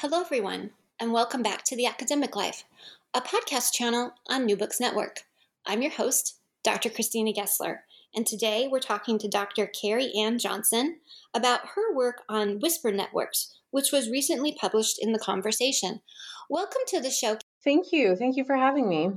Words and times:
Hello, 0.00 0.20
everyone, 0.20 0.70
and 1.00 1.12
welcome 1.12 1.42
back 1.42 1.64
to 1.64 1.74
The 1.74 1.86
Academic 1.86 2.36
Life, 2.36 2.62
a 3.14 3.20
podcast 3.20 3.72
channel 3.72 4.12
on 4.28 4.46
New 4.46 4.56
Books 4.56 4.78
Network. 4.78 5.24
I'm 5.66 5.82
your 5.82 5.90
host, 5.90 6.38
Dr. 6.62 6.88
Christina 6.88 7.32
Gessler, 7.32 7.78
and 8.14 8.24
today 8.24 8.68
we're 8.70 8.78
talking 8.78 9.18
to 9.18 9.26
Dr. 9.26 9.66
Carrie 9.66 10.12
Ann 10.16 10.38
Johnson 10.38 11.00
about 11.34 11.70
her 11.74 11.92
work 11.92 12.22
on 12.28 12.60
Whisper 12.60 12.92
Networks, 12.92 13.56
which 13.72 13.90
was 13.90 14.08
recently 14.08 14.52
published 14.52 15.02
in 15.02 15.10
The 15.10 15.18
Conversation. 15.18 16.00
Welcome 16.48 16.82
to 16.90 17.00
the 17.00 17.10
show. 17.10 17.36
Thank 17.64 17.90
you. 17.90 18.14
Thank 18.14 18.36
you 18.36 18.44
for 18.44 18.54
having 18.54 18.88
me. 18.88 19.10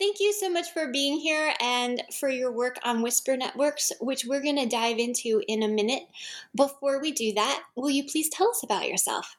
Thank 0.00 0.16
you 0.18 0.32
so 0.32 0.50
much 0.50 0.72
for 0.72 0.90
being 0.90 1.20
here 1.20 1.54
and 1.60 2.02
for 2.18 2.28
your 2.28 2.50
work 2.50 2.80
on 2.82 3.02
Whisper 3.02 3.36
Networks, 3.36 3.92
which 4.00 4.24
we're 4.24 4.42
going 4.42 4.58
to 4.58 4.66
dive 4.66 4.98
into 4.98 5.44
in 5.46 5.62
a 5.62 5.68
minute. 5.68 6.08
Before 6.56 7.00
we 7.00 7.12
do 7.12 7.32
that, 7.34 7.62
will 7.76 7.90
you 7.90 8.02
please 8.02 8.28
tell 8.28 8.50
us 8.50 8.64
about 8.64 8.88
yourself? 8.88 9.36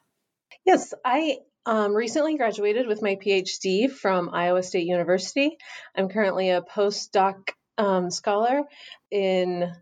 Yes, 0.68 0.92
I 1.02 1.38
um, 1.64 1.94
recently 1.94 2.36
graduated 2.36 2.88
with 2.88 3.00
my 3.00 3.16
PhD 3.16 3.90
from 3.90 4.28
Iowa 4.28 4.62
State 4.62 4.86
University. 4.86 5.56
I'm 5.96 6.10
currently 6.10 6.50
a 6.50 6.60
postdoc 6.60 7.36
um, 7.78 8.10
scholar 8.10 8.64
in 9.10 9.72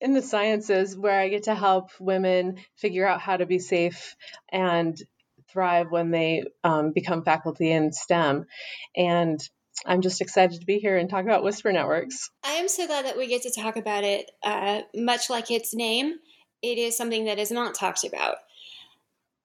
in 0.00 0.12
the 0.12 0.22
sciences 0.22 0.96
where 0.96 1.18
I 1.18 1.28
get 1.28 1.44
to 1.44 1.56
help 1.56 1.90
women 1.98 2.58
figure 2.76 3.04
out 3.04 3.20
how 3.20 3.36
to 3.36 3.46
be 3.46 3.58
safe 3.58 4.14
and 4.48 4.96
thrive 5.52 5.90
when 5.90 6.12
they 6.12 6.44
um, 6.62 6.92
become 6.92 7.24
faculty 7.24 7.72
in 7.72 7.92
STEM. 7.92 8.44
And 8.94 9.40
I'm 9.84 10.02
just 10.02 10.20
excited 10.20 10.60
to 10.60 10.66
be 10.66 10.78
here 10.78 10.96
and 10.98 11.10
talk 11.10 11.24
about 11.24 11.42
Whisper 11.42 11.72
Networks. 11.72 12.30
I 12.44 12.52
am 12.52 12.68
so 12.68 12.86
glad 12.86 13.06
that 13.06 13.18
we 13.18 13.26
get 13.26 13.42
to 13.42 13.50
talk 13.50 13.74
about 13.74 14.04
it. 14.04 14.30
Uh, 14.44 14.82
much 14.94 15.28
like 15.28 15.50
its 15.50 15.74
name, 15.74 16.14
it 16.62 16.78
is 16.78 16.96
something 16.96 17.24
that 17.24 17.40
is 17.40 17.50
not 17.50 17.74
talked 17.74 18.04
about. 18.04 18.36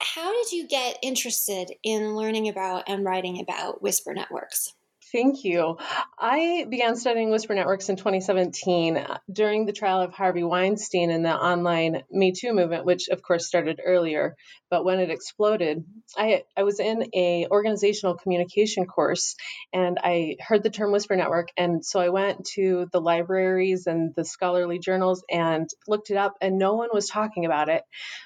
How 0.02 0.32
did 0.34 0.52
you 0.52 0.68
get 0.68 0.98
interested 1.02 1.72
in 1.84 2.16
learning 2.16 2.48
about 2.48 2.84
and 2.88 3.04
writing 3.04 3.40
about 3.40 3.82
Whisper 3.82 4.14
Networks? 4.14 4.74
Thank 5.12 5.46
you. 5.46 5.78
I 6.20 6.66
began 6.70 6.98
studying 6.98 7.30
Whisper 7.30 7.54
Networks 7.54 7.88
in 7.88 7.96
2017 7.96 8.98
uh, 8.98 9.18
during 9.32 9.66
the 9.66 9.72
trial 9.72 10.02
of 10.02 10.14
Harvey 10.14 10.44
Weinstein 10.44 11.12
and 11.12 11.24
the 11.24 11.34
online 11.34 12.04
Me 12.12 12.34
Too 12.34 12.54
movement, 12.54 12.84
which 12.84 13.08
of 13.08 13.22
course 13.22 13.48
started 13.48 13.80
earlier. 13.84 14.36
But 14.70 14.84
when 14.84 15.00
it 15.00 15.10
exploded, 15.10 15.86
I, 16.18 16.44
I 16.58 16.64
was 16.64 16.82
in 16.82 17.10
a 17.16 17.48
organizational 17.50 18.16
communication 18.16 18.86
course 18.86 19.36
and 19.72 19.98
I 20.04 20.36
heard 20.42 20.64
the 20.64 20.70
term 20.70 20.92
Whisper 20.92 21.16
Network. 21.16 21.50
And 21.56 21.86
so 21.86 22.02
I 22.02 22.10
went 22.10 22.46
to 22.56 22.90
the 22.92 23.00
libraries 23.00 23.88
and 23.88 24.14
the 24.14 24.26
scholarly 24.26 24.80
journals 24.80 25.24
and 25.32 25.70
looked 25.88 26.10
it 26.10 26.18
up, 26.18 26.36
and 26.42 26.58
no 26.58 26.74
one 26.76 26.90
was 26.92 27.08
talking 27.08 27.46
about 27.46 27.70
it. 27.70 27.84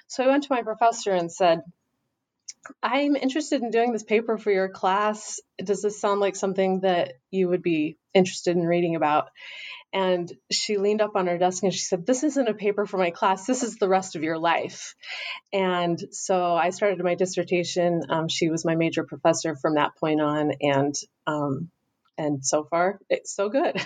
So 0.07 0.23
I 0.23 0.28
went 0.28 0.44
to 0.44 0.53
my 0.53 0.63
professor 0.63 1.11
and 1.11 1.31
said, 1.31 1.61
I'm 2.83 3.16
interested 3.16 3.61
in 3.61 3.72
doing 3.72 3.91
this 3.91 4.03
paper 4.03 4.38
for 4.38 4.51
your 4.51 4.69
class. 4.69 5.39
Does 5.63 5.81
this 5.81 5.99
sound 5.99 6.19
like 6.19 6.35
something 6.35 6.81
that 6.81 7.13
you 7.31 7.49
would 7.49 7.63
be 7.63 7.97
interested 8.13 8.55
in 8.55 8.66
reading 8.66 8.95
about? 8.95 9.29
And 9.94 10.31
she 10.49 10.77
leaned 10.77 11.01
up 11.01 11.16
on 11.16 11.27
her 11.27 11.38
desk 11.38 11.63
and 11.63 11.73
she 11.73 11.79
said, 11.79 12.05
This 12.05 12.23
isn't 12.23 12.47
a 12.47 12.53
paper 12.53 12.85
for 12.85 12.97
my 12.97 13.11
class. 13.11 13.45
This 13.45 13.61
is 13.61 13.77
the 13.77 13.89
rest 13.89 14.16
of 14.16 14.23
your 14.23 14.38
life. 14.38 14.95
And 15.51 16.01
so 16.11 16.55
I 16.55 16.69
started 16.69 17.03
my 17.03 17.16
dissertation. 17.16 18.03
Um, 18.09 18.29
she 18.29 18.49
was 18.49 18.63
my 18.63 18.75
major 18.75 19.03
professor 19.03 19.55
from 19.55 19.75
that 19.75 19.97
point 19.99 20.22
on. 20.22 20.51
And, 20.61 20.95
um, 21.28 21.69
and 22.17 22.45
so 22.45 22.63
far, 22.63 22.99
it's 23.09 23.35
so 23.35 23.49
good. 23.49 23.75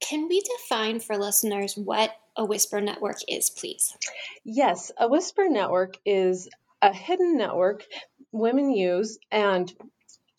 Can 0.00 0.28
we 0.28 0.40
define 0.40 1.00
for 1.00 1.16
listeners 1.16 1.76
what 1.76 2.10
a 2.36 2.44
whisper 2.44 2.80
network 2.80 3.18
is, 3.28 3.50
please? 3.50 3.96
Yes, 4.44 4.90
a 4.98 5.08
whisper 5.08 5.48
network 5.48 5.96
is 6.04 6.48
a 6.82 6.92
hidden 6.92 7.36
network 7.38 7.84
women 8.32 8.70
use 8.70 9.18
and 9.30 9.72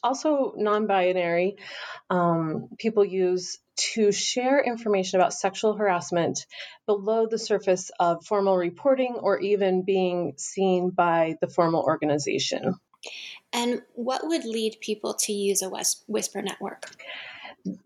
also 0.03 0.53
non-binary 0.57 1.55
um, 2.09 2.69
people 2.77 3.05
use 3.05 3.59
to 3.75 4.11
share 4.11 4.61
information 4.61 5.19
about 5.19 5.33
sexual 5.33 5.75
harassment 5.75 6.45
below 6.85 7.25
the 7.25 7.39
surface 7.39 7.89
of 7.99 8.25
formal 8.25 8.57
reporting 8.57 9.15
or 9.15 9.39
even 9.39 9.83
being 9.83 10.33
seen 10.37 10.89
by 10.89 11.35
the 11.41 11.47
formal 11.47 11.81
organization. 11.81 12.75
And 13.51 13.81
what 13.93 14.27
would 14.27 14.45
lead 14.45 14.77
people 14.81 15.15
to 15.21 15.33
use 15.33 15.61
a 15.61 15.71
whisper 16.07 16.41
network? 16.41 16.83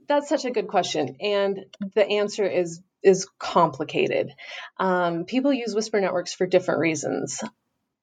That's 0.08 0.28
such 0.28 0.46
a 0.46 0.52
good 0.52 0.68
question, 0.68 1.18
and 1.22 1.66
the 1.94 2.08
answer 2.08 2.46
is 2.46 2.82
is 3.04 3.28
complicated. 3.38 4.32
Um, 4.80 5.26
people 5.26 5.54
use 5.54 5.76
whisper 5.76 6.02
networks 6.02 6.34
for 6.34 6.48
different 6.48 6.80
reasons. 6.80 7.44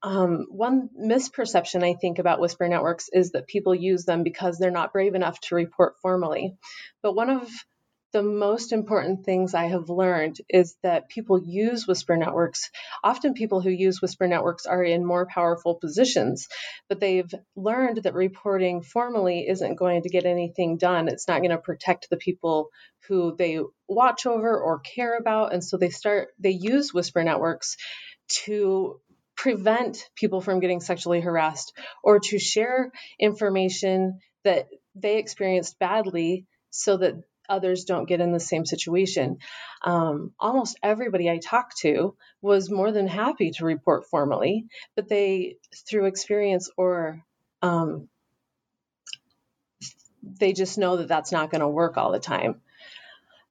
Um, 0.04 0.44
one 0.50 0.90
misperception 1.00 1.82
I 1.82 1.94
think 1.94 2.18
about 2.18 2.38
whisper 2.38 2.68
networks 2.68 3.08
is 3.10 3.32
that 3.32 3.46
people 3.46 3.74
use 3.74 4.04
them 4.04 4.22
because 4.22 4.58
they're 4.58 4.70
not 4.70 4.92
brave 4.92 5.14
enough 5.14 5.40
to 5.40 5.54
report 5.54 5.94
formally. 6.02 6.56
But 7.02 7.14
one 7.16 7.30
of 7.30 7.50
the 8.12 8.22
most 8.22 8.72
important 8.72 9.24
things 9.24 9.54
I 9.54 9.64
have 9.64 9.88
learned 9.88 10.36
is 10.50 10.76
that 10.82 11.08
people 11.08 11.42
use 11.42 11.86
whisper 11.86 12.18
networks. 12.18 12.70
Often, 13.02 13.32
people 13.32 13.62
who 13.62 13.70
use 13.70 14.02
whisper 14.02 14.28
networks 14.28 14.66
are 14.66 14.84
in 14.84 15.06
more 15.06 15.26
powerful 15.26 15.76
positions, 15.76 16.48
but 16.88 17.00
they've 17.00 17.34
learned 17.56 18.02
that 18.02 18.12
reporting 18.14 18.82
formally 18.82 19.48
isn't 19.48 19.76
going 19.76 20.02
to 20.02 20.10
get 20.10 20.26
anything 20.26 20.76
done. 20.76 21.08
It's 21.08 21.26
not 21.26 21.40
going 21.40 21.50
to 21.50 21.58
protect 21.58 22.10
the 22.10 22.18
people 22.18 22.68
who 23.08 23.34
they 23.36 23.60
watch 23.88 24.26
over 24.26 24.60
or 24.60 24.80
care 24.80 25.16
about. 25.16 25.54
And 25.54 25.64
so 25.64 25.78
they 25.78 25.90
start, 25.90 26.28
they 26.38 26.50
use 26.50 26.92
whisper 26.92 27.24
networks 27.24 27.78
to 28.44 29.00
prevent 29.36 30.08
people 30.14 30.40
from 30.40 30.60
getting 30.60 30.80
sexually 30.80 31.20
harassed 31.20 31.72
or 32.02 32.20
to 32.20 32.38
share 32.38 32.92
information 33.18 34.20
that 34.44 34.68
they 34.94 35.18
experienced 35.18 35.78
badly 35.78 36.46
so 36.70 36.96
that 36.96 37.14
others 37.48 37.84
don't 37.84 38.08
get 38.08 38.20
in 38.20 38.32
the 38.32 38.40
same 38.40 38.64
situation. 38.64 39.38
Um, 39.82 40.32
almost 40.38 40.78
everybody 40.82 41.28
I 41.28 41.38
talked 41.38 41.78
to 41.78 42.16
was 42.40 42.70
more 42.70 42.90
than 42.90 43.06
happy 43.06 43.50
to 43.52 43.64
report 43.64 44.06
formally, 44.06 44.66
but 44.96 45.08
they, 45.08 45.56
through 45.88 46.06
experience 46.06 46.70
or 46.76 47.22
um, 47.62 48.08
they 50.22 50.52
just 50.52 50.78
know 50.78 50.96
that 50.98 51.08
that's 51.08 51.32
not 51.32 51.50
going 51.50 51.60
to 51.60 51.68
work 51.68 51.96
all 51.96 52.12
the 52.12 52.18
time. 52.18 52.60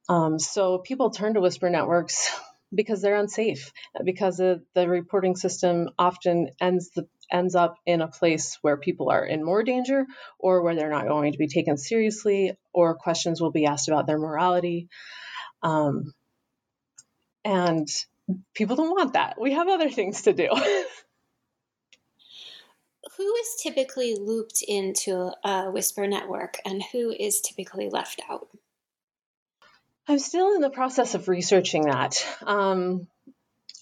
Um, 0.09 0.39
so 0.39 0.79
people 0.79 1.11
turn 1.11 1.35
to 1.35 1.41
Whisper 1.41 1.69
Networks 1.69 2.31
because 2.73 3.01
they're 3.01 3.15
unsafe 3.15 3.71
because 4.03 4.37
the 4.37 4.61
reporting 4.75 5.35
system 5.35 5.89
often 5.97 6.49
ends 6.59 6.89
the 6.91 7.07
ends 7.31 7.55
up 7.55 7.77
in 7.85 8.01
a 8.01 8.07
place 8.07 8.57
where 8.61 8.77
people 8.77 9.09
are 9.09 9.25
in 9.25 9.43
more 9.43 9.63
danger 9.63 10.05
or 10.37 10.61
where 10.61 10.75
they're 10.75 10.89
not 10.89 11.07
going 11.07 11.31
to 11.31 11.37
be 11.37 11.47
taken 11.47 11.77
seriously 11.77 12.55
or 12.73 12.95
questions 12.95 13.41
will 13.41 13.51
be 13.51 13.65
asked 13.65 13.87
about 13.87 14.05
their 14.05 14.19
morality. 14.19 14.87
Um, 15.63 16.13
and 17.43 17.87
people 18.53 18.75
don't 18.75 18.91
want 18.91 19.13
that. 19.13 19.39
We 19.39 19.53
have 19.53 19.67
other 19.67 19.89
things 19.89 20.23
to 20.23 20.33
do. 20.33 20.49
Who 23.17 23.35
is 23.35 23.55
typically 23.61 24.15
looped 24.15 24.63
into 24.67 25.31
a 25.43 25.69
whisper 25.69 26.07
network 26.07 26.57
and 26.65 26.81
who 26.91 27.11
is 27.11 27.41
typically 27.41 27.89
left 27.89 28.21
out 28.29 28.47
I'm 30.07 30.19
still 30.19 30.53
in 30.55 30.61
the 30.61 30.69
process 30.69 31.15
of 31.15 31.29
researching 31.29 31.83
that. 31.83 32.15
Um, 32.41 33.07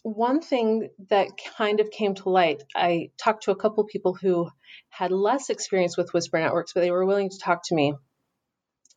one 0.03 0.41
thing 0.41 0.89
that 1.09 1.29
kind 1.57 1.79
of 1.79 1.89
came 1.89 2.15
to 2.15 2.29
light, 2.29 2.63
I 2.75 3.09
talked 3.18 3.44
to 3.44 3.51
a 3.51 3.56
couple 3.56 3.83
people 3.85 4.13
who 4.13 4.50
had 4.89 5.12
less 5.12 5.50
experience 5.50 5.97
with 5.97 6.13
whisper 6.13 6.39
networks, 6.39 6.73
but 6.73 6.81
they 6.81 6.91
were 6.91 7.06
willing 7.06 7.29
to 7.29 7.39
talk 7.39 7.62
to 7.65 7.75
me 7.75 7.95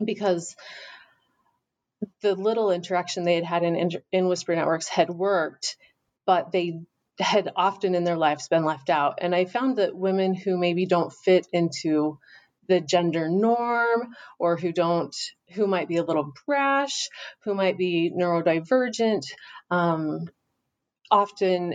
because 0.04 0.54
the 2.20 2.34
little 2.34 2.70
interaction 2.70 3.24
they 3.24 3.36
had 3.36 3.44
had 3.44 3.62
in, 3.62 3.90
in 4.12 4.28
whisper 4.28 4.54
networks 4.54 4.88
had 4.88 5.08
worked, 5.08 5.76
but 6.26 6.52
they 6.52 6.80
had 7.18 7.52
often 7.56 7.94
in 7.94 8.04
their 8.04 8.16
lives 8.16 8.48
been 8.48 8.64
left 8.64 8.90
out. 8.90 9.18
And 9.20 9.34
I 9.34 9.44
found 9.44 9.76
that 9.76 9.96
women 9.96 10.34
who 10.34 10.58
maybe 10.58 10.84
don't 10.84 11.12
fit 11.12 11.46
into 11.52 12.18
the 12.68 12.80
gender 12.80 13.28
norm 13.28 14.14
or 14.38 14.56
who 14.56 14.72
don't 14.72 15.14
who 15.54 15.66
might 15.66 15.88
be 15.88 15.96
a 15.96 16.04
little 16.04 16.32
brash 16.46 17.08
who 17.44 17.54
might 17.54 17.78
be 17.78 18.12
neurodivergent 18.16 19.22
um, 19.70 20.26
often 21.10 21.74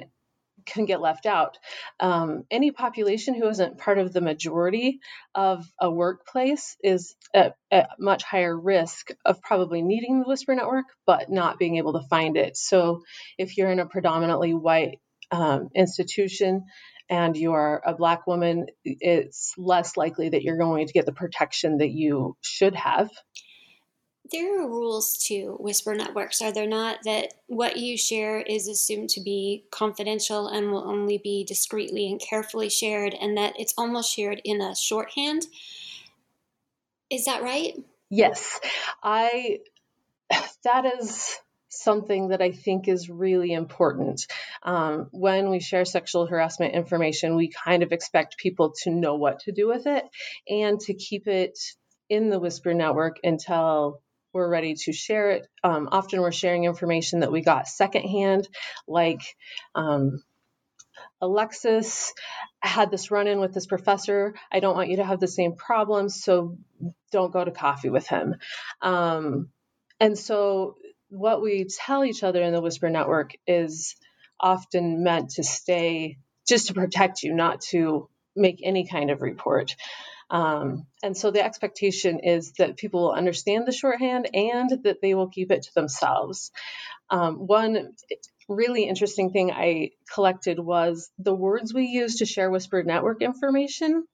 can 0.65 0.85
get 0.85 1.01
left 1.01 1.25
out. 1.25 1.57
Um, 1.99 2.43
any 2.51 2.71
population 2.71 3.33
who 3.33 3.47
isn't 3.47 3.77
part 3.77 3.97
of 3.97 4.13
the 4.13 4.21
majority 4.21 4.99
of 5.33 5.65
a 5.79 5.89
workplace 5.89 6.75
is 6.83 7.15
at, 7.33 7.55
at, 7.71 7.89
much 7.99 8.23
higher 8.23 8.57
risk 8.57 9.09
of 9.25 9.41
probably 9.41 9.81
needing 9.81 10.19
the 10.19 10.27
Whisper 10.27 10.55
Network, 10.55 10.85
but 11.05 11.29
not 11.29 11.59
being 11.59 11.77
able 11.77 11.93
to 11.93 12.07
find 12.09 12.37
it. 12.37 12.57
So 12.57 13.01
if 13.37 13.57
you're 13.57 13.71
in 13.71 13.79
a 13.79 13.85
predominantly 13.85 14.53
white 14.53 14.99
um, 15.31 15.69
institution 15.75 16.65
and 17.09 17.35
you 17.35 17.53
are 17.53 17.81
a 17.85 17.93
black 17.93 18.27
woman, 18.27 18.67
it's 18.83 19.53
less 19.57 19.97
likely 19.97 20.29
that 20.29 20.43
you're 20.43 20.57
going 20.57 20.87
to 20.87 20.93
get 20.93 21.05
the 21.05 21.11
protection 21.11 21.79
that 21.79 21.89
you 21.89 22.37
should 22.41 22.75
have 22.75 23.09
there 24.31 24.61
are 24.61 24.67
rules 24.67 25.17
to 25.17 25.57
whisper 25.59 25.95
networks, 25.95 26.41
are 26.41 26.51
there 26.51 26.67
not? 26.67 26.99
That 27.03 27.33
what 27.47 27.77
you 27.77 27.97
share 27.97 28.39
is 28.39 28.67
assumed 28.67 29.09
to 29.11 29.21
be 29.21 29.65
confidential 29.71 30.47
and 30.47 30.71
will 30.71 30.87
only 30.87 31.17
be 31.17 31.43
discreetly 31.43 32.09
and 32.09 32.19
carefully 32.19 32.69
shared, 32.69 33.13
and 33.19 33.37
that 33.37 33.53
it's 33.59 33.73
almost 33.77 34.13
shared 34.13 34.41
in 34.43 34.61
a 34.61 34.75
shorthand. 34.75 35.47
Is 37.09 37.25
that 37.25 37.41
right? 37.41 37.73
Yes. 38.09 38.59
I, 39.01 39.59
that 40.63 40.85
is 40.99 41.37
something 41.69 42.29
that 42.29 42.41
I 42.41 42.51
think 42.51 42.87
is 42.87 43.09
really 43.09 43.53
important. 43.53 44.27
Um, 44.63 45.07
when 45.11 45.49
we 45.49 45.59
share 45.59 45.85
sexual 45.85 46.25
harassment 46.27 46.73
information, 46.73 47.35
we 47.35 47.49
kind 47.49 47.83
of 47.83 47.91
expect 47.91 48.37
people 48.37 48.73
to 48.83 48.91
know 48.91 49.15
what 49.15 49.39
to 49.41 49.51
do 49.51 49.67
with 49.67 49.85
it 49.87 50.03
and 50.47 50.79
to 50.81 50.93
keep 50.93 51.27
it 51.27 51.57
in 52.09 52.29
the 52.29 52.39
Whisper 52.39 52.73
Network 52.73 53.19
until 53.23 54.01
we're 54.33 54.49
ready 54.49 54.75
to 54.75 54.93
share 54.93 55.31
it. 55.31 55.47
Um, 55.63 55.89
often 55.91 56.21
we're 56.21 56.31
sharing 56.31 56.65
information 56.65 57.21
that 57.21 57.31
we 57.31 57.41
got 57.41 57.67
secondhand, 57.67 58.47
like 58.87 59.21
um, 59.75 60.21
Alexis 61.21 62.13
had 62.61 62.91
this 62.91 63.11
run 63.11 63.27
in 63.27 63.39
with 63.39 63.53
this 63.53 63.65
professor. 63.65 64.35
I 64.51 64.59
don't 64.59 64.75
want 64.75 64.89
you 64.89 64.97
to 64.97 65.05
have 65.05 65.19
the 65.19 65.27
same 65.27 65.53
problems, 65.55 66.23
so 66.23 66.57
don't 67.11 67.33
go 67.33 67.43
to 67.43 67.51
coffee 67.51 67.89
with 67.89 68.07
him. 68.07 68.35
Um, 68.81 69.49
and 69.99 70.17
so, 70.17 70.75
what 71.09 71.41
we 71.41 71.65
tell 71.65 72.05
each 72.05 72.23
other 72.23 72.41
in 72.41 72.53
the 72.53 72.61
Whisper 72.61 72.89
Network 72.89 73.33
is 73.45 73.95
often 74.39 75.03
meant 75.03 75.31
to 75.31 75.43
stay 75.43 76.17
just 76.47 76.67
to 76.67 76.73
protect 76.73 77.23
you, 77.23 77.33
not 77.33 77.61
to 77.61 78.09
make 78.35 78.61
any 78.63 78.87
kind 78.87 79.11
of 79.11 79.21
report. 79.21 79.75
Um, 80.29 80.85
and 81.01 81.17
so 81.17 81.31
the 81.31 81.43
expectation 81.43 82.19
is 82.19 82.53
that 82.59 82.77
people 82.77 83.01
will 83.01 83.11
understand 83.11 83.65
the 83.65 83.71
shorthand 83.71 84.29
and 84.33 84.83
that 84.83 85.01
they 85.01 85.15
will 85.15 85.29
keep 85.29 85.51
it 85.51 85.63
to 85.63 85.73
themselves. 85.73 86.51
Um, 87.09 87.47
one 87.47 87.93
really 88.47 88.83
interesting 88.83 89.31
thing 89.31 89.51
I 89.51 89.91
collected 90.13 90.59
was 90.59 91.11
the 91.17 91.33
words 91.33 91.73
we 91.73 91.85
use 91.85 92.17
to 92.17 92.25
share 92.25 92.49
whispered 92.49 92.85
network 92.85 93.21
information 93.21 94.05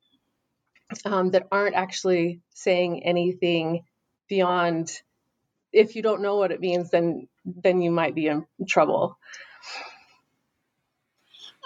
um, 1.05 1.31
that 1.31 1.47
aren't 1.51 1.75
actually 1.75 2.41
saying 2.53 3.03
anything 3.03 3.83
beyond 4.27 4.91
if 5.75 5.95
you 5.95 6.01
don't 6.01 6.21
know 6.21 6.35
what 6.37 6.51
it 6.51 6.59
means 6.59 6.89
then 6.89 7.27
then 7.45 7.81
you 7.81 7.91
might 7.91 8.15
be 8.15 8.27
in 8.27 8.45
trouble 8.67 9.17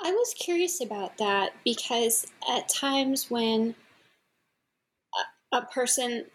i 0.04 0.12
was 0.12 0.34
curious 0.34 0.82
about 0.82 1.18
that 1.18 1.52
because 1.64 2.26
at 2.50 2.68
times 2.68 3.30
when 3.30 3.76
a 5.52 5.62
person 5.62 6.26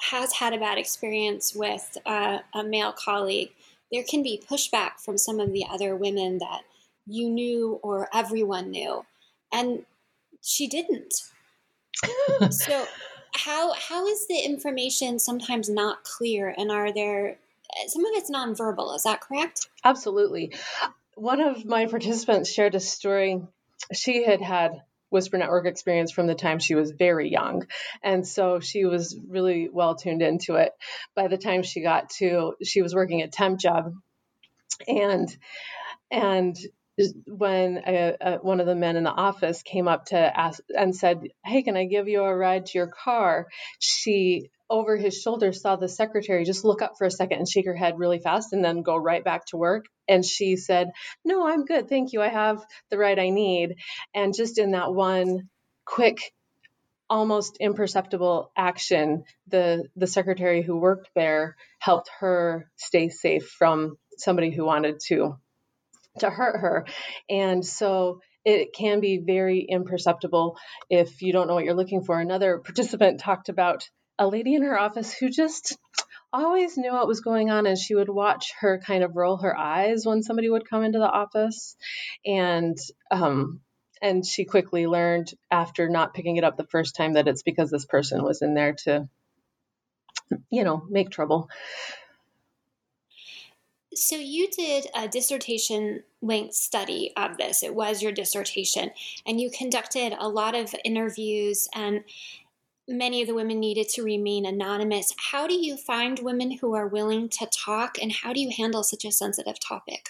has 0.00 0.32
had 0.32 0.54
a 0.54 0.58
bad 0.58 0.78
experience 0.78 1.54
with 1.54 1.96
uh, 2.06 2.38
a 2.54 2.62
male 2.62 2.92
colleague, 2.92 3.50
there 3.92 4.04
can 4.08 4.22
be 4.22 4.42
pushback 4.48 5.00
from 5.04 5.18
some 5.18 5.40
of 5.40 5.52
the 5.52 5.64
other 5.68 5.96
women 5.96 6.38
that 6.38 6.62
you 7.06 7.28
knew 7.28 7.80
or 7.82 8.08
everyone 8.14 8.70
knew, 8.70 9.04
and 9.52 9.84
she 10.42 10.68
didn't. 10.68 11.14
so, 12.50 12.86
how 13.34 13.72
how 13.74 14.06
is 14.06 14.26
the 14.26 14.38
information 14.38 15.18
sometimes 15.18 15.68
not 15.68 16.04
clear, 16.04 16.54
and 16.56 16.70
are 16.70 16.92
there 16.92 17.38
some 17.86 18.04
of 18.04 18.12
it's 18.14 18.30
nonverbal? 18.30 18.94
Is 18.94 19.04
that 19.04 19.20
correct? 19.20 19.68
Absolutely. 19.84 20.54
One 21.14 21.40
of 21.40 21.64
my 21.64 21.86
participants 21.86 22.52
shared 22.52 22.74
a 22.74 22.80
story. 22.80 23.42
She 23.92 24.24
had 24.24 24.40
had 24.40 24.82
Whisper 25.10 25.38
Network 25.38 25.66
experience 25.66 26.12
from 26.12 26.26
the 26.26 26.34
time 26.34 26.58
she 26.58 26.74
was 26.74 26.90
very 26.90 27.30
young. 27.30 27.66
And 28.02 28.26
so 28.26 28.60
she 28.60 28.84
was 28.84 29.18
really 29.28 29.68
well 29.68 29.94
tuned 29.94 30.22
into 30.22 30.56
it. 30.56 30.72
By 31.14 31.28
the 31.28 31.38
time 31.38 31.62
she 31.62 31.80
got 31.80 32.10
to, 32.18 32.54
she 32.62 32.82
was 32.82 32.94
working 32.94 33.22
a 33.22 33.28
temp 33.28 33.58
job. 33.58 33.94
And, 34.86 35.34
and 36.10 36.56
when 37.26 37.82
a, 37.86 38.16
a, 38.20 38.36
one 38.38 38.60
of 38.60 38.66
the 38.66 38.74
men 38.74 38.96
in 38.96 39.04
the 39.04 39.10
office 39.10 39.62
came 39.62 39.88
up 39.88 40.06
to 40.06 40.16
ask 40.18 40.60
and 40.76 40.94
said, 40.94 41.20
Hey, 41.44 41.62
can 41.62 41.76
I 41.76 41.84
give 41.84 42.08
you 42.08 42.22
a 42.22 42.36
ride 42.36 42.66
to 42.66 42.78
your 42.78 42.88
car? 42.88 43.46
She 43.78 44.50
over 44.70 44.96
his 44.96 45.20
shoulder 45.20 45.52
saw 45.52 45.76
the 45.76 45.88
secretary 45.88 46.44
just 46.44 46.64
look 46.64 46.82
up 46.82 46.92
for 46.98 47.06
a 47.06 47.10
second 47.10 47.38
and 47.38 47.48
shake 47.48 47.64
her 47.66 47.74
head 47.74 47.98
really 47.98 48.18
fast 48.18 48.52
and 48.52 48.62
then 48.62 48.82
go 48.82 48.96
right 48.96 49.24
back 49.24 49.46
to 49.46 49.56
work. 49.56 49.86
And 50.06 50.24
she 50.24 50.56
said, 50.56 50.90
No, 51.24 51.46
I'm 51.46 51.64
good. 51.64 51.88
Thank 51.88 52.12
you. 52.12 52.20
I 52.20 52.28
have 52.28 52.64
the 52.90 52.98
ride 52.98 53.18
I 53.18 53.30
need. 53.30 53.76
And 54.14 54.34
just 54.34 54.58
in 54.58 54.72
that 54.72 54.92
one 54.92 55.48
quick, 55.84 56.18
almost 57.08 57.56
imperceptible 57.60 58.50
action, 58.56 59.24
the, 59.46 59.84
the 59.96 60.06
secretary 60.06 60.62
who 60.62 60.76
worked 60.76 61.08
there 61.14 61.56
helped 61.78 62.10
her 62.20 62.70
stay 62.76 63.08
safe 63.08 63.48
from 63.58 63.96
somebody 64.18 64.50
who 64.50 64.64
wanted 64.64 65.00
to 65.06 65.36
to 66.20 66.30
hurt 66.30 66.60
her. 66.60 66.86
And 67.28 67.64
so 67.64 68.20
it 68.44 68.72
can 68.72 69.00
be 69.00 69.18
very 69.18 69.60
imperceptible 69.60 70.56
if 70.88 71.22
you 71.22 71.32
don't 71.32 71.48
know 71.48 71.54
what 71.54 71.64
you're 71.64 71.74
looking 71.74 72.02
for. 72.02 72.18
Another 72.18 72.58
participant 72.58 73.20
talked 73.20 73.48
about 73.48 73.88
a 74.18 74.26
lady 74.26 74.54
in 74.54 74.62
her 74.62 74.78
office 74.78 75.12
who 75.12 75.28
just 75.28 75.76
always 76.32 76.76
knew 76.76 76.92
what 76.92 77.08
was 77.08 77.20
going 77.20 77.50
on 77.50 77.66
and 77.66 77.78
she 77.78 77.94
would 77.94 78.08
watch 78.08 78.52
her 78.60 78.80
kind 78.84 79.02
of 79.02 79.16
roll 79.16 79.38
her 79.38 79.56
eyes 79.56 80.04
when 80.04 80.22
somebody 80.22 80.50
would 80.50 80.68
come 80.68 80.84
into 80.84 80.98
the 80.98 81.10
office 81.10 81.76
and 82.26 82.76
um, 83.10 83.60
and 84.02 84.26
she 84.26 84.44
quickly 84.44 84.86
learned 84.86 85.32
after 85.50 85.88
not 85.88 86.14
picking 86.14 86.36
it 86.36 86.44
up 86.44 86.56
the 86.56 86.66
first 86.66 86.96
time 86.96 87.14
that 87.14 87.28
it's 87.28 87.42
because 87.42 87.70
this 87.70 87.86
person 87.86 88.22
was 88.22 88.42
in 88.42 88.54
there 88.54 88.74
to 88.84 89.08
you 90.50 90.64
know 90.64 90.82
make 90.88 91.10
trouble 91.10 91.48
so 93.98 94.16
you 94.16 94.48
did 94.48 94.86
a 94.94 95.08
dissertation 95.08 96.02
length 96.20 96.54
study 96.54 97.12
of 97.16 97.36
this 97.36 97.62
it 97.62 97.74
was 97.74 98.02
your 98.02 98.12
dissertation 98.12 98.90
and 99.26 99.40
you 99.40 99.50
conducted 99.50 100.14
a 100.18 100.28
lot 100.28 100.54
of 100.54 100.74
interviews 100.84 101.68
and 101.74 102.04
many 102.88 103.20
of 103.20 103.28
the 103.28 103.34
women 103.34 103.60
needed 103.60 103.88
to 103.90 104.02
remain 104.02 104.46
anonymous. 104.46 105.12
How 105.30 105.46
do 105.46 105.54
you 105.54 105.76
find 105.76 106.18
women 106.18 106.50
who 106.50 106.74
are 106.74 106.88
willing 106.88 107.28
to 107.28 107.46
talk, 107.46 107.98
and 108.00 108.10
how 108.10 108.32
do 108.32 108.40
you 108.40 108.50
handle 108.50 108.82
such 108.82 109.04
a 109.04 109.12
sensitive 109.12 109.60
topic? 109.60 110.08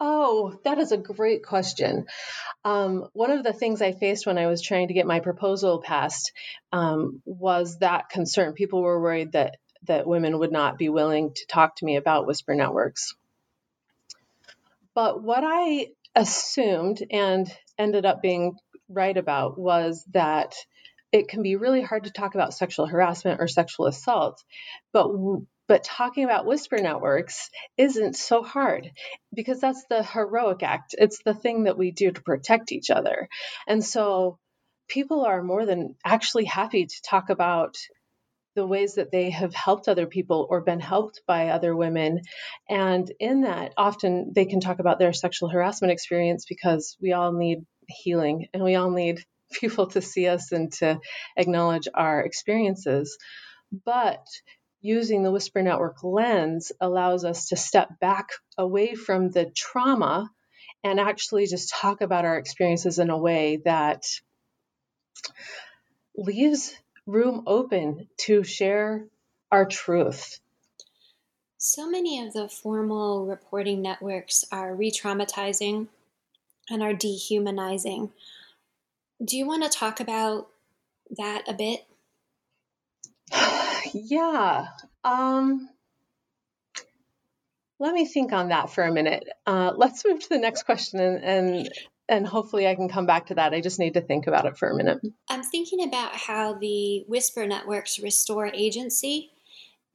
Oh, 0.00 0.58
that 0.64 0.78
is 0.78 0.92
a 0.92 0.96
great 0.96 1.44
question. 1.44 2.06
Um, 2.64 3.08
one 3.12 3.30
of 3.30 3.44
the 3.44 3.52
things 3.52 3.82
I 3.82 3.92
faced 3.92 4.26
when 4.26 4.38
I 4.38 4.46
was 4.46 4.62
trying 4.62 4.88
to 4.88 4.94
get 4.94 5.06
my 5.06 5.20
proposal 5.20 5.80
passed 5.80 6.32
um, 6.72 7.22
was 7.24 7.78
that 7.78 8.08
concern. 8.08 8.54
People 8.54 8.82
were 8.82 9.00
worried 9.00 9.32
that 9.32 9.56
that 9.86 10.06
women 10.06 10.38
would 10.38 10.52
not 10.52 10.78
be 10.78 10.88
willing 10.88 11.32
to 11.34 11.46
talk 11.46 11.76
to 11.76 11.84
me 11.84 11.96
about 11.96 12.26
whisper 12.26 12.54
networks. 12.54 13.14
But 14.94 15.22
what 15.22 15.42
I 15.44 15.88
assumed 16.14 17.02
and 17.10 17.50
ended 17.78 18.06
up 18.06 18.22
being 18.22 18.56
right 18.88 19.16
about 19.16 19.58
was 19.58 20.04
that 20.12 20.54
it 21.12 21.28
can 21.28 21.42
be 21.42 21.56
really 21.56 21.82
hard 21.82 22.04
to 22.04 22.10
talk 22.10 22.34
about 22.34 22.54
sexual 22.54 22.86
harassment 22.86 23.40
or 23.40 23.48
sexual 23.48 23.86
assault, 23.86 24.42
but 24.92 25.08
but 25.66 25.84
talking 25.84 26.24
about 26.24 26.44
whisper 26.44 26.76
networks 26.78 27.50
isn't 27.78 28.16
so 28.16 28.42
hard 28.42 28.90
because 29.32 29.60
that's 29.60 29.84
the 29.88 30.02
heroic 30.02 30.62
act. 30.62 30.94
It's 30.98 31.22
the 31.24 31.32
thing 31.32 31.64
that 31.64 31.78
we 31.78 31.90
do 31.90 32.10
to 32.10 32.22
protect 32.22 32.70
each 32.70 32.90
other. 32.90 33.28
And 33.66 33.82
so 33.82 34.38
people 34.88 35.24
are 35.24 35.42
more 35.42 35.64
than 35.64 35.94
actually 36.04 36.44
happy 36.44 36.84
to 36.84 37.02
talk 37.02 37.30
about 37.30 37.76
the 38.54 38.66
ways 38.66 38.94
that 38.94 39.10
they 39.10 39.30
have 39.30 39.54
helped 39.54 39.88
other 39.88 40.06
people 40.06 40.46
or 40.48 40.60
been 40.60 40.80
helped 40.80 41.22
by 41.26 41.48
other 41.48 41.74
women. 41.74 42.20
And 42.68 43.10
in 43.18 43.42
that, 43.42 43.72
often 43.76 44.32
they 44.34 44.44
can 44.44 44.60
talk 44.60 44.78
about 44.78 44.98
their 44.98 45.12
sexual 45.12 45.48
harassment 45.48 45.92
experience 45.92 46.44
because 46.48 46.96
we 47.00 47.12
all 47.12 47.32
need 47.32 47.64
healing 47.88 48.48
and 48.54 48.62
we 48.62 48.76
all 48.76 48.90
need 48.90 49.24
people 49.52 49.88
to 49.88 50.00
see 50.00 50.28
us 50.28 50.52
and 50.52 50.72
to 50.74 51.00
acknowledge 51.36 51.88
our 51.94 52.20
experiences. 52.20 53.18
But 53.84 54.24
using 54.80 55.22
the 55.22 55.32
Whisper 55.32 55.62
Network 55.62 56.04
lens 56.04 56.70
allows 56.80 57.24
us 57.24 57.48
to 57.48 57.56
step 57.56 57.98
back 58.00 58.28
away 58.58 58.94
from 58.94 59.30
the 59.30 59.50
trauma 59.56 60.30
and 60.84 61.00
actually 61.00 61.46
just 61.46 61.72
talk 61.74 62.02
about 62.02 62.26
our 62.26 62.36
experiences 62.36 62.98
in 62.98 63.10
a 63.10 63.16
way 63.16 63.62
that 63.64 64.04
leaves 66.16 66.74
room 67.06 67.42
open 67.46 68.08
to 68.18 68.44
share 68.44 69.06
our 69.50 69.64
truth. 69.64 70.40
So 71.58 71.88
many 71.88 72.20
of 72.26 72.32
the 72.32 72.48
formal 72.48 73.26
reporting 73.26 73.80
networks 73.82 74.44
are 74.52 74.74
re 74.74 74.90
traumatizing 74.90 75.88
and 76.68 76.82
are 76.82 76.94
dehumanizing. 76.94 78.12
Do 79.24 79.36
you 79.36 79.46
want 79.46 79.64
to 79.64 79.70
talk 79.70 80.00
about 80.00 80.48
that 81.16 81.44
a 81.48 81.54
bit? 81.54 81.86
yeah. 83.94 84.66
Um, 85.02 85.68
let 87.78 87.94
me 87.94 88.06
think 88.06 88.32
on 88.32 88.48
that 88.48 88.70
for 88.70 88.84
a 88.84 88.92
minute. 88.92 89.28
Uh, 89.46 89.72
let's 89.76 90.04
move 90.04 90.20
to 90.20 90.28
the 90.28 90.38
next 90.38 90.64
question 90.64 91.00
and, 91.00 91.24
and 91.24 91.70
and 92.08 92.26
hopefully 92.26 92.66
I 92.66 92.74
can 92.74 92.88
come 92.88 93.06
back 93.06 93.26
to 93.26 93.34
that. 93.34 93.54
I 93.54 93.60
just 93.60 93.78
need 93.78 93.94
to 93.94 94.00
think 94.00 94.26
about 94.26 94.46
it 94.46 94.58
for 94.58 94.68
a 94.68 94.74
minute. 94.74 95.00
I'm 95.28 95.42
thinking 95.42 95.82
about 95.84 96.14
how 96.14 96.54
the 96.54 97.04
Whisper 97.08 97.46
networks 97.46 97.98
restore 97.98 98.46
agency 98.46 99.30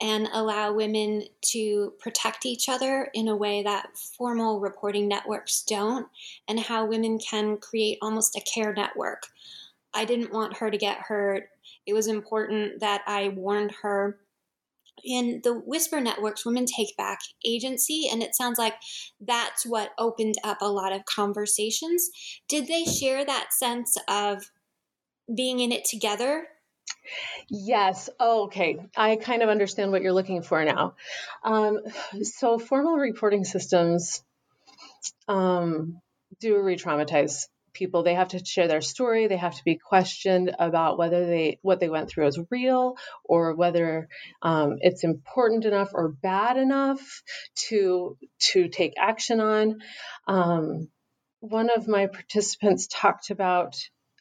and 0.02 0.30
allow 0.32 0.72
women 0.72 1.24
to 1.42 1.94
protect 2.00 2.46
each 2.46 2.70
other 2.70 3.10
in 3.14 3.28
a 3.28 3.36
way 3.36 3.64
that 3.64 3.98
formal 3.98 4.62
reporting 4.62 5.10
networks 5.10 5.64
don't, 5.64 6.08
and 6.48 6.60
how 6.60 6.86
women 6.86 7.20
can 7.20 7.58
create 7.58 7.98
almost 8.02 8.36
a 8.36 8.42
care 8.42 8.74
network. 8.74 9.24
I 9.94 10.06
didn't 10.06 10.32
want 10.32 10.58
her 10.58 10.72
to 10.72 10.78
get 10.78 11.00
hurt. 11.00 11.50
It 11.86 11.94
was 11.94 12.08
important 12.08 12.80
that 12.80 13.02
I 13.08 13.30
warned 13.30 13.74
her 13.82 14.20
in 15.04 15.42
the 15.44 15.54
whisper 15.54 16.00
networks 16.00 16.46
women 16.46 16.66
take 16.66 16.96
back 16.98 17.20
agency 17.46 18.08
and 18.12 18.22
it 18.22 18.36
sounds 18.36 18.58
like 18.58 18.76
that's 19.20 19.66
what 19.66 19.92
opened 19.98 20.36
up 20.44 20.58
a 20.62 20.72
lot 20.72 20.92
of 20.92 21.06
conversations 21.06 22.10
did 22.48 22.68
they 22.68 22.84
share 22.84 23.26
that 23.26 23.52
sense 23.52 23.98
of 24.08 24.52
being 25.34 25.60
in 25.60 25.72
it 25.72 25.86
together 25.86 26.48
Yes. 27.50 28.10
Oh, 28.20 28.46
okay. 28.46 28.78
I 28.96 29.16
kind 29.16 29.42
of 29.42 29.50
understand 29.50 29.92
what 29.92 30.02
you're 30.02 30.14
looking 30.14 30.42
for 30.44 30.64
now. 30.64 30.96
Um, 31.44 31.80
so, 32.22 32.60
formal 32.60 32.98
reporting 32.98 33.46
systems 33.46 34.24
um, 35.28 36.02
do 36.40 36.60
re 36.60 36.76
traumatize 36.76 37.48
people 37.74 38.04
they 38.04 38.16
have 38.16 38.30
to 38.30 38.44
share 38.44 38.68
their 38.68 38.82
story 38.82 39.28
they 39.28 39.38
have 39.38 39.56
to 39.56 39.64
be 39.64 39.78
questioned 39.78 40.56
about 40.60 40.98
whether 40.98 41.26
they 41.26 41.60
what 41.62 41.80
they 41.80 41.90
went 41.90 42.10
through 42.10 42.28
is 42.28 42.40
real 42.50 42.96
or 43.24 43.56
whether 43.56 44.08
um, 44.42 44.78
it's 44.82 45.04
important 45.04 45.66
enough 45.66 45.92
or 45.94 46.10
bad 46.10 46.58
enough 46.58 47.24
to 47.56 48.18
to 48.40 48.68
take 48.68 48.94
action 48.98 49.40
on. 49.40 49.80
Um, 50.28 50.90
one 51.40 51.70
of 51.70 51.88
my 51.88 52.08
participants 52.08 52.88
talked 52.92 53.30
about 53.30 53.76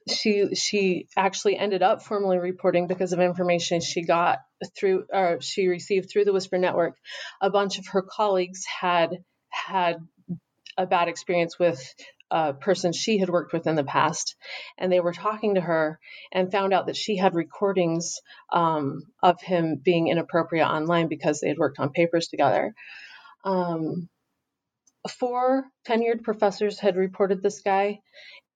she 0.08 0.54
she 0.54 1.06
actually 1.16 1.56
ended 1.58 1.82
up 1.82 2.02
formally 2.02 2.38
reporting 2.38 2.86
because 2.86 3.12
of 3.12 3.20
information 3.20 3.80
she 3.80 4.02
got 4.02 4.38
through 4.76 5.04
or 5.12 5.40
she 5.40 5.68
received 5.68 6.10
through 6.10 6.24
the 6.24 6.32
whisper 6.32 6.58
network. 6.58 6.96
A 7.40 7.50
bunch 7.50 7.78
of 7.78 7.86
her 7.88 8.02
colleagues 8.02 8.64
had 8.64 9.10
had 9.50 9.96
a 10.78 10.86
bad 10.86 11.08
experience 11.08 11.58
with 11.58 11.82
a 12.30 12.52
person 12.52 12.92
she 12.92 13.18
had 13.18 13.28
worked 13.28 13.52
with 13.52 13.66
in 13.66 13.76
the 13.76 13.84
past, 13.84 14.36
and 14.76 14.92
they 14.92 15.00
were 15.00 15.12
talking 15.12 15.54
to 15.54 15.60
her 15.60 15.98
and 16.32 16.52
found 16.52 16.72
out 16.72 16.86
that 16.86 16.96
she 16.96 17.16
had 17.16 17.34
recordings 17.34 18.20
um, 18.52 19.02
of 19.22 19.40
him 19.40 19.76
being 19.82 20.08
inappropriate 20.08 20.66
online 20.66 21.08
because 21.08 21.40
they 21.40 21.48
had 21.48 21.58
worked 21.58 21.78
on 21.78 21.90
papers 21.90 22.28
together. 22.28 22.74
Um, 23.44 24.08
four 25.08 25.64
tenured 25.86 26.22
professors 26.22 26.78
had 26.78 26.96
reported 26.96 27.42
this 27.42 27.60
guy 27.60 28.00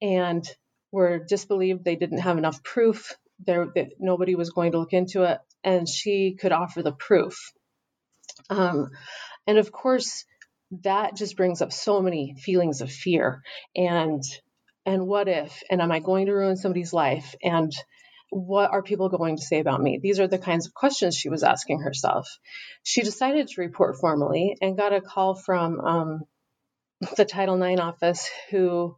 and 0.00 0.44
were 0.90 1.18
disbelieved 1.18 1.84
they 1.84 1.96
didn't 1.96 2.18
have 2.18 2.38
enough 2.38 2.62
proof 2.62 3.14
there 3.44 3.66
that 3.74 3.88
nobody 3.98 4.34
was 4.34 4.50
going 4.50 4.72
to 4.72 4.78
look 4.78 4.92
into 4.92 5.22
it 5.22 5.38
and 5.64 5.88
she 5.88 6.36
could 6.38 6.52
offer 6.52 6.82
the 6.82 6.92
proof 6.92 7.52
um, 8.50 8.90
and 9.46 9.58
of 9.58 9.72
course 9.72 10.24
that 10.80 11.16
just 11.16 11.36
brings 11.36 11.60
up 11.60 11.72
so 11.72 12.00
many 12.00 12.34
feelings 12.38 12.80
of 12.80 12.90
fear. 12.90 13.42
And 13.76 14.22
and 14.84 15.06
what 15.06 15.28
if 15.28 15.62
and 15.70 15.80
am 15.80 15.92
i 15.92 16.00
going 16.00 16.26
to 16.26 16.32
ruin 16.32 16.56
somebody's 16.56 16.92
life? 16.92 17.34
And 17.42 17.72
what 18.30 18.70
are 18.70 18.82
people 18.82 19.10
going 19.10 19.36
to 19.36 19.42
say 19.42 19.60
about 19.60 19.82
me? 19.82 20.00
These 20.02 20.18
are 20.18 20.26
the 20.26 20.38
kinds 20.38 20.66
of 20.66 20.72
questions 20.72 21.14
she 21.14 21.28
was 21.28 21.42
asking 21.42 21.80
herself. 21.80 22.26
She 22.82 23.02
decided 23.02 23.48
to 23.48 23.60
report 23.60 23.96
formally 24.00 24.56
and 24.62 24.76
got 24.76 24.94
a 24.94 25.02
call 25.02 25.34
from 25.34 25.80
um, 25.80 26.20
the 27.16 27.26
title 27.26 27.62
ix 27.62 27.80
office 27.80 28.28
who 28.50 28.96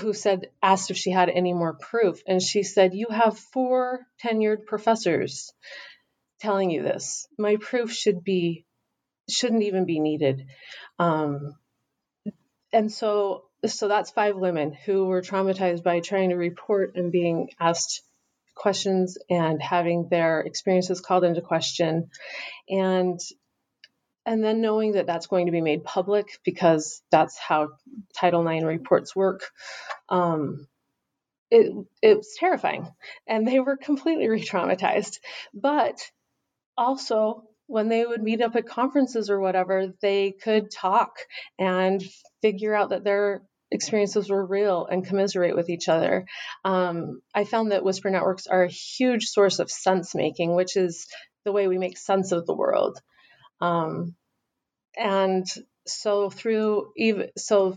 who 0.00 0.12
said 0.12 0.50
asked 0.62 0.90
if 0.90 0.96
she 0.96 1.10
had 1.10 1.30
any 1.30 1.52
more 1.52 1.74
proof. 1.74 2.20
And 2.26 2.42
she 2.42 2.62
said 2.62 2.94
you 2.94 3.06
have 3.10 3.38
four 3.38 4.00
tenured 4.22 4.66
professors 4.66 5.52
telling 6.40 6.70
you 6.70 6.82
this. 6.82 7.26
My 7.38 7.56
proof 7.56 7.92
should 7.92 8.22
be 8.22 8.66
shouldn't 9.28 9.62
even 9.62 9.84
be 9.84 10.00
needed. 10.00 10.46
Um, 10.98 11.56
and 12.72 12.90
so, 12.92 13.44
so 13.66 13.88
that's 13.88 14.10
five 14.10 14.36
women 14.36 14.72
who 14.72 15.06
were 15.06 15.22
traumatized 15.22 15.82
by 15.82 16.00
trying 16.00 16.30
to 16.30 16.36
report 16.36 16.96
and 16.96 17.12
being 17.12 17.50
asked 17.60 18.02
questions 18.54 19.18
and 19.30 19.60
having 19.62 20.08
their 20.08 20.40
experiences 20.40 21.00
called 21.00 21.24
into 21.24 21.40
question, 21.40 22.10
and 22.68 23.20
and 24.26 24.42
then 24.42 24.60
knowing 24.60 24.92
that 24.92 25.06
that's 25.06 25.26
going 25.26 25.46
to 25.46 25.52
be 25.52 25.60
made 25.60 25.84
public 25.84 26.38
because 26.44 27.02
that's 27.10 27.38
how 27.38 27.70
Title 28.14 28.46
IX 28.46 28.64
reports 28.64 29.14
work. 29.14 29.42
Um, 30.08 30.66
it, 31.50 31.72
it 32.00 32.16
was 32.16 32.34
terrifying, 32.38 32.88
and 33.26 33.46
they 33.46 33.60
were 33.60 33.76
completely 33.76 34.28
re-traumatized. 34.28 35.18
But 35.52 36.00
also 36.76 37.44
when 37.66 37.88
they 37.88 38.04
would 38.04 38.22
meet 38.22 38.40
up 38.40 38.56
at 38.56 38.66
conferences 38.66 39.30
or 39.30 39.40
whatever, 39.40 39.92
they 40.00 40.32
could 40.32 40.70
talk 40.70 41.16
and 41.58 42.02
figure 42.42 42.74
out 42.74 42.90
that 42.90 43.04
their 43.04 43.42
experiences 43.70 44.30
were 44.30 44.44
real 44.44 44.86
and 44.86 45.06
commiserate 45.06 45.56
with 45.56 45.68
each 45.68 45.88
other. 45.88 46.26
Um, 46.64 47.22
I 47.34 47.44
found 47.44 47.72
that 47.72 47.84
whisper 47.84 48.10
networks 48.10 48.46
are 48.46 48.64
a 48.64 48.68
huge 48.68 49.26
source 49.26 49.58
of 49.58 49.70
sense 49.70 50.14
making, 50.14 50.54
which 50.54 50.76
is 50.76 51.06
the 51.44 51.52
way 51.52 51.68
we 51.68 51.78
make 51.78 51.98
sense 51.98 52.32
of 52.32 52.46
the 52.46 52.54
world. 52.54 53.00
Um, 53.60 54.14
and 54.96 55.46
so 55.86 56.30
through 56.30 56.92
even 56.96 57.30
so 57.36 57.76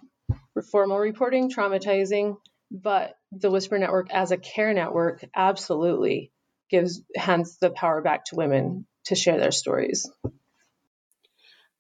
formal 0.72 0.98
reporting 0.98 1.52
traumatizing 1.52 2.38
but 2.72 3.16
the 3.32 3.52
whisper 3.52 3.78
network 3.78 4.12
as 4.12 4.32
a 4.32 4.38
care 4.38 4.74
network 4.74 5.24
absolutely 5.36 6.32
gives 6.70 7.02
hands 7.16 7.58
the 7.60 7.70
power 7.70 8.02
back 8.02 8.26
to 8.26 8.36
women 8.36 8.86
to 9.08 9.16
share 9.16 9.38
their 9.38 9.52
stories. 9.52 10.10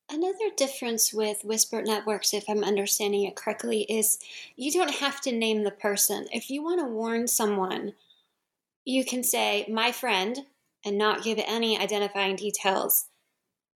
Another 0.09 0.49
difference 0.55 1.13
with 1.13 1.43
Whisper 1.43 1.81
Networks, 1.81 2.33
if 2.33 2.45
I'm 2.49 2.63
understanding 2.63 3.23
it 3.25 3.35
correctly, 3.35 3.81
is 3.89 4.19
you 4.55 4.71
don't 4.71 4.95
have 4.95 5.19
to 5.21 5.33
name 5.33 5.63
the 5.63 5.71
person. 5.71 6.27
If 6.31 6.49
you 6.49 6.63
want 6.63 6.79
to 6.79 6.85
warn 6.85 7.27
someone, 7.27 7.93
you 8.85 9.03
can 9.03 9.21
say, 9.21 9.65
My 9.69 9.91
friend, 9.91 10.37
and 10.85 10.97
not 10.97 11.23
give 11.23 11.39
any 11.45 11.77
identifying 11.77 12.37
details, 12.37 13.07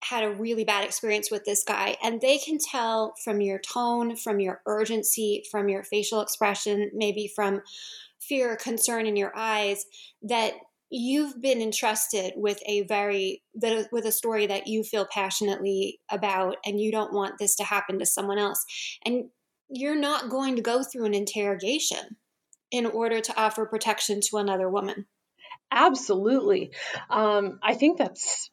had 0.03 0.23
a 0.23 0.29
really 0.29 0.63
bad 0.63 0.85
experience 0.85 1.31
with 1.31 1.45
this 1.45 1.63
guy. 1.63 1.97
And 2.03 2.21
they 2.21 2.37
can 2.37 2.59
tell 2.59 3.15
from 3.23 3.41
your 3.41 3.57
tone, 3.57 4.15
from 4.15 4.39
your 4.39 4.61
urgency, 4.67 5.43
from 5.49 5.67
your 5.67 5.81
facial 5.81 6.21
expression, 6.21 6.91
maybe 6.93 7.27
from 7.27 7.63
fear 8.19 8.53
or 8.53 8.55
concern 8.55 9.07
in 9.07 9.15
your 9.15 9.35
eyes, 9.35 9.87
that 10.21 10.53
you've 10.89 11.39
been 11.41 11.61
entrusted 11.61 12.33
with 12.35 12.59
a 12.65 12.81
very 12.81 13.43
with 13.91 14.05
a 14.05 14.11
story 14.11 14.47
that 14.47 14.67
you 14.67 14.83
feel 14.83 15.05
passionately 15.05 15.99
about 16.11 16.57
and 16.65 16.79
you 16.79 16.91
don't 16.91 17.13
want 17.13 17.37
this 17.37 17.55
to 17.57 17.63
happen 17.63 17.99
to 17.99 18.05
someone 18.05 18.39
else. 18.39 18.65
And 19.05 19.25
you're 19.69 19.99
not 19.99 20.29
going 20.29 20.55
to 20.55 20.61
go 20.61 20.83
through 20.83 21.05
an 21.05 21.13
interrogation 21.13 22.17
in 22.71 22.85
order 22.85 23.19
to 23.21 23.39
offer 23.39 23.65
protection 23.65 24.19
to 24.21 24.37
another 24.37 24.69
woman. 24.69 25.05
Absolutely. 25.71 26.71
Um, 27.09 27.59
i 27.61 27.75
think 27.75 27.97
that's 27.97 28.49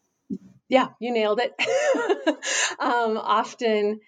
yeah 0.69 0.89
you 1.01 1.13
nailed 1.13 1.41
it. 1.41 1.55
Um, 2.79 3.17
often 3.17 4.01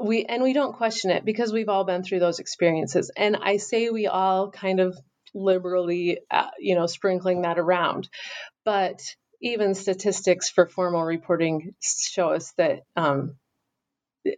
we 0.00 0.24
and 0.24 0.42
we 0.42 0.54
don't 0.54 0.76
question 0.76 1.10
it 1.10 1.24
because 1.24 1.52
we've 1.52 1.68
all 1.68 1.84
been 1.84 2.02
through 2.02 2.20
those 2.20 2.38
experiences. 2.38 3.10
And 3.14 3.36
i 3.36 3.58
say 3.58 3.90
we 3.90 4.06
all 4.06 4.50
kind 4.50 4.80
of 4.80 4.96
liberally, 5.34 6.20
uh, 6.30 6.50
you 6.58 6.74
know, 6.74 6.86
sprinkling 6.86 7.42
that 7.42 7.58
around. 7.58 8.08
But 8.64 9.02
even 9.42 9.74
statistics 9.74 10.48
for 10.48 10.66
formal 10.66 11.02
reporting 11.02 11.74
show 11.82 12.30
us 12.30 12.52
that 12.56 12.80
um, 12.96 13.36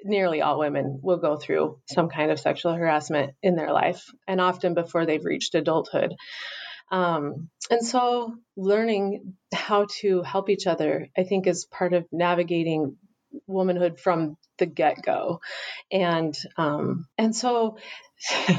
nearly 0.04 0.42
all 0.42 0.58
women 0.58 0.98
will 1.02 1.18
go 1.18 1.36
through 1.36 1.78
some 1.86 2.08
kind 2.08 2.30
of 2.30 2.40
sexual 2.40 2.72
harassment 2.72 3.34
in 3.42 3.54
their 3.54 3.72
life, 3.72 4.04
and 4.26 4.40
often 4.40 4.74
before 4.74 5.06
they've 5.06 5.24
reached 5.24 5.54
adulthood. 5.54 6.14
Um, 6.90 7.48
and 7.70 7.84
so, 7.84 8.34
learning 8.56 9.34
how 9.52 9.86
to 10.00 10.22
help 10.22 10.50
each 10.50 10.66
other, 10.66 11.08
I 11.16 11.24
think, 11.24 11.46
is 11.46 11.66
part 11.66 11.92
of 11.92 12.06
navigating 12.12 12.96
womanhood 13.46 14.00
from 14.00 14.36
the 14.58 14.66
get 14.66 15.02
go. 15.02 15.40
And 15.90 16.36
um, 16.56 17.06
and 17.18 17.34
so. 17.34 17.78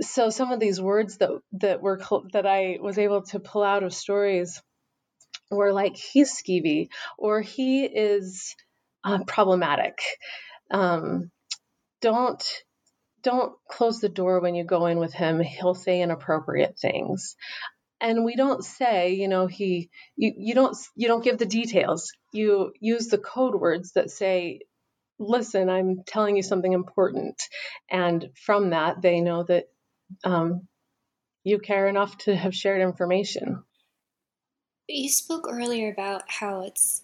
so 0.00 0.30
some 0.30 0.52
of 0.52 0.60
these 0.60 0.80
words 0.80 1.18
that 1.18 1.30
that 1.52 1.80
were 1.80 2.00
that 2.32 2.46
I 2.46 2.78
was 2.80 2.98
able 2.98 3.22
to 3.22 3.40
pull 3.40 3.62
out 3.62 3.82
of 3.82 3.94
stories 3.94 4.60
were 5.50 5.72
like 5.72 5.96
he's 5.96 6.32
skeevy 6.32 6.88
or 7.18 7.40
he 7.40 7.84
is 7.84 8.54
uh, 9.04 9.24
problematic. 9.26 9.98
Um, 10.70 11.30
don't 12.00 12.44
don't 13.22 13.54
close 13.68 14.00
the 14.00 14.08
door 14.08 14.40
when 14.40 14.54
you 14.54 14.64
go 14.64 14.86
in 14.86 14.98
with 14.98 15.14
him. 15.14 15.40
He'll 15.40 15.74
say 15.74 16.02
inappropriate 16.02 16.78
things. 16.78 17.36
And 18.00 18.24
we 18.24 18.36
don't 18.36 18.62
say, 18.62 19.14
you 19.14 19.28
know, 19.28 19.46
he 19.46 19.90
you, 20.16 20.32
you 20.36 20.54
don't 20.54 20.76
you 20.94 21.08
don't 21.08 21.24
give 21.24 21.38
the 21.38 21.46
details. 21.46 22.12
You 22.32 22.72
use 22.80 23.08
the 23.08 23.18
code 23.18 23.54
words 23.54 23.92
that 23.92 24.10
say, 24.10 24.60
listen, 25.18 25.70
I'm 25.70 26.02
telling 26.06 26.36
you 26.36 26.42
something 26.42 26.72
important. 26.72 27.40
And 27.90 28.30
from 28.44 28.70
that 28.70 29.00
they 29.00 29.20
know 29.20 29.44
that 29.44 29.66
um, 30.22 30.68
you 31.42 31.58
care 31.58 31.88
enough 31.88 32.16
to 32.18 32.34
have 32.34 32.54
shared 32.54 32.80
information. 32.80 33.62
You 34.88 35.08
spoke 35.08 35.46
earlier 35.50 35.92
about 35.92 36.22
how 36.28 36.62
it's 36.62 37.02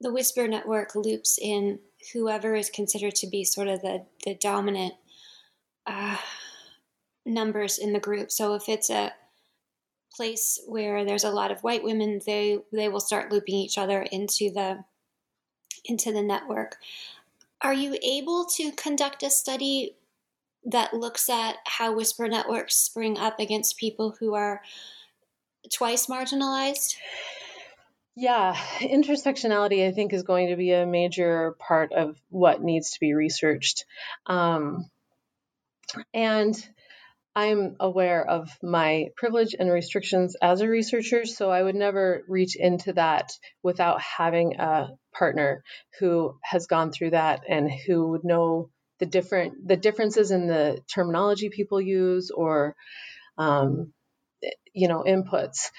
the 0.00 0.12
Whisper 0.12 0.46
Network 0.46 0.94
loops 0.94 1.38
in 1.40 1.80
whoever 2.12 2.54
is 2.54 2.70
considered 2.70 3.14
to 3.16 3.26
be 3.26 3.44
sort 3.44 3.68
of 3.68 3.82
the, 3.82 4.04
the 4.24 4.34
dominant 4.34 4.94
uh, 5.86 6.16
numbers 7.24 7.78
in 7.78 7.92
the 7.92 8.00
group. 8.00 8.30
So 8.30 8.54
if 8.54 8.68
it's 8.68 8.90
a 8.90 9.12
place 10.14 10.60
where 10.66 11.04
there's 11.04 11.24
a 11.24 11.30
lot 11.30 11.50
of 11.50 11.60
white 11.60 11.84
women, 11.84 12.20
they 12.26 12.58
they 12.72 12.88
will 12.88 13.00
start 13.00 13.30
looping 13.32 13.54
each 13.54 13.78
other 13.78 14.02
into 14.02 14.50
the 14.52 14.84
into 15.84 16.12
the 16.12 16.22
network. 16.22 16.76
Are 17.60 17.74
you 17.74 17.96
able 18.02 18.44
to 18.56 18.72
conduct 18.72 19.22
a 19.22 19.30
study 19.30 19.96
that 20.68 20.94
looks 20.94 21.28
at 21.28 21.56
how 21.66 21.94
whisper 21.94 22.28
networks 22.28 22.76
spring 22.76 23.18
up 23.18 23.40
against 23.40 23.78
people 23.78 24.14
who 24.20 24.34
are 24.34 24.62
twice 25.72 26.06
marginalized? 26.06 26.96
Yeah, 28.14 28.56
intersectionality, 28.80 29.86
I 29.86 29.92
think, 29.92 30.12
is 30.12 30.24
going 30.24 30.48
to 30.48 30.56
be 30.56 30.72
a 30.72 30.86
major 30.86 31.54
part 31.58 31.92
of 31.92 32.20
what 32.30 32.62
needs 32.62 32.92
to 32.92 33.00
be 33.00 33.14
researched. 33.14 33.84
Um, 34.26 34.90
and 36.12 36.54
I'm 37.34 37.76
aware 37.78 38.28
of 38.28 38.50
my 38.62 39.10
privilege 39.16 39.54
and 39.56 39.70
restrictions 39.70 40.36
as 40.42 40.60
a 40.60 40.68
researcher, 40.68 41.24
so 41.24 41.50
I 41.50 41.62
would 41.62 41.76
never 41.76 42.24
reach 42.26 42.56
into 42.56 42.92
that 42.94 43.38
without 43.62 44.00
having 44.00 44.56
a 44.58 44.88
partner 45.12 45.62
who 46.00 46.34
has 46.42 46.66
gone 46.66 46.90
through 46.90 47.10
that 47.10 47.44
and 47.48 47.70
who 47.70 48.08
would 48.08 48.24
know 48.24 48.70
the 48.98 49.06
different 49.06 49.66
the 49.66 49.76
differences 49.76 50.30
in 50.30 50.46
the 50.46 50.80
terminology 50.92 51.50
people 51.50 51.80
use 51.80 52.30
or 52.30 52.74
um, 53.36 53.92
you 54.74 54.88
know 54.88 55.04
inputs 55.06 55.70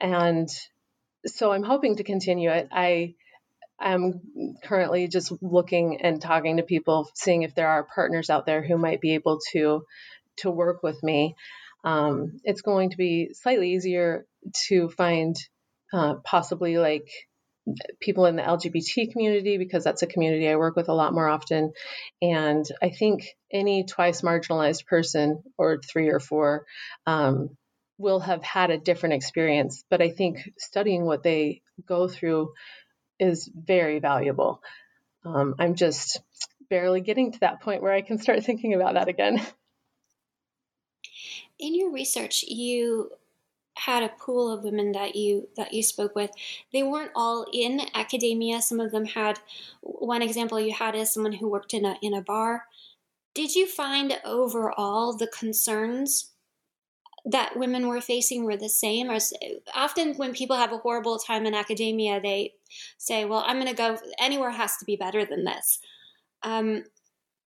and 0.00 0.48
so 1.26 1.52
I'm 1.52 1.62
hoping 1.62 1.96
to 1.96 2.04
continue 2.04 2.50
it. 2.50 2.68
I 2.70 3.14
am 3.80 4.20
currently 4.62 5.08
just 5.08 5.32
looking 5.42 6.00
and 6.02 6.20
talking 6.20 6.58
to 6.58 6.62
people, 6.62 7.08
seeing 7.14 7.42
if 7.42 7.54
there 7.54 7.68
are 7.68 7.84
partners 7.94 8.30
out 8.30 8.46
there 8.46 8.62
who 8.62 8.76
might 8.76 9.00
be 9.00 9.14
able 9.14 9.40
to 9.52 9.84
to 10.38 10.50
work 10.50 10.82
with 10.82 11.02
me. 11.02 11.36
Um, 11.84 12.40
it's 12.44 12.62
going 12.62 12.90
to 12.90 12.96
be 12.96 13.30
slightly 13.34 13.72
easier 13.72 14.26
to 14.68 14.88
find 14.88 15.36
uh, 15.92 16.14
possibly 16.24 16.78
like 16.78 17.08
people 18.00 18.26
in 18.26 18.36
the 18.36 18.42
LGBT 18.42 19.12
community 19.12 19.58
because 19.58 19.84
that's 19.84 20.02
a 20.02 20.06
community 20.06 20.48
I 20.48 20.56
work 20.56 20.76
with 20.76 20.88
a 20.88 20.94
lot 20.94 21.14
more 21.14 21.28
often. 21.28 21.72
And 22.20 22.64
I 22.82 22.90
think 22.90 23.28
any 23.50 23.84
twice 23.84 24.22
marginalized 24.22 24.86
person 24.86 25.42
or 25.56 25.78
three 25.78 26.08
or 26.08 26.20
four 26.20 26.66
um, 27.06 27.56
will 27.98 28.20
have 28.20 28.42
had 28.42 28.70
a 28.70 28.78
different 28.78 29.14
experience. 29.14 29.84
But 29.88 30.02
I 30.02 30.10
think 30.10 30.50
studying 30.58 31.04
what 31.04 31.22
they 31.22 31.62
go 31.86 32.08
through 32.08 32.52
is 33.18 33.50
very 33.54 33.98
valuable. 33.98 34.62
Um, 35.24 35.54
I'm 35.58 35.74
just 35.74 36.20
barely 36.68 37.00
getting 37.00 37.32
to 37.32 37.40
that 37.40 37.62
point 37.62 37.82
where 37.82 37.92
I 37.92 38.02
can 38.02 38.18
start 38.18 38.44
thinking 38.44 38.74
about 38.74 38.94
that 38.94 39.08
again. 39.08 39.40
In 41.58 41.74
your 41.74 41.92
research, 41.92 42.44
you 42.46 43.10
had 43.76 44.02
a 44.02 44.08
pool 44.08 44.50
of 44.50 44.64
women 44.64 44.92
that 44.92 45.16
you 45.16 45.48
that 45.56 45.72
you 45.72 45.82
spoke 45.82 46.14
with. 46.14 46.30
They 46.72 46.82
weren't 46.82 47.12
all 47.14 47.46
in 47.52 47.80
academia. 47.94 48.62
Some 48.62 48.80
of 48.80 48.92
them 48.92 49.04
had 49.04 49.38
one 49.80 50.22
example 50.22 50.60
you 50.60 50.72
had 50.72 50.94
is 50.94 51.12
someone 51.12 51.32
who 51.32 51.48
worked 51.48 51.74
in 51.74 51.84
a 51.84 51.96
in 52.02 52.14
a 52.14 52.22
bar. 52.22 52.64
Did 53.34 53.54
you 53.54 53.66
find 53.66 54.18
overall 54.24 55.16
the 55.16 55.26
concerns 55.26 56.30
that 57.24 57.56
women 57.56 57.88
were 57.88 58.00
facing 58.00 58.44
were 58.44 58.56
the 58.56 58.68
same 58.68 59.10
or 59.10 59.18
often 59.74 60.14
when 60.14 60.34
people 60.34 60.56
have 60.56 60.72
a 60.72 60.78
horrible 60.78 61.18
time 61.18 61.46
in 61.46 61.54
academia 61.54 62.20
they 62.20 62.52
say 62.98 63.24
well 63.24 63.42
i'm 63.46 63.56
going 63.56 63.66
to 63.66 63.74
go 63.74 63.96
anywhere 64.18 64.50
has 64.50 64.76
to 64.76 64.84
be 64.84 64.94
better 64.94 65.24
than 65.24 65.44
this 65.44 65.78
um, 66.42 66.84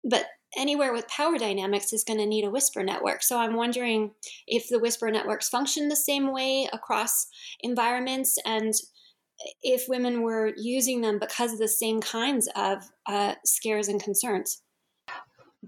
but 0.03 0.27
anywhere 0.57 0.93
with 0.93 1.07
power 1.07 1.37
dynamics 1.37 1.93
is 1.93 2.03
going 2.03 2.19
to 2.19 2.25
need 2.25 2.45
a 2.45 2.49
whisper 2.49 2.83
network 2.83 3.23
so 3.23 3.39
i'm 3.39 3.55
wondering 3.55 4.11
if 4.47 4.67
the 4.69 4.79
whisper 4.79 5.09
networks 5.09 5.49
function 5.49 5.89
the 5.89 5.95
same 5.95 6.33
way 6.33 6.67
across 6.73 7.27
environments 7.61 8.37
and 8.45 8.73
if 9.61 9.89
women 9.89 10.21
were 10.21 10.53
using 10.55 11.01
them 11.01 11.19
because 11.19 11.53
of 11.53 11.59
the 11.59 11.67
same 11.67 11.99
kinds 11.99 12.47
of 12.55 12.83
uh, 13.07 13.33
scares 13.43 13.87
and 13.87 14.01
concerns 14.01 14.61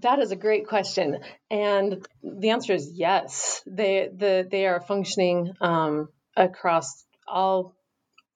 that 0.02 0.18
is 0.18 0.30
a 0.30 0.36
great 0.36 0.66
question, 0.66 1.20
and 1.50 2.06
the 2.22 2.50
answer 2.50 2.74
is 2.74 2.90
yes. 2.94 3.62
They 3.66 4.10
the 4.14 4.46
they 4.48 4.66
are 4.66 4.80
functioning 4.80 5.54
um, 5.60 6.08
across 6.36 7.04
all 7.26 7.74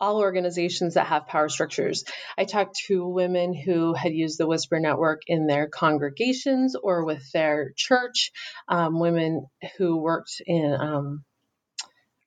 all 0.00 0.18
organizations 0.18 0.94
that 0.94 1.06
have 1.06 1.26
power 1.26 1.48
structures. 1.48 2.04
I 2.38 2.44
talked 2.44 2.76
to 2.86 3.06
women 3.06 3.54
who 3.54 3.94
had 3.94 4.12
used 4.12 4.38
the 4.38 4.46
Whisper 4.46 4.80
Network 4.80 5.22
in 5.26 5.46
their 5.46 5.68
congregations 5.68 6.74
or 6.74 7.04
with 7.04 7.30
their 7.32 7.72
church, 7.76 8.32
um, 8.68 8.98
women 8.98 9.46
who 9.76 9.98
worked 9.98 10.40
in 10.46 10.74
um, 10.74 11.24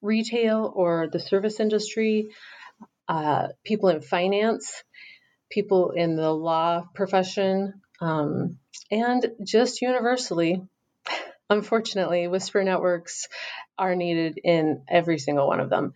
retail 0.02 0.72
or 0.76 1.08
the 1.12 1.20
service 1.20 1.60
industry, 1.60 2.30
uh, 3.08 3.48
people 3.64 3.90
in 3.90 4.02
finance, 4.02 4.84
people 5.50 5.92
in 5.92 6.16
the 6.16 6.32
law 6.32 6.84
profession, 6.94 7.82
um, 8.02 8.58
and 8.92 9.26
just 9.44 9.82
universally, 9.82 10.62
unfortunately, 11.50 12.28
whisper 12.28 12.64
networks 12.64 13.28
are 13.78 13.96
needed 13.96 14.40
in 14.44 14.84
every 14.90 15.20
single 15.20 15.48
one 15.48 15.60
of 15.60 15.70
them. 15.70 15.94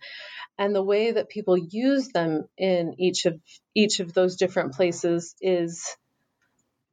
And 0.58 0.74
the 0.74 0.82
way 0.82 1.12
that 1.12 1.28
people 1.28 1.56
use 1.56 2.08
them 2.08 2.48
in 2.56 2.94
each 2.98 3.26
of 3.26 3.40
each 3.74 4.00
of 4.00 4.12
those 4.12 4.36
different 4.36 4.74
places 4.74 5.34
is 5.40 5.96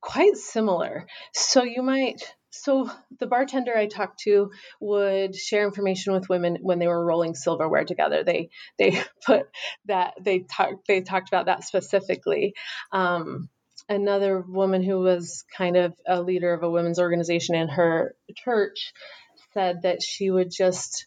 quite 0.01 0.37
similar. 0.37 1.07
So 1.33 1.63
you 1.63 1.81
might 1.81 2.21
so 2.51 2.89
the 3.19 3.27
bartender 3.27 3.75
I 3.75 3.87
talked 3.87 4.19
to 4.21 4.51
would 4.79 5.35
share 5.35 5.65
information 5.65 6.13
with 6.13 6.29
women 6.29 6.57
when 6.61 6.79
they 6.79 6.87
were 6.87 7.05
rolling 7.05 7.35
silverware 7.35 7.85
together. 7.85 8.23
They 8.23 8.49
they 8.77 9.01
put 9.25 9.47
that 9.85 10.13
they 10.21 10.39
talked 10.39 10.87
they 10.87 11.01
talked 11.01 11.27
about 11.27 11.47
that 11.47 11.63
specifically. 11.63 12.53
Um, 12.91 13.49
another 13.89 14.39
woman 14.39 14.83
who 14.83 14.99
was 14.99 15.43
kind 15.55 15.75
of 15.75 15.93
a 16.07 16.21
leader 16.21 16.53
of 16.53 16.63
a 16.63 16.69
women's 16.69 16.99
organization 16.99 17.55
in 17.55 17.67
her 17.67 18.15
church 18.35 18.93
said 19.53 19.83
that 19.83 20.01
she 20.01 20.31
would 20.31 20.51
just 20.51 21.05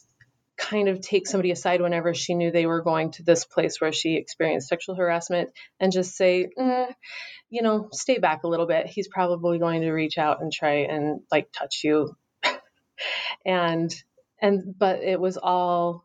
kind 0.59 0.88
of 0.88 1.01
take 1.01 1.27
somebody 1.27 1.53
aside 1.53 1.81
whenever 1.81 2.12
she 2.12 2.35
knew 2.35 2.51
they 2.51 2.66
were 2.66 2.83
going 2.83 3.12
to 3.12 3.23
this 3.23 3.44
place 3.44 3.81
where 3.81 3.92
she 3.92 4.16
experienced 4.16 4.68
sexual 4.68 4.97
harassment 4.97 5.51
and 5.79 5.92
just 5.92 6.16
say, 6.16 6.51
mm, 6.59 6.92
you 7.49 7.62
know, 7.62 7.88
stay 7.92 8.18
back 8.18 8.42
a 8.42 8.49
little 8.49 8.66
bit. 8.66 8.87
He's 8.87 9.09
probably 9.09 9.59
going 9.59 9.83
to 9.83 9.92
reach 9.92 10.18
out 10.18 10.42
and 10.42 10.53
try 10.53 10.87
and 10.90 11.21
like 11.31 11.51
touch 11.53 11.83
you. 11.85 12.14
and, 13.47 13.94
and, 14.42 14.77
but 14.77 15.03
it 15.03 15.21
was 15.21 15.37
all 15.37 16.05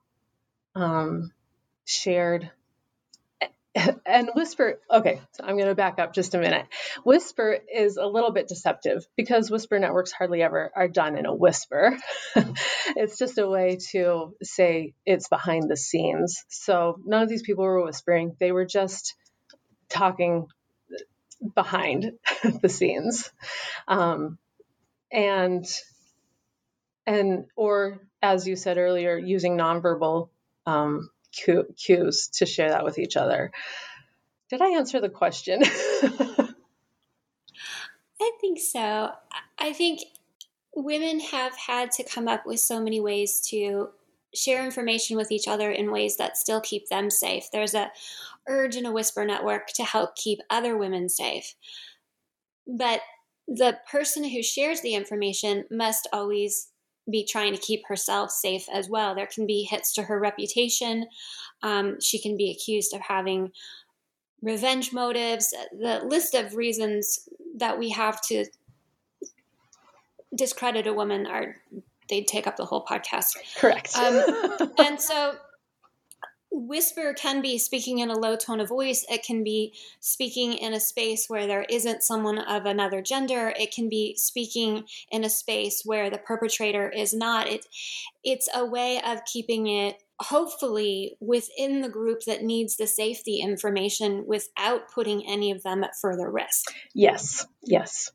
um, 0.76 1.32
shared 1.86 2.50
and 4.06 4.30
Whisper, 4.36 4.80
okay, 4.92 5.22
so 5.32 5.44
I'm 5.44 5.58
going 5.58 5.70
to 5.70 5.76
back 5.76 6.00
up 6.00 6.14
just 6.14 6.36
a 6.36 6.38
minute. 6.38 6.68
Whisper 7.04 7.58
is 7.74 7.98
a 7.98 8.06
little 8.06 8.32
bit 8.32 8.48
deceptive 8.48 9.06
because 9.18 9.50
Whisper 9.50 9.80
networks 9.80 10.12
hardly 10.12 10.44
ever 10.44 10.72
are 10.76 10.88
done 10.88 11.18
in 11.18 11.26
a 11.26 11.34
whisper. 11.34 11.98
it's 12.36 13.18
just 13.18 13.38
a 13.38 13.48
way 13.48 13.80
to 13.92 14.36
say 14.44 14.94
it's 15.06 15.28
behind 15.28 15.70
the 15.70 15.78
scenes. 15.78 16.44
So 16.50 17.00
none 17.04 17.24
of 17.24 17.30
these 17.30 17.42
people 17.42 17.64
were 17.64 17.84
whispering, 17.84 18.36
they 18.40 18.52
were 18.52 18.66
just 18.66 19.16
talking 19.90 20.48
behind 21.56 22.14
the 22.62 22.70
scenes. 22.70 23.32
Um, 23.88 24.38
and 25.12 25.66
and 27.06 27.46
or 27.56 28.00
as 28.22 28.48
you 28.48 28.56
said 28.56 28.78
earlier 28.78 29.18
using 29.18 29.58
nonverbal 29.58 30.30
um, 30.66 31.10
cues 31.34 32.30
to 32.36 32.46
share 32.46 32.69
that 32.69 32.86
with 32.86 33.00
each 33.00 33.17
other. 33.17 33.52
Did 34.50 34.62
I 34.62 34.69
answer 34.69 35.02
the 35.02 35.10
question? 35.10 35.62
I 38.22 38.32
think 38.39 38.60
so. 38.60 39.12
I 39.58 39.74
think 39.74 40.02
women 40.76 41.19
have 41.19 41.56
had 41.56 41.91
to 41.91 42.04
come 42.04 42.28
up 42.28 42.46
with 42.46 42.60
so 42.60 42.80
many 42.80 43.00
ways 43.00 43.41
to 43.50 43.89
share 44.36 44.65
information 44.65 45.17
with 45.17 45.32
each 45.32 45.48
other 45.48 45.72
in 45.72 45.91
ways 45.91 46.17
that 46.17 46.38
still 46.38 46.62
keep 46.62 46.89
them 46.89 47.10
safe. 47.10 47.46
There's 47.52 47.74
a 47.76 47.91
urge 48.48 48.76
in 48.76 48.86
a 48.86 48.91
whisper 48.91 49.26
network 49.26 49.67
to 49.76 49.84
help 49.84 50.15
keep 50.15 50.39
other 50.50 50.78
women 50.78 51.10
safe. 51.10 51.56
But 52.67 53.02
the 53.48 53.78
person 53.89 54.24
who 54.24 54.41
shares 54.41 54.82
the 54.82 54.96
information 54.96 55.65
must 55.69 56.08
always 56.12 56.69
be 57.10 57.26
trying 57.26 57.54
to 57.54 57.62
keep 57.62 57.86
herself 57.88 58.32
safe 58.32 58.68
as 58.72 58.89
well. 58.89 59.16
There 59.16 59.28
can 59.28 59.46
be 59.46 59.63
hits 59.63 59.94
to 59.94 60.04
her 60.04 60.20
reputation. 60.20 61.08
Um, 61.62 62.00
she 62.00 62.20
can 62.20 62.38
be 62.38 62.52
accused 62.52 62.94
of 62.94 63.02
having 63.02 63.52
revenge 64.42 64.94
motives. 64.94 65.54
The 65.72 66.02
list 66.06 66.34
of 66.34 66.56
reasons 66.56 67.28
that 67.58 67.78
we 67.78 67.89
have 67.89 68.22
to 68.28 68.46
discredit 70.36 70.88
a 70.88 70.94
woman 70.94 71.28
are 71.28 71.56
they'd 72.10 72.28
take 72.28 72.48
up 72.48 72.58
the 72.58 72.66
whole 72.66 72.86
podcast. 72.86 73.36
Correct. 73.58 73.96
Um, 73.98 74.72
and 74.78 75.00
so 75.00 75.36
whisper 76.54 77.13
can 77.13 77.42
be 77.42 77.58
speaking 77.58 78.00
in 78.00 78.10
a 78.10 78.18
low 78.18 78.36
tone 78.36 78.60
of 78.60 78.70
voice. 78.70 79.06
It 79.10 79.24
can 79.24 79.44
be 79.44 79.74
speaking 80.00 80.54
in 80.54 80.74
a 80.74 80.80
space 80.80 81.26
where 81.28 81.48
there 81.48 81.66
isn't 81.70 82.04
someone 82.04 82.38
of 82.38 82.66
another 82.66 83.02
gender. 83.02 83.54
It 83.60 83.74
can 83.74 83.89
be 83.89 84.16
speaking 84.16 84.86
in 85.12 85.24
a 85.24 85.30
space 85.30 85.82
where 85.84 86.10
the 86.10 86.20
perpetrator 86.20 86.89
is 86.89 87.13
not. 87.13 87.48
It, 87.48 87.66
it's 88.24 88.48
a 88.54 88.66
way 88.66 89.02
of 89.06 89.26
keeping 89.26 89.68
it 89.68 89.98
hopefully 90.20 91.18
within 91.20 91.82
the 91.82 91.89
group 91.89 92.22
that 92.26 92.44
needs 92.44 92.78
the 92.78 92.88
safety 92.88 93.39
information 93.39 94.24
without 94.28 94.89
putting 94.92 95.28
any 95.28 95.52
of 95.52 95.63
them 95.63 95.84
at 95.84 95.98
further 96.00 96.30
risk. 96.30 96.72
Yes, 96.94 97.46
yes 97.63 98.12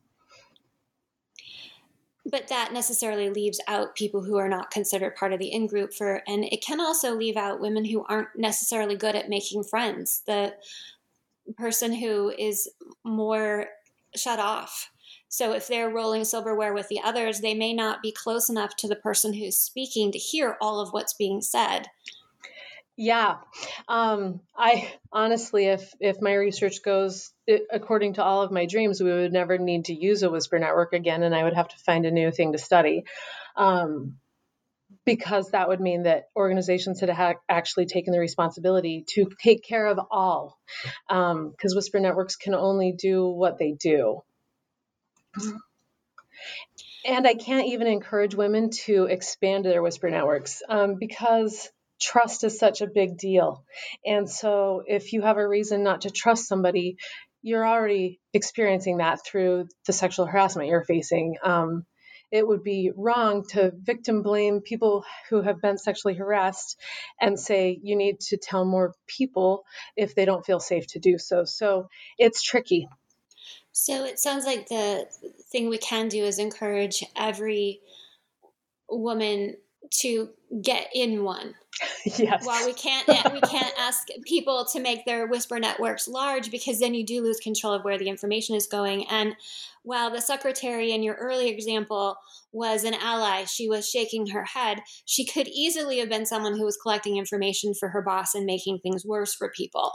but 2.29 2.47
that 2.47 2.73
necessarily 2.73 3.29
leaves 3.29 3.59
out 3.67 3.95
people 3.95 4.23
who 4.23 4.37
are 4.37 4.49
not 4.49 4.71
considered 4.71 5.15
part 5.15 5.33
of 5.33 5.39
the 5.39 5.51
in 5.51 5.67
group 5.67 5.93
for 5.93 6.21
and 6.27 6.45
it 6.45 6.63
can 6.63 6.79
also 6.79 7.15
leave 7.15 7.37
out 7.37 7.61
women 7.61 7.85
who 7.85 8.05
aren't 8.05 8.29
necessarily 8.35 8.95
good 8.95 9.15
at 9.15 9.29
making 9.29 9.63
friends. 9.63 10.23
The 10.25 10.53
person 11.57 11.93
who 11.93 12.33
is 12.37 12.69
more 13.03 13.67
shut 14.15 14.39
off. 14.39 14.91
So 15.29 15.53
if 15.53 15.67
they're 15.67 15.89
rolling 15.89 16.23
silverware 16.25 16.73
with 16.73 16.87
the 16.89 17.01
others 17.03 17.39
they 17.39 17.53
may 17.53 17.73
not 17.73 18.01
be 18.01 18.11
close 18.11 18.49
enough 18.49 18.75
to 18.77 18.87
the 18.87 18.95
person 18.95 19.33
who's 19.33 19.57
speaking 19.57 20.11
to 20.11 20.17
hear 20.17 20.57
all 20.61 20.79
of 20.79 20.89
what's 20.91 21.13
being 21.13 21.41
said 21.41 21.87
yeah, 22.99 23.37
um, 23.87 24.41
I 24.57 24.93
honestly, 25.09 25.67
if 25.67 25.89
if 26.01 26.21
my 26.21 26.33
research 26.33 26.83
goes 26.83 27.31
according 27.71 28.15
to 28.15 28.23
all 28.25 28.41
of 28.41 28.51
my 28.51 28.65
dreams, 28.65 29.01
we 29.01 29.09
would 29.09 29.31
never 29.31 29.57
need 29.57 29.85
to 29.85 29.93
use 29.93 30.21
a 30.21 30.29
whisper 30.29 30.59
network 30.59 30.91
again, 30.91 31.23
and 31.23 31.33
I 31.33 31.45
would 31.45 31.53
have 31.53 31.69
to 31.69 31.77
find 31.77 32.05
a 32.05 32.11
new 32.11 32.29
thing 32.29 32.51
to 32.51 32.57
study, 32.57 33.05
um, 33.55 34.17
because 35.05 35.51
that 35.51 35.69
would 35.69 35.79
mean 35.79 36.03
that 36.03 36.25
organizations 36.35 36.99
had 36.99 37.09
ha- 37.09 37.35
actually 37.47 37.85
taken 37.85 38.11
the 38.11 38.19
responsibility 38.19 39.05
to 39.11 39.29
take 39.41 39.63
care 39.63 39.85
of 39.85 39.97
all, 40.11 40.59
because 41.07 41.71
um, 41.71 41.75
whisper 41.75 42.01
networks 42.01 42.35
can 42.35 42.53
only 42.53 42.91
do 42.91 43.25
what 43.25 43.57
they 43.57 43.71
do. 43.71 44.21
And 47.05 47.25
I 47.25 47.33
can't 47.33 47.67
even 47.67 47.87
encourage 47.87 48.35
women 48.35 48.71
to 48.83 49.05
expand 49.05 49.63
their 49.63 49.81
whisper 49.81 50.09
networks 50.09 50.61
um, 50.67 50.95
because 50.95 51.69
trust 51.99 52.43
is 52.43 52.57
such 52.57 52.81
a 52.81 52.87
big 52.87 53.17
deal. 53.17 53.63
And 54.05 54.29
so 54.29 54.83
if 54.85 55.13
you 55.13 55.21
have 55.21 55.37
a 55.37 55.47
reason 55.47 55.83
not 55.83 56.01
to 56.01 56.09
trust 56.09 56.47
somebody, 56.47 56.97
you're 57.41 57.67
already 57.67 58.19
experiencing 58.33 58.97
that 58.97 59.25
through 59.25 59.67
the 59.85 59.93
sexual 59.93 60.25
harassment 60.25 60.69
you're 60.69 60.83
facing. 60.83 61.35
Um, 61.43 61.85
it 62.31 62.47
would 62.47 62.63
be 62.63 62.91
wrong 62.95 63.43
to 63.49 63.71
victim 63.75 64.21
blame 64.21 64.61
people 64.61 65.03
who 65.29 65.41
have 65.41 65.61
been 65.61 65.77
sexually 65.77 66.13
harassed 66.13 66.77
and 67.19 67.39
say 67.39 67.79
you 67.81 67.95
need 67.95 68.19
to 68.19 68.37
tell 68.37 68.65
more 68.65 68.93
people 69.07 69.63
if 69.95 70.13
they 70.13 70.25
don't 70.25 70.45
feel 70.45 70.59
safe 70.59 70.85
to 70.87 70.99
do 70.99 71.17
so. 71.17 71.43
So 71.45 71.89
it's 72.17 72.43
tricky. 72.43 72.87
So 73.71 74.05
it 74.05 74.19
sounds 74.19 74.45
like 74.45 74.67
the 74.67 75.07
thing 75.51 75.69
we 75.69 75.77
can 75.77 76.07
do 76.07 76.23
is 76.23 76.37
encourage 76.37 77.03
every 77.15 77.81
woman 78.89 79.55
to 79.91 80.29
get 80.61 80.87
in 80.93 81.23
one 81.23 81.53
yes. 82.05 82.45
While 82.45 82.65
we 82.65 82.73
can't 82.73 83.07
we 83.33 83.41
can't 83.41 83.73
ask 83.79 84.07
people 84.25 84.65
to 84.73 84.79
make 84.79 85.05
their 85.05 85.27
whisper 85.27 85.59
networks 85.59 86.07
large 86.07 86.51
because 86.51 86.79
then 86.79 86.93
you 86.93 87.05
do 87.05 87.21
lose 87.21 87.39
control 87.39 87.73
of 87.73 87.83
where 87.83 87.97
the 87.97 88.09
information 88.09 88.55
is 88.55 88.67
going. 88.67 89.07
And 89.09 89.35
while 89.83 90.11
the 90.11 90.21
secretary 90.21 90.91
in 90.91 91.03
your 91.03 91.15
early 91.15 91.49
example 91.49 92.17
was 92.51 92.83
an 92.83 92.95
ally, 92.95 93.45
she 93.45 93.69
was 93.69 93.89
shaking 93.89 94.27
her 94.27 94.43
head. 94.43 94.79
She 95.05 95.25
could 95.25 95.47
easily 95.47 95.99
have 95.99 96.09
been 96.09 96.25
someone 96.25 96.57
who 96.57 96.65
was 96.65 96.77
collecting 96.77 97.17
information 97.17 97.73
for 97.73 97.89
her 97.89 98.01
boss 98.01 98.35
and 98.35 98.45
making 98.45 98.79
things 98.79 99.05
worse 99.05 99.33
for 99.33 99.51
people. 99.55 99.91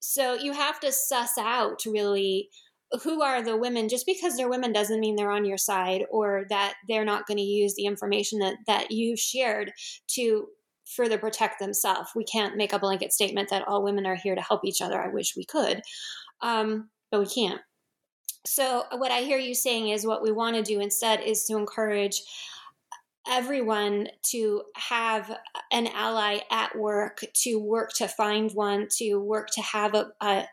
So 0.00 0.34
you 0.34 0.52
have 0.52 0.78
to 0.80 0.92
suss 0.92 1.38
out 1.38 1.82
really 1.86 2.50
who 3.02 3.22
are 3.22 3.42
the 3.42 3.56
women 3.56 3.88
just 3.88 4.06
because 4.06 4.36
they're 4.36 4.48
women 4.48 4.72
doesn't 4.72 5.00
mean 5.00 5.16
they're 5.16 5.30
on 5.30 5.44
your 5.44 5.58
side 5.58 6.04
or 6.10 6.46
that 6.48 6.74
they're 6.88 7.04
not 7.04 7.26
going 7.26 7.38
to 7.38 7.42
use 7.42 7.74
the 7.74 7.86
information 7.86 8.38
that 8.40 8.56
that 8.66 8.90
you've 8.90 9.18
shared 9.18 9.72
to 10.08 10.46
further 10.86 11.18
protect 11.18 11.58
themselves. 11.58 12.10
We 12.14 12.24
can't 12.24 12.56
make 12.56 12.72
a 12.72 12.78
blanket 12.78 13.12
statement 13.12 13.50
that 13.50 13.66
all 13.66 13.82
women 13.82 14.06
are 14.06 14.14
here 14.14 14.34
to 14.34 14.40
help 14.40 14.64
each 14.64 14.80
other. 14.80 15.00
I 15.00 15.08
wish 15.08 15.36
we 15.36 15.44
could, 15.44 15.82
um, 16.40 16.90
but 17.10 17.20
we 17.20 17.26
can't. 17.26 17.60
So, 18.44 18.84
what 18.92 19.10
I 19.10 19.22
hear 19.22 19.38
you 19.38 19.54
saying 19.54 19.88
is 19.88 20.06
what 20.06 20.22
we 20.22 20.30
want 20.30 20.56
to 20.56 20.62
do 20.62 20.80
instead 20.80 21.20
is 21.20 21.44
to 21.44 21.56
encourage 21.56 22.22
everyone 23.28 24.08
to 24.22 24.62
have 24.76 25.36
an 25.72 25.88
ally 25.88 26.38
at 26.50 26.76
work, 26.78 27.24
to 27.34 27.56
work 27.56 27.92
to 27.94 28.06
find 28.06 28.52
one, 28.52 28.86
to 28.98 29.16
work 29.16 29.48
to 29.50 29.62
have 29.62 29.94
a, 29.94 30.12
a 30.20 30.44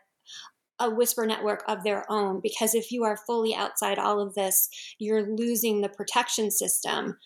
a 0.80 0.90
whisper 0.90 1.24
network 1.24 1.62
of 1.68 1.84
their 1.84 2.04
own 2.10 2.40
because 2.42 2.74
if 2.74 2.90
you 2.90 3.04
are 3.04 3.18
fully 3.26 3.54
outside 3.54 3.98
all 3.98 4.20
of 4.20 4.34
this 4.34 4.68
you're 4.98 5.36
losing 5.36 5.80
the 5.80 5.88
protection 5.88 6.50
system 6.50 7.16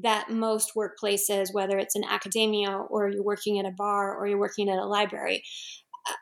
that 0.00 0.30
most 0.30 0.72
workplaces, 0.74 1.52
whether 1.52 1.78
it's 1.78 1.96
in 1.96 2.04
academia 2.04 2.70
or 2.70 3.08
you're 3.08 3.22
working 3.22 3.58
at 3.58 3.66
a 3.66 3.74
bar 3.76 4.16
or 4.16 4.26
you're 4.26 4.38
working 4.38 4.68
at 4.70 4.78
a 4.78 4.86
library, 4.86 5.42
uh, 6.08 6.14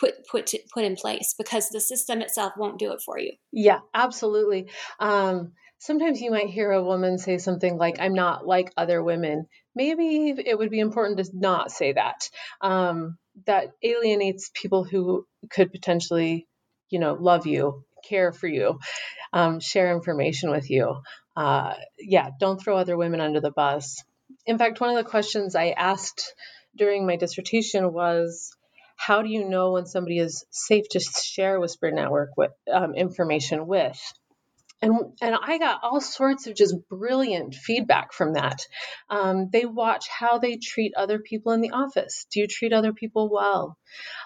put 0.00 0.14
put 0.30 0.52
put 0.72 0.84
in 0.84 0.96
place 0.96 1.34
because 1.36 1.68
the 1.68 1.80
system 1.80 2.20
itself 2.20 2.52
won't 2.56 2.78
do 2.78 2.92
it 2.92 3.00
for 3.04 3.18
you. 3.18 3.32
Yeah, 3.52 3.80
absolutely. 3.92 4.68
Um, 5.00 5.52
sometimes 5.78 6.20
you 6.20 6.30
might 6.30 6.48
hear 6.48 6.70
a 6.70 6.84
woman 6.84 7.18
say 7.18 7.38
something 7.38 7.76
like, 7.76 7.96
"I'm 8.00 8.14
not 8.14 8.46
like 8.46 8.72
other 8.76 9.02
women." 9.02 9.46
Maybe 9.74 10.30
it 10.30 10.56
would 10.56 10.70
be 10.70 10.80
important 10.80 11.18
to 11.18 11.30
not 11.34 11.70
say 11.70 11.92
that. 11.92 12.30
Um, 12.60 13.18
that 13.46 13.72
alienates 13.82 14.50
people 14.54 14.84
who 14.84 15.26
could 15.50 15.72
potentially, 15.72 16.46
you 16.90 16.98
know, 16.98 17.14
love 17.14 17.46
you, 17.46 17.84
care 18.08 18.32
for 18.32 18.46
you, 18.46 18.78
um, 19.32 19.60
share 19.60 19.92
information 19.92 20.50
with 20.50 20.70
you 20.70 20.96
uh, 21.36 21.74
yeah, 21.98 22.30
don't 22.40 22.58
throw 22.60 22.76
other 22.76 22.96
women 22.96 23.20
under 23.20 23.40
the 23.40 23.50
bus. 23.50 24.02
In 24.46 24.58
fact, 24.58 24.80
one 24.80 24.90
of 24.90 24.96
the 24.96 25.08
questions 25.08 25.54
I 25.54 25.70
asked 25.70 26.34
during 26.76 27.06
my 27.06 27.16
dissertation 27.16 27.92
was, 27.92 28.50
how 28.96 29.22
do 29.22 29.28
you 29.28 29.46
know 29.48 29.72
when 29.72 29.86
somebody 29.86 30.18
is 30.18 30.44
safe 30.50 30.88
to 30.90 31.00
share 31.00 31.60
Whisper 31.60 31.90
Network 31.90 32.30
with, 32.36 32.52
um, 32.72 32.94
information 32.94 33.66
with? 33.66 34.00
And, 34.82 34.94
and 35.22 35.34
I 35.40 35.58
got 35.58 35.80
all 35.82 36.00
sorts 36.00 36.46
of 36.46 36.54
just 36.54 36.76
brilliant 36.88 37.54
feedback 37.54 38.12
from 38.12 38.34
that. 38.34 38.60
Um, 39.08 39.48
they 39.50 39.64
watch 39.64 40.06
how 40.08 40.38
they 40.38 40.56
treat 40.56 40.92
other 40.96 41.18
people 41.18 41.52
in 41.52 41.62
the 41.62 41.70
office. 41.70 42.26
Do 42.30 42.40
you 42.40 42.46
treat 42.46 42.72
other 42.72 42.92
people 42.92 43.30
well? 43.32 43.78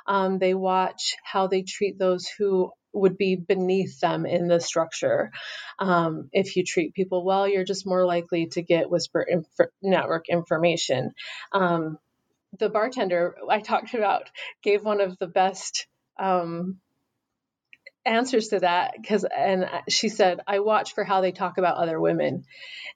Um, 0.07 0.39
they 0.39 0.55
watch 0.55 1.15
how 1.23 1.47
they 1.47 1.63
treat 1.63 1.99
those 1.99 2.27
who 2.27 2.73
would 2.93 3.17
be 3.17 3.37
beneath 3.37 4.01
them 4.01 4.27
in 4.27 4.49
the 4.49 4.61
structure. 4.61 5.31
Um, 5.79 6.29
if 6.33 6.57
you 6.57 6.65
treat 6.65 6.95
people 6.95 7.25
well, 7.25 7.47
you're 7.47 7.65
just 7.65 7.87
more 7.87 8.05
likely 8.05 8.47
to 8.49 8.63
get 8.63 8.91
whisper 8.91 9.23
inf- 9.23 9.71
network 9.81 10.29
information. 10.29 11.13
Um, 11.53 11.99
the 12.59 12.69
bartender 12.69 13.37
I 13.49 13.61
talked 13.61 13.95
about 13.95 14.29
gave 14.63 14.85
one 14.85 15.01
of 15.01 15.17
the 15.19 15.29
best 15.29 15.87
um, 16.19 16.81
answers 18.07 18.49
to 18.49 18.61
that 18.61 18.95
because 19.01 19.25
and 19.25 19.69
she 19.89 20.09
said 20.09 20.41
i 20.47 20.61
watch 20.61 20.95
for 20.95 21.05
how 21.05 21.21
they 21.21 21.33
talk 21.33 21.59
about 21.59 21.77
other 21.77 22.01
women. 22.01 22.45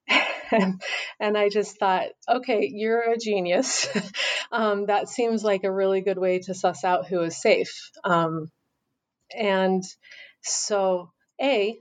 And, 1.18 1.36
i 1.36 1.48
just 1.48 1.78
thought 1.78 2.08
okay 2.28 2.70
you're 2.72 3.12
a 3.12 3.18
genius. 3.18 3.88
Um, 4.52 4.86
that 4.86 5.08
seems 5.08 5.42
like 5.42 5.64
a 5.64 5.72
really 5.72 6.00
good 6.00 6.18
way 6.18 6.38
to 6.40 6.54
suss 6.54 6.84
out 6.84 7.08
who 7.08 7.20
is 7.22 7.40
safe. 7.40 7.90
Um, 8.04 8.52
and 9.36 9.82
so 10.42 11.10
a 11.40 11.76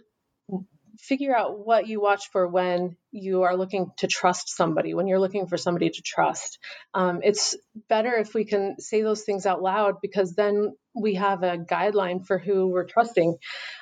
figure 0.99 1.35
out 1.35 1.65
what 1.65 1.87
you 1.87 2.01
watch 2.01 2.29
for 2.31 2.47
when 2.47 2.95
you 3.11 3.43
are 3.43 3.57
looking 3.57 3.91
to 3.97 4.07
trust 4.07 4.55
somebody, 4.55 4.93
when 4.93 5.07
you're 5.07 5.19
looking 5.19 5.47
for 5.47 5.57
somebody 5.57 5.89
to 5.89 6.01
trust. 6.01 6.59
Um, 6.93 7.21
it's 7.23 7.55
better 7.89 8.13
if 8.15 8.33
we 8.33 8.45
can 8.45 8.79
say 8.79 9.01
those 9.01 9.23
things 9.23 9.45
out 9.45 9.61
loud 9.61 9.95
because 10.01 10.33
then 10.33 10.75
we 10.95 11.15
have 11.15 11.43
a 11.43 11.57
guideline 11.57 12.25
for 12.25 12.37
who 12.37 12.67
we're 12.67 12.85
trusting, 12.85 13.37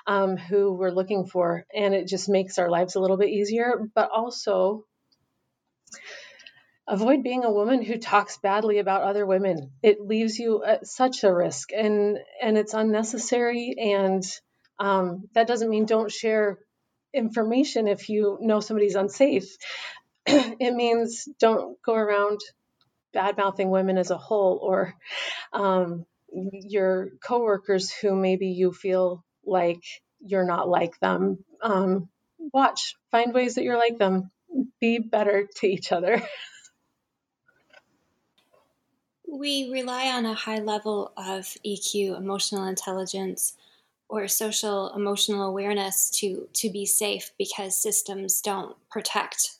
um, 0.07 0.37
who 0.37 0.73
we're 0.73 0.91
looking 0.91 1.27
for, 1.27 1.65
and 1.75 1.93
it 1.93 2.07
just 2.07 2.29
makes 2.29 2.57
our 2.57 2.69
lives 2.69 2.95
a 2.95 2.99
little 2.99 3.17
bit 3.17 3.29
easier. 3.29 3.89
But 3.93 4.09
also, 4.11 4.85
avoid 6.87 7.23
being 7.23 7.43
a 7.43 7.51
woman 7.51 7.81
who 7.81 7.97
talks 7.97 8.37
badly 8.37 8.79
about 8.79 9.03
other 9.03 9.25
women. 9.25 9.71
It 9.83 10.01
leaves 10.01 10.39
you 10.39 10.63
at 10.63 10.87
such 10.87 11.23
a 11.23 11.33
risk, 11.33 11.71
and 11.73 12.17
and 12.41 12.57
it's 12.57 12.73
unnecessary. 12.73 13.75
And 13.77 14.23
um, 14.79 15.29
that 15.33 15.47
doesn't 15.47 15.69
mean 15.69 15.85
don't 15.85 16.11
share 16.11 16.57
information 17.13 17.87
if 17.87 18.09
you 18.09 18.37
know 18.41 18.59
somebody's 18.59 18.95
unsafe. 18.95 19.57
it 20.25 20.73
means 20.73 21.27
don't 21.39 21.81
go 21.81 21.93
around 21.93 22.39
bad 23.13 23.37
mouthing 23.37 23.69
women 23.69 23.97
as 23.97 24.11
a 24.11 24.17
whole 24.17 24.59
or 24.61 24.93
um, 25.53 26.05
your 26.31 27.09
coworkers 27.23 27.91
who 27.91 28.15
maybe 28.15 28.47
you 28.47 28.71
feel 28.71 29.23
like 29.45 29.83
you're 30.19 30.45
not 30.45 30.69
like 30.69 30.99
them. 30.99 31.43
Um, 31.61 32.09
watch, 32.53 32.95
find 33.11 33.33
ways 33.33 33.55
that 33.55 33.63
you're 33.63 33.77
like 33.77 33.97
them. 33.97 34.31
Be 34.79 34.99
better 34.99 35.47
to 35.57 35.67
each 35.67 35.91
other. 35.91 36.21
we 39.31 39.71
rely 39.71 40.07
on 40.07 40.25
a 40.25 40.33
high 40.33 40.59
level 40.59 41.13
of 41.15 41.45
EQ, 41.65 42.17
emotional 42.17 42.65
intelligence, 42.65 43.55
or 44.11 44.27
social 44.27 44.93
emotional 44.93 45.47
awareness 45.47 46.09
to 46.09 46.47
to 46.53 46.69
be 46.69 46.85
safe 46.85 47.31
because 47.37 47.81
systems 47.81 48.41
don't 48.41 48.75
protect 48.91 49.57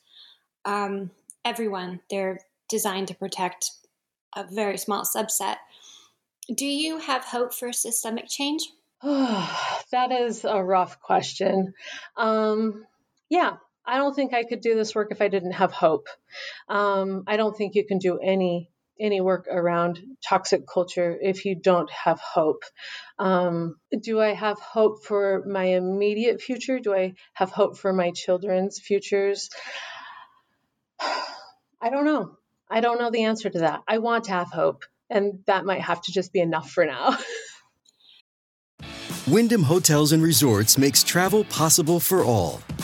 um, 0.65 1.09
everyone. 1.45 2.01
They're 2.09 2.41
designed 2.69 3.07
to 3.07 3.15
protect 3.15 3.71
a 4.35 4.43
very 4.43 4.77
small 4.77 5.03
subset. 5.03 5.55
Do 6.53 6.65
you 6.65 6.97
have 6.97 7.23
hope 7.23 7.53
for 7.53 7.71
systemic 7.71 8.27
change? 8.27 8.63
that 9.03 10.11
is 10.11 10.43
a 10.43 10.61
rough 10.61 10.99
question. 10.99 11.73
Um, 12.17 12.85
yeah, 13.29 13.53
I 13.85 13.97
don't 13.97 14.13
think 14.13 14.33
I 14.33 14.43
could 14.43 14.59
do 14.59 14.75
this 14.75 14.93
work 14.93 15.11
if 15.11 15.21
I 15.21 15.29
didn't 15.29 15.53
have 15.53 15.71
hope. 15.71 16.07
Um, 16.67 17.23
I 17.25 17.37
don't 17.37 17.55
think 17.55 17.75
you 17.75 17.85
can 17.85 17.99
do 17.99 18.19
any 18.19 18.69
any 18.99 19.21
work 19.21 19.47
around 19.49 19.99
toxic 20.23 20.67
culture 20.67 21.17
if 21.19 21.45
you 21.45 21.55
don't 21.55 21.89
have 21.91 22.19
hope. 22.19 22.63
Um, 23.17 23.75
do 24.01 24.21
I 24.21 24.33
have 24.33 24.59
hope 24.59 25.03
for 25.03 25.43
my 25.45 25.63
immediate 25.63 26.41
future? 26.41 26.79
Do 26.79 26.93
I 26.93 27.13
have 27.33 27.51
hope 27.51 27.77
for 27.77 27.93
my 27.93 28.11
children's 28.11 28.79
futures? 28.79 29.49
I 30.99 31.89
don't 31.89 32.05
know. 32.05 32.37
I 32.69 32.79
don't 32.79 32.99
know 32.99 33.11
the 33.11 33.23
answer 33.23 33.49
to 33.49 33.59
that. 33.59 33.81
I 33.87 33.97
want 33.97 34.25
to 34.25 34.31
have 34.31 34.51
hope, 34.51 34.85
and 35.09 35.39
that 35.47 35.65
might 35.65 35.81
have 35.81 36.01
to 36.03 36.11
just 36.11 36.31
be 36.31 36.39
enough 36.39 36.69
for 36.69 36.85
now. 36.85 37.17
Wyndham 39.27 39.63
Hotels 39.63 40.11
and 40.11 40.23
Resorts 40.23 40.77
makes 40.77 41.03
travel 41.03 41.43
possible 41.45 41.99
for 41.99 42.23
all. 42.23 42.61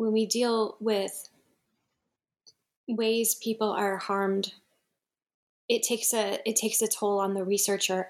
when 0.00 0.12
we 0.12 0.24
deal 0.24 0.78
with 0.80 1.28
ways 2.88 3.34
people 3.34 3.68
are 3.68 3.98
harmed 3.98 4.54
it 5.68 5.82
takes 5.82 6.14
a 6.14 6.40
it 6.48 6.56
takes 6.56 6.80
a 6.80 6.88
toll 6.88 7.20
on 7.20 7.34
the 7.34 7.44
researcher 7.44 8.08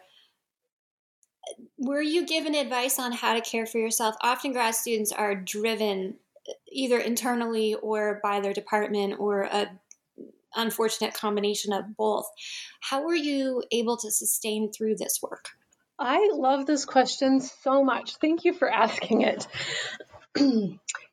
were 1.77 2.01
you 2.01 2.25
given 2.25 2.55
advice 2.55 3.01
on 3.01 3.11
how 3.11 3.35
to 3.35 3.41
care 3.41 3.67
for 3.67 3.79
yourself 3.79 4.15
often 4.23 4.53
grad 4.53 4.73
students 4.73 5.11
are 5.11 5.35
driven 5.35 6.15
either 6.71 7.01
internally 7.01 7.75
or 7.75 8.21
by 8.23 8.39
their 8.39 8.53
department 8.53 9.19
or 9.19 9.43
a 9.43 9.67
unfortunate 10.55 11.13
combination 11.13 11.73
of 11.73 11.97
both 11.97 12.31
how 12.79 13.03
were 13.03 13.17
you 13.17 13.65
able 13.73 13.97
to 13.97 14.13
sustain 14.13 14.71
through 14.71 14.95
this 14.95 15.19
work 15.21 15.49
I 16.03 16.31
love 16.33 16.65
this 16.65 16.87
question 16.87 17.41
so 17.41 17.85
much. 17.85 18.17
Thank 18.17 18.47
you 18.47 18.55
for 18.55 18.73
asking 18.73 19.21
it. 19.21 19.47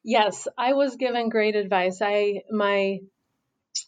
Yes, 0.03 0.47
I 0.57 0.73
was 0.73 0.95
given 0.95 1.29
great 1.29 1.55
advice. 1.55 1.99
I 2.01 2.41
my 2.51 2.99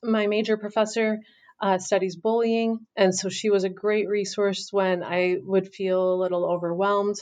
my 0.03 0.27
major 0.27 0.57
professor 0.57 1.19
uh, 1.61 1.77
studies 1.77 2.15
bullying, 2.15 2.79
and 2.95 3.13
so 3.13 3.29
she 3.29 3.49
was 3.49 3.63
a 3.63 3.69
great 3.69 4.07
resource 4.07 4.69
when 4.71 5.03
I 5.03 5.37
would 5.43 5.73
feel 5.73 6.13
a 6.13 6.21
little 6.21 6.45
overwhelmed. 6.45 7.17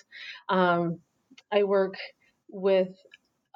Um, 0.47 0.99
I 1.51 1.63
work 1.63 1.95
with 2.49 2.89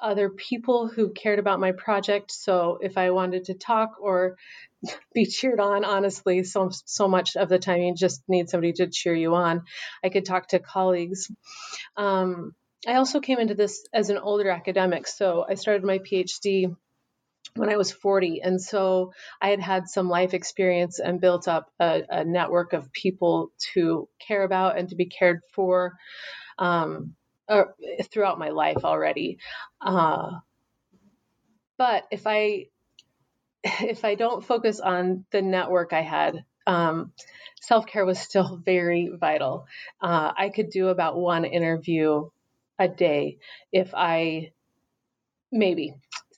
other 0.00 0.28
people 0.28 0.88
who 0.88 1.12
cared 1.12 1.38
about 1.38 1.60
my 1.60 1.72
project, 1.72 2.32
so 2.32 2.78
if 2.82 2.98
I 2.98 3.10
wanted 3.10 3.44
to 3.44 3.54
talk 3.54 3.94
or 4.00 4.36
be 5.14 5.26
cheered 5.26 5.60
on 5.60 5.84
honestly 5.84 6.42
so 6.42 6.70
so 6.84 7.06
much 7.06 7.36
of 7.36 7.48
the 7.48 7.58
time 7.58 7.80
you 7.82 7.94
just 7.94 8.22
need 8.28 8.50
somebody 8.50 8.72
to 8.72 8.88
cheer 8.88 9.14
you 9.14 9.32
on 9.36 9.62
i 10.02 10.08
could 10.08 10.24
talk 10.24 10.48
to 10.48 10.58
colleagues 10.58 11.30
um, 11.96 12.52
i 12.86 12.94
also 12.94 13.20
came 13.20 13.38
into 13.38 13.54
this 13.54 13.86
as 13.92 14.10
an 14.10 14.18
older 14.18 14.50
academic 14.50 15.06
so 15.06 15.44
i 15.48 15.54
started 15.54 15.84
my 15.84 15.98
phd 15.98 16.74
when 17.54 17.68
i 17.68 17.76
was 17.76 17.92
40 17.92 18.40
and 18.42 18.60
so 18.60 19.12
i 19.40 19.48
had 19.48 19.60
had 19.60 19.88
some 19.88 20.08
life 20.08 20.34
experience 20.34 20.98
and 20.98 21.20
built 21.20 21.48
up 21.48 21.70
a, 21.80 22.02
a 22.08 22.24
network 22.24 22.72
of 22.72 22.92
people 22.92 23.52
to 23.74 24.08
care 24.26 24.42
about 24.42 24.78
and 24.78 24.88
to 24.88 24.96
be 24.96 25.06
cared 25.06 25.40
for 25.52 25.92
um, 26.58 27.14
uh, 27.48 27.64
throughout 28.10 28.38
my 28.38 28.50
life 28.50 28.84
already 28.84 29.38
uh, 29.80 30.30
but 31.76 32.04
if 32.10 32.26
i 32.26 32.66
if 33.64 34.04
I 34.04 34.14
don't 34.14 34.44
focus 34.44 34.80
on 34.80 35.24
the 35.30 35.42
network 35.42 35.92
I 35.92 36.02
had, 36.02 36.44
um, 36.66 37.12
self 37.60 37.86
care 37.86 38.04
was 38.04 38.18
still 38.18 38.56
very 38.64 39.10
vital. 39.14 39.66
Uh, 40.00 40.32
I 40.36 40.48
could 40.48 40.70
do 40.70 40.88
about 40.88 41.16
one 41.16 41.44
interview 41.44 42.28
a 42.82 42.88
day 42.88 43.38
if 43.72 43.94
I 43.94 44.52
maybe 45.50 45.94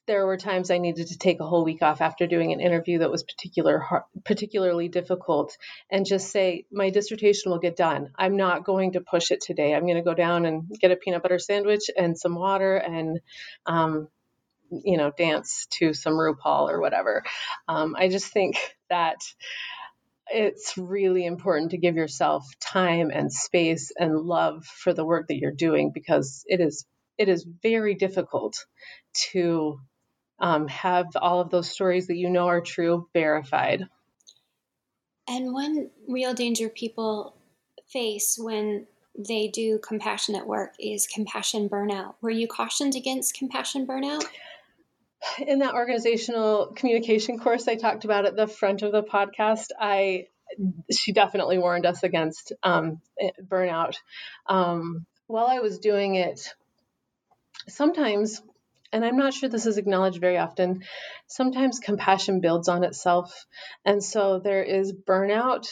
there 0.07 0.27
were 0.27 0.37
times 0.37 0.71
I 0.71 0.79
needed 0.79 1.07
to 1.09 1.19
take 1.19 1.41
a 1.41 1.47
whole 1.47 1.65
week 1.65 1.81
off 1.81 2.03
after 2.03 2.27
doing 2.27 2.53
an 2.53 2.61
interview 2.61 2.99
that 2.99 3.11
was 3.11 3.23
particular 3.23 4.05
particularly 4.25 4.89
difficult 4.89 5.57
and 5.91 6.05
just 6.05 6.31
say 6.31 6.67
my 6.71 6.91
dissertation 6.91 7.51
will 7.51 7.59
get 7.59 7.77
done. 7.77 8.11
I'm 8.17 8.37
not 8.37 8.65
going 8.65 8.93
to 8.93 9.01
push 9.01 9.31
it 9.31 9.41
today. 9.41 9.75
I'm 9.75 9.87
going 9.87 9.97
to 9.97 10.03
go 10.03 10.15
down 10.15 10.45
and 10.45 10.69
get 10.79 10.91
a 10.91 10.97
peanut 10.97 11.23
butter 11.23 11.39
sandwich 11.39 11.85
and 11.97 12.19
some 12.19 12.35
water 12.35 12.77
and 12.77 13.21
um, 13.65 14.09
you 14.71 14.97
know, 14.97 15.11
dance 15.17 15.67
to 15.71 15.95
some 15.95 16.15
RuPaul 16.15 16.71
or 16.71 16.81
whatever. 16.81 17.23
Um, 17.69 17.95
I 17.97 18.09
just 18.09 18.33
think 18.33 18.57
that 18.91 19.17
it's 20.29 20.77
really 20.77 21.27
important 21.27 21.73
to 21.73 21.79
give 21.79 21.97
yourself 21.97 22.47
time 22.61 23.11
and 23.11 23.33
space 23.33 23.93
and 23.99 24.17
love 24.17 24.65
for 24.65 24.93
the 24.93 25.05
work 25.05 25.29
that 25.29 25.37
you're 25.37 25.53
doing 25.53 25.91
because 25.93 26.45
it 26.47 26.61
is 26.61 26.87
it 27.19 27.29
is 27.29 27.47
very 27.63 27.95
difficult 27.95 28.67
to 29.33 29.79
um, 30.41 30.67
have 30.69 31.07
all 31.17 31.41
of 31.41 31.51
those 31.51 31.71
stories 31.71 32.09
that 32.09 32.17
you 32.17 32.29
know 32.29 32.49
are 32.49 32.61
true 32.61 33.09
verified. 33.13 33.85
And 35.29 35.53
one 35.53 35.91
real 36.09 36.35
danger 36.35 36.69
people 36.69 37.37
face 37.87 38.37
when 38.39 38.87
they 39.17 39.49
do 39.49 39.79
compassionate 39.79 40.47
work 40.47 40.75
is 40.81 41.07
compassion 41.07 41.69
burnout. 41.69 42.15
Were 42.21 42.31
you 42.31 42.49
cautioned 42.49 42.95
against 42.97 43.35
compassion 43.35 43.87
burnout? 43.87 44.25
In 45.39 45.61
that 45.61 45.75
organizational 45.75 46.73
communication 46.75 47.39
course 47.39 47.69
I 47.69 47.77
talked 47.77 48.05
about 48.05 48.27
at 48.27 48.37
the 48.37 48.47
front 48.47 48.83
of 48.83 48.93
the 48.93 49.03
podcast, 49.03 49.69
I 49.79 50.27
she 50.91 51.13
definitely 51.13 51.59
warned 51.59 51.87
us 51.87 52.03
against 52.03 52.53
um, 52.63 53.01
burnout. 53.43 53.97
Um, 54.47 55.07
while 55.27 55.47
I 55.47 55.61
was 55.61 55.79
doing 55.79 56.17
it, 56.17 56.55
sometimes, 57.69 58.43
and 58.93 59.05
I'm 59.05 59.17
not 59.17 59.35
sure 59.35 59.49
this 59.49 59.67
is 59.67 59.79
acknowledged 59.79 60.21
very 60.21 60.39
often, 60.39 60.85
sometimes 61.27 61.79
compassion 61.79 62.41
builds 62.41 62.69
on 62.69 62.85
itself. 62.85 63.47
And 63.85 64.03
so 64.03 64.39
there 64.39 64.63
is 64.63 64.93
burnout, 64.93 65.67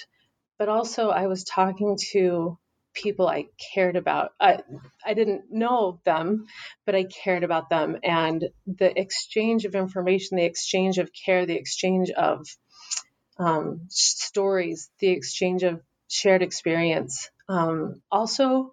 but 0.59 0.69
also 0.69 1.11
I 1.11 1.27
was 1.27 1.45
talking 1.45 1.99
to 2.13 2.59
people 2.95 3.29
I 3.29 3.47
cared 3.75 3.97
about. 3.97 4.33
I, 4.41 4.61
I 5.05 5.15
didn't 5.15 5.51
know 5.51 6.01
them, 6.05 6.47
but 6.85 6.95
I 6.95 7.05
cared 7.05 7.45
about 7.45 7.71
them. 7.71 7.99
And 8.03 8.49
the 8.67 8.99
exchange 8.99 9.65
of 9.65 9.75
information, 9.75 10.37
the 10.37 10.45
exchange 10.45 10.99
of 10.99 11.11
care, 11.13 11.47
the 11.47 11.57
exchange 11.57 12.11
of 12.11 12.47
um, 13.39 13.83
stories, 13.89 14.91
the 14.99 15.09
exchange 15.09 15.63
of 15.63 15.81
shared 16.09 16.43
experience 16.43 17.31
um, 17.49 18.03
also 18.11 18.73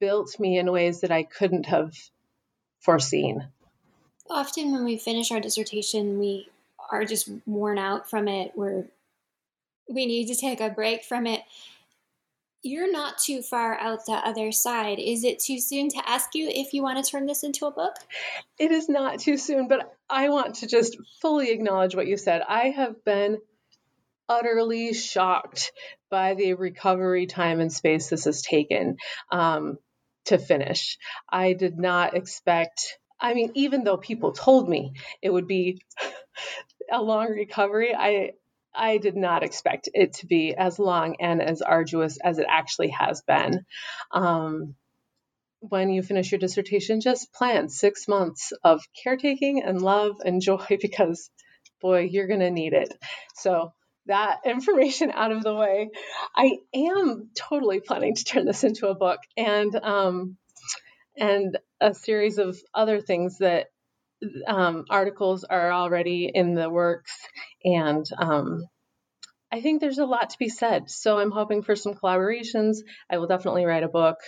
built 0.00 0.38
me 0.38 0.58
in 0.58 0.70
ways 0.70 1.00
that 1.00 1.10
I 1.12 1.22
couldn't 1.22 1.66
have 1.66 1.92
foreseen. 2.80 3.48
Often, 4.28 4.72
when 4.72 4.84
we 4.84 4.98
finish 4.98 5.30
our 5.30 5.40
dissertation, 5.40 6.18
we 6.18 6.48
are 6.90 7.04
just 7.04 7.30
worn 7.46 7.78
out 7.78 8.10
from 8.10 8.28
it. 8.28 8.52
We're 8.54 8.86
we 9.88 10.06
need 10.06 10.26
to 10.26 10.34
take 10.34 10.60
a 10.60 10.68
break 10.68 11.04
from 11.04 11.26
it. 11.26 11.42
You're 12.66 12.90
not 12.90 13.18
too 13.18 13.42
far 13.42 13.78
out 13.78 14.06
the 14.06 14.14
other 14.14 14.50
side. 14.50 14.98
Is 14.98 15.22
it 15.22 15.38
too 15.38 15.60
soon 15.60 15.88
to 15.90 16.02
ask 16.04 16.34
you 16.34 16.48
if 16.48 16.72
you 16.72 16.82
want 16.82 17.02
to 17.02 17.08
turn 17.08 17.26
this 17.26 17.44
into 17.44 17.66
a 17.66 17.70
book? 17.70 17.94
It 18.58 18.72
is 18.72 18.88
not 18.88 19.20
too 19.20 19.36
soon, 19.36 19.68
but 19.68 19.94
I 20.10 20.30
want 20.30 20.56
to 20.56 20.66
just 20.66 20.96
fully 21.22 21.52
acknowledge 21.52 21.94
what 21.94 22.08
you 22.08 22.16
said. 22.16 22.42
I 22.46 22.70
have 22.70 23.04
been 23.04 23.38
utterly 24.28 24.94
shocked 24.94 25.70
by 26.10 26.34
the 26.34 26.54
recovery 26.54 27.26
time 27.26 27.60
and 27.60 27.72
space 27.72 28.08
this 28.08 28.24
has 28.24 28.42
taken 28.42 28.96
um, 29.30 29.78
to 30.24 30.36
finish. 30.36 30.98
I 31.28 31.52
did 31.52 31.78
not 31.78 32.16
expect, 32.16 32.98
I 33.20 33.34
mean, 33.34 33.52
even 33.54 33.84
though 33.84 33.96
people 33.96 34.32
told 34.32 34.68
me 34.68 34.94
it 35.22 35.30
would 35.30 35.46
be 35.46 35.82
a 36.92 37.00
long 37.00 37.28
recovery, 37.28 37.94
I 37.94 38.32
I 38.76 38.98
did 38.98 39.16
not 39.16 39.42
expect 39.42 39.88
it 39.94 40.14
to 40.14 40.26
be 40.26 40.54
as 40.54 40.78
long 40.78 41.16
and 41.20 41.42
as 41.42 41.62
arduous 41.62 42.18
as 42.22 42.38
it 42.38 42.46
actually 42.48 42.88
has 42.88 43.22
been. 43.22 43.64
Um, 44.12 44.74
when 45.60 45.90
you 45.90 46.02
finish 46.02 46.30
your 46.30 46.38
dissertation, 46.38 47.00
just 47.00 47.32
plan 47.32 47.68
six 47.68 48.06
months 48.06 48.52
of 48.62 48.82
caretaking 49.02 49.62
and 49.62 49.80
love 49.80 50.16
and 50.24 50.40
joy 50.40 50.64
because, 50.80 51.30
boy, 51.80 52.00
you're 52.10 52.28
going 52.28 52.40
to 52.40 52.50
need 52.50 52.72
it. 52.72 52.92
So 53.34 53.72
that 54.06 54.40
information 54.44 55.10
out 55.12 55.32
of 55.32 55.42
the 55.42 55.54
way, 55.54 55.90
I 56.34 56.58
am 56.74 57.30
totally 57.34 57.80
planning 57.80 58.14
to 58.14 58.24
turn 58.24 58.44
this 58.44 58.64
into 58.64 58.88
a 58.88 58.94
book 58.94 59.18
and 59.36 59.74
um, 59.76 60.36
and 61.16 61.58
a 61.80 61.94
series 61.94 62.38
of 62.38 62.58
other 62.74 63.00
things 63.00 63.38
that 63.38 63.66
um, 64.46 64.84
articles 64.90 65.44
are 65.44 65.72
already 65.72 66.30
in 66.32 66.54
the 66.54 66.68
works, 66.70 67.12
and 67.64 68.04
um, 68.18 68.66
I 69.52 69.60
think 69.60 69.80
there's 69.80 69.98
a 69.98 70.06
lot 70.06 70.30
to 70.30 70.38
be 70.38 70.48
said. 70.48 70.90
So 70.90 71.18
I'm 71.18 71.30
hoping 71.30 71.62
for 71.62 71.76
some 71.76 71.94
collaborations. 71.94 72.78
I 73.10 73.18
will 73.18 73.26
definitely 73.26 73.64
write 73.64 73.84
a 73.84 73.88
book. 73.88 74.18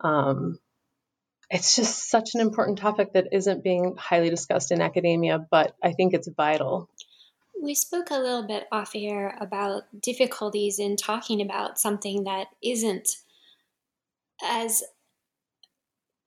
Um, 0.00 0.58
it's 1.50 1.76
just 1.76 2.10
such 2.10 2.30
an 2.34 2.40
important 2.40 2.78
topic 2.78 3.12
that 3.12 3.28
isn't 3.32 3.62
being 3.62 3.96
highly 3.96 4.30
discussed 4.30 4.72
in 4.72 4.80
academia, 4.80 5.38
but 5.50 5.74
I 5.82 5.92
think 5.92 6.14
it's 6.14 6.28
vital. 6.28 6.88
We 7.62 7.74
spoke 7.74 8.10
a 8.10 8.18
little 8.18 8.46
bit 8.46 8.66
off 8.72 8.92
air 8.94 9.36
about 9.40 9.84
difficulties 10.02 10.78
in 10.78 10.96
talking 10.96 11.40
about 11.40 11.78
something 11.78 12.24
that 12.24 12.48
isn't 12.62 13.08
as 14.44 14.82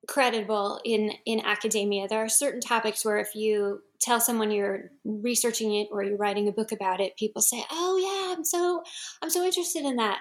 credible 0.08 0.80
in 0.84 1.14
in 1.26 1.42
academia. 1.46 2.08
There 2.08 2.24
are 2.24 2.30
certain 2.30 2.62
topics 2.62 3.04
where 3.04 3.18
if 3.18 3.36
you 3.36 3.84
tell 4.00 4.20
someone 4.20 4.52
you're 4.52 4.92
researching 5.04 5.76
it 5.76 5.90
or 5.92 6.04
you're 6.04 6.18
writing 6.18 6.48
a 6.48 6.52
book 6.52 6.72
about 6.72 7.02
it, 7.02 7.18
people 7.18 7.42
say, 7.42 7.64
"Oh 7.72 7.98
yeah, 7.98 8.36
I'm 8.36 8.44
so 8.44 8.84
I'm 9.22 9.30
so 9.30 9.44
interested 9.44 9.84
in 9.86 9.98
that." 9.98 10.20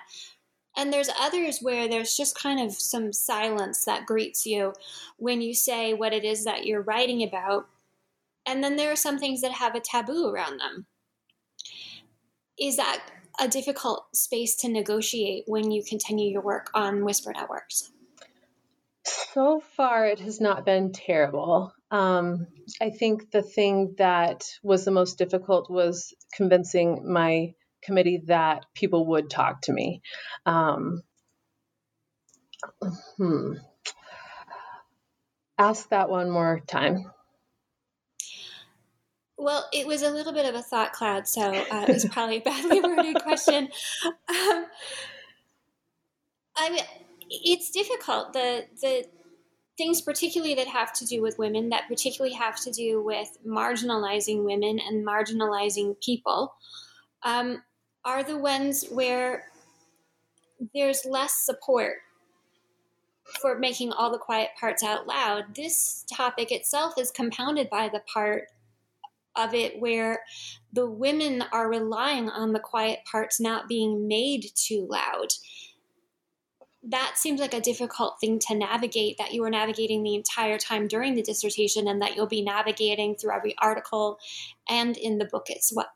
And 0.77 0.93
there's 0.93 1.11
others 1.19 1.61
where 1.61 1.89
there's 1.89 2.17
just 2.17 2.39
kind 2.39 2.61
of 2.61 2.75
some 2.75 3.13
silence 3.13 3.85
that 3.87 4.07
greets 4.07 4.45
you 4.45 4.75
when 5.17 5.41
you 5.41 5.55
say 5.55 5.95
what 5.95 6.13
it 6.13 6.25
is 6.25 6.45
that 6.45 6.67
you're 6.67 6.83
writing 6.83 7.23
about. 7.23 7.69
And 8.45 8.63
then 8.63 8.77
there 8.77 8.93
are 8.93 8.97
some 8.97 9.19
things 9.19 9.41
that 9.41 9.53
have 9.53 9.75
a 9.75 9.81
taboo 9.81 10.29
around 10.29 10.59
them 10.61 10.87
is 12.59 12.77
that 12.77 13.05
a 13.41 13.49
difficult 13.49 14.07
space 14.15 14.57
to 14.57 14.69
negotiate 14.69 15.45
when 15.47 15.71
you 15.71 15.83
continue 15.85 16.31
your 16.31 16.41
work 16.41 16.71
on 16.75 17.05
Whisper 17.05 17.33
Networks? 17.33 17.93
So 19.07 19.61
far, 19.77 20.07
it 20.07 20.19
has 20.21 20.41
not 20.41 20.65
been 20.65 20.93
terrible. 20.93 21.73
Um, 21.91 22.49
I 22.81 22.91
think 22.91 23.31
the 23.31 23.43
thing 23.43 23.95
that 23.99 24.45
was 24.63 24.85
the 24.85 24.91
most 24.91 25.17
difficult 25.17 25.71
was 25.71 26.13
convincing 26.35 27.13
my 27.13 27.55
committee 27.83 28.23
that 28.27 28.67
people 28.75 29.07
would 29.07 29.31
talk 29.31 29.61
to 29.63 29.73
me. 29.73 30.03
Um, 30.45 31.03
hmm. 33.17 33.53
Ask 35.57 35.89
that 35.91 36.11
one 36.11 36.29
more 36.29 36.61
time. 36.67 37.13
Well, 39.39 39.69
it 39.73 39.87
was 39.87 40.03
a 40.03 40.11
little 40.11 40.33
bit 40.33 40.47
of 40.47 40.55
a 40.55 40.63
thought 40.63 40.93
cloud, 40.93 41.29
so 41.29 41.43
uh, 41.43 41.85
it 41.89 41.93
was 41.93 42.07
probably 42.07 42.39
a 42.39 42.41
badly 42.41 42.81
worded 42.81 43.23
question. 43.23 43.69
Um, 44.29 44.67
I 46.59 46.71
mean, 46.71 46.85
it's 47.31 47.71
difficult. 47.71 48.33
The 48.33 48.67
the 48.81 49.07
things, 49.77 50.01
particularly 50.01 50.55
that 50.55 50.69
have 50.69 50.93
to 50.95 51.05
do 51.05 51.23
with 51.23 51.39
women, 51.39 51.69
that 51.69 51.89
particularly 51.89 52.35
have 52.35 52.57
to 52.63 52.71
do 52.71 53.03
with 53.03 53.37
marginalizing 53.47 54.45
women 54.45 54.79
and 54.79 55.07
marginalizing 55.07 56.01
people, 56.01 56.55
um, 57.23 57.63
are 58.05 58.23
the 58.23 58.39
ones 58.39 58.87
where 58.91 59.45
there's 60.75 61.05
less 61.05 61.45
support 61.45 61.97
for 63.41 63.59
making 63.59 63.93
all 63.93 64.11
the 64.11 64.19
quiet 64.19 64.51
parts 64.59 64.83
out 64.83 65.07
loud. 65.07 65.55
This 65.55 66.05
topic 66.15 66.53
itself 66.53 66.95
is 66.97 67.11
compounded 67.11 67.69
by 67.69 67.89
the 67.89 68.03
part 68.13 68.49
of 69.37 69.53
it 69.53 69.79
where 69.81 70.21
the 70.73 70.87
women 70.87 71.45
are 71.53 71.69
relying 71.69 72.31
on 72.31 72.53
the 72.53 72.61
quiet 72.61 73.01
parts 73.11 73.39
not 73.39 73.69
being 73.69 74.09
made 74.09 74.47
too 74.55 74.87
loud. 74.89 75.29
That 76.89 77.15
seems 77.17 77.41
like 77.41 77.55
a 77.55 77.61
difficult 77.61 78.21
thing 78.21 78.39
to 78.49 78.55
navigate 78.55 79.19
that 79.19 79.33
you 79.33 79.43
were 79.43 79.51
navigating 79.51 80.03
the 80.03 80.15
entire 80.15 80.59
time 80.59 80.87
during 80.87 81.15
the 81.15 81.23
dissertation 81.23 81.89
and 81.89 82.03
that 82.03 82.15
you'll 82.15 82.27
be 82.27 82.43
navigating 82.43 83.17
through 83.17 83.35
every 83.35 83.55
article 83.59 84.19
and 84.69 84.97
in 84.97 85.19
the 85.19 85.25
book 85.25 85.49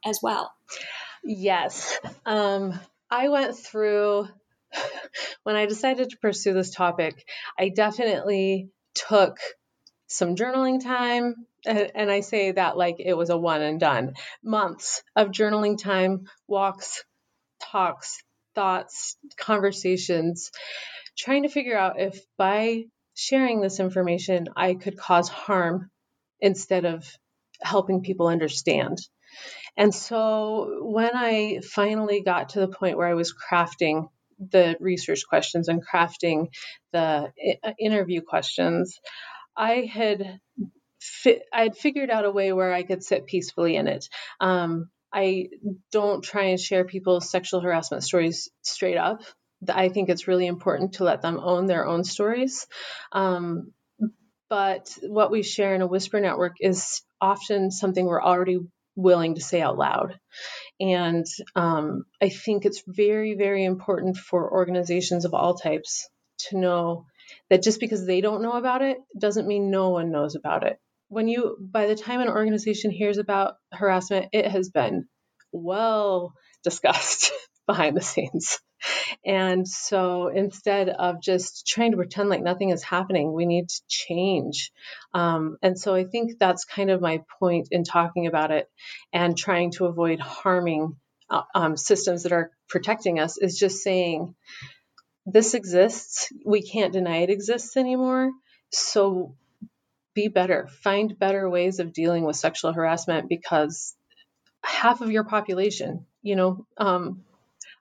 as 0.05 0.21
well. 0.23 0.53
Yes. 1.23 1.99
Um, 2.27 2.79
I 3.11 3.29
went 3.29 3.57
through, 3.57 4.29
when 5.43 5.57
I 5.57 5.67
decided 5.67 6.11
to 6.11 6.19
pursue 6.19 6.55
this 6.55 6.71
topic, 6.71 7.27
I 7.59 7.69
definitely 7.69 8.71
took 8.95 9.39
some 10.07 10.35
journaling 10.35 10.83
time, 10.83 11.47
and 11.65 12.11
I 12.11 12.21
say 12.21 12.51
that 12.53 12.77
like 12.77 12.97
it 12.99 13.15
was 13.15 13.31
a 13.31 13.37
one 13.37 13.63
and 13.63 13.79
done. 13.79 14.15
Months 14.43 15.03
of 15.15 15.29
journaling 15.29 15.81
time, 15.81 16.25
walks, 16.49 17.05
talks, 17.61 18.23
thoughts, 18.55 19.17
conversations, 19.37 20.51
trying 21.17 21.43
to 21.43 21.49
figure 21.49 21.77
out 21.77 22.01
if 22.01 22.21
by 22.37 22.85
sharing 23.15 23.61
this 23.61 23.81
information 23.81 24.49
I 24.57 24.75
could 24.75 24.97
cause 24.97 25.29
harm 25.29 25.91
instead 26.41 26.85
of 26.85 27.07
helping 27.61 28.03
people 28.03 28.29
understand. 28.29 28.99
And 29.77 29.95
so 29.95 30.79
when 30.83 31.11
I 31.15 31.61
finally 31.63 32.23
got 32.23 32.51
to 32.51 32.61
the 32.61 32.69
point 32.69 32.97
where 32.97 33.07
I 33.07 33.15
was 33.15 33.35
crafting 33.35 34.09
the 34.39 34.77
research 34.81 35.23
questions 35.29 35.69
and 35.69 35.87
crafting 35.87 36.49
the 36.93 37.33
interview 37.79 38.23
questions, 38.23 38.99
I 39.57 39.89
had 39.93 40.41
I 41.25 41.63
had 41.63 41.77
figured 41.77 42.11
out 42.11 42.25
a 42.25 42.31
way 42.31 42.53
where 42.53 42.73
I 42.73 42.83
could 42.83 43.03
sit 43.03 43.27
peacefully 43.27 43.77
in 43.77 43.87
it. 43.87 44.09
Um, 44.41 44.91
I 45.13 45.49
don't 45.91 46.23
try 46.23 46.45
and 46.45 46.61
share 46.61 46.85
people's 46.85 47.31
sexual 47.31 47.61
harassment 47.61 48.05
stories 48.05 48.49
straight 48.63 48.97
up. 48.97 49.23
I 49.69 49.89
think 49.89 50.09
it's 50.09 50.29
really 50.29 50.47
important 50.47 50.95
to 50.95 51.05
let 51.05 51.23
them 51.23 51.39
own 51.43 51.67
their 51.67 51.87
own 51.87 52.05
stories. 52.05 52.67
Um, 53.13 53.73
but 54.49 54.97
what 55.03 55.31
we 55.31 55.43
share 55.43 55.75
in 55.75 55.83
a 55.83 55.87
whisper 55.87 56.21
network 56.21 56.57
is 56.61 57.03
often 57.21 57.71
something 57.71 58.05
we're 58.05 58.23
already 58.23 58.59
willing 58.97 59.35
to 59.35 59.41
say 59.41 59.61
out 59.61 59.79
loud. 59.79 60.19
And 60.81 61.27
um, 61.55 62.05
I 62.21 62.29
think 62.29 62.65
it's 62.65 62.83
very, 62.87 63.35
very 63.35 63.65
important 63.65 64.17
for 64.17 64.51
organizations 64.51 65.25
of 65.25 65.35
all 65.35 65.55
types 65.55 66.09
to 66.49 66.59
know 66.59 67.07
that 67.49 67.63
just 67.63 67.81
because 67.81 68.07
they 68.07 68.21
don't 68.21 68.43
know 68.43 68.53
about 68.53 68.83
it 68.83 68.99
doesn't 69.17 69.47
mean 69.47 69.71
no 69.71 69.91
one 69.91 70.11
knows 70.11 70.35
about 70.35 70.67
it 70.67 70.79
when 71.11 71.29
you 71.29 71.57
by 71.61 71.87
the 71.87 71.95
time 71.95 72.21
an 72.21 72.29
organization 72.29 72.91
hears 72.91 73.19
about 73.19 73.55
harassment 73.73 74.29
it 74.33 74.47
has 74.47 74.71
been 74.71 75.07
well 75.53 76.33
discussed 76.65 77.33
behind 77.67 77.97
the 77.97 78.03
scenes. 78.03 78.61
And 79.27 79.69
so 79.69 80.29
instead 80.29 80.89
of 80.89 81.21
just 81.21 81.67
trying 81.67 81.91
to 81.91 81.99
pretend 81.99 82.31
like 82.31 82.43
nothing 82.43 82.71
is 82.71 82.83
happening, 82.83 83.33
we 83.33 83.45
need 83.45 83.69
to 83.69 83.83
change. 83.89 84.73
Um, 85.13 85.59
and 85.63 85.79
so 85.79 85.95
I 85.95 86.05
think 86.05 86.39
that's 86.39 86.65
kind 86.65 86.91
of 86.91 87.03
my 87.03 87.23
point 87.39 87.69
in 87.71 87.85
talking 87.85 88.27
about 88.27 88.51
it 88.53 88.71
and 89.13 89.37
trying 89.37 89.73
to 89.73 89.85
avoid 89.85 90.21
harming 90.21 90.97
uh, 91.29 91.43
um, 91.55 91.77
systems 91.77 92.23
that 92.23 92.33
are 92.33 92.51
protecting 92.69 93.19
us 93.19 93.37
is 93.37 93.59
just 93.59 93.83
saying, 93.83 94.35
this 95.27 95.55
exists. 95.55 96.33
We 96.47 96.63
can't 96.63 96.93
deny 96.93 97.19
it 97.19 97.31
exists 97.31 97.77
anymore. 97.77 98.31
So 98.73 99.37
be 100.15 100.29
better. 100.29 100.69
Find 100.83 101.19
better 101.19 101.49
ways 101.49 101.79
of 101.79 101.93
dealing 101.93 102.25
with 102.25 102.37
sexual 102.37 102.73
harassment 102.73 103.29
because 103.29 103.95
half 104.63 105.01
of 105.01 105.11
your 105.11 105.25
population, 105.25 106.07
you 106.23 106.37
know, 106.37 106.67
um, 106.77 107.25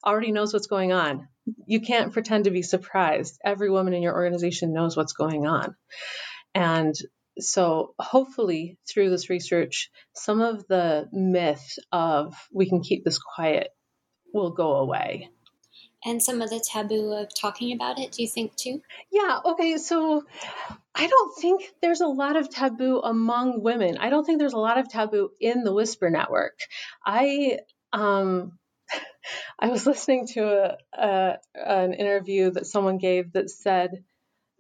already 0.06 0.32
knows 0.32 0.54
what's 0.54 0.68
going 0.68 0.92
on. 0.92 1.28
You 1.66 1.82
can't 1.82 2.14
pretend 2.14 2.46
to 2.46 2.52
be 2.52 2.62
surprised. 2.62 3.40
Every 3.44 3.70
woman 3.70 3.94
in 3.94 4.04
your 4.04 4.14
organization 4.14 4.74
knows 4.74 4.96
what's 4.96 5.14
going 5.14 5.48
on. 5.48 5.76
And 6.54 6.96
so 7.40 7.96
hopefully 8.00 8.78
through 8.88 9.10
this 9.10 9.30
research, 9.30 9.90
some 10.14 10.42
of 10.42 10.68
the 10.68 11.08
myth 11.12 11.78
of 11.92 12.36
we 12.54 12.70
can 12.70 12.82
keep 12.82 13.04
this 13.04 13.18
quiet 13.18 13.70
will 14.34 14.52
go 14.52 14.76
away. 14.76 15.30
And 16.06 16.24
some 16.24 16.42
of 16.42 16.50
the 16.50 16.64
taboo 16.66 17.12
of 17.12 17.34
talking 17.34 17.74
about 17.74 18.00
it, 18.00 18.14
do 18.14 18.22
you 18.22 18.30
think 18.30 18.56
too? 18.56 18.82
Yeah, 19.12 19.40
okay. 19.44 19.78
So 19.78 20.24
I 20.96 21.08
don't 21.08 21.38
think 21.38 21.74
there's 21.82 22.02
a 22.02 22.08
lot 22.08 22.38
of 22.38 22.50
taboo 22.50 23.00
among 23.00 23.62
women. 23.62 23.98
I 23.98 24.10
don't 24.10 24.26
think 24.26 24.40
there's 24.40 24.54
a 24.54 24.58
lot 24.58 24.78
of 24.78 24.90
taboo 24.90 25.32
in 25.40 25.64
the 25.64 25.74
Whisper 25.74 26.10
Network. 26.10 26.60
I 27.06 27.60
um 27.92 28.58
I 29.60 29.70
was 29.70 29.86
listening 29.86 30.28
to 30.28 30.44
a, 30.44 30.78
a, 30.94 31.38
an 31.54 31.94
interview 31.94 32.52
that 32.52 32.68
someone 32.68 32.98
gave 32.98 33.34
that 33.34 33.50
said 33.50 34.04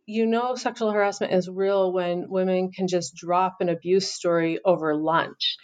you 0.05 0.25
know 0.25 0.55
sexual 0.55 0.91
harassment 0.91 1.33
is 1.33 1.47
real 1.47 1.93
when 1.93 2.29
women 2.29 2.71
can 2.71 2.87
just 2.87 3.15
drop 3.15 3.57
an 3.59 3.69
abuse 3.69 4.11
story 4.11 4.59
over 4.65 4.95
lunch. 4.95 5.57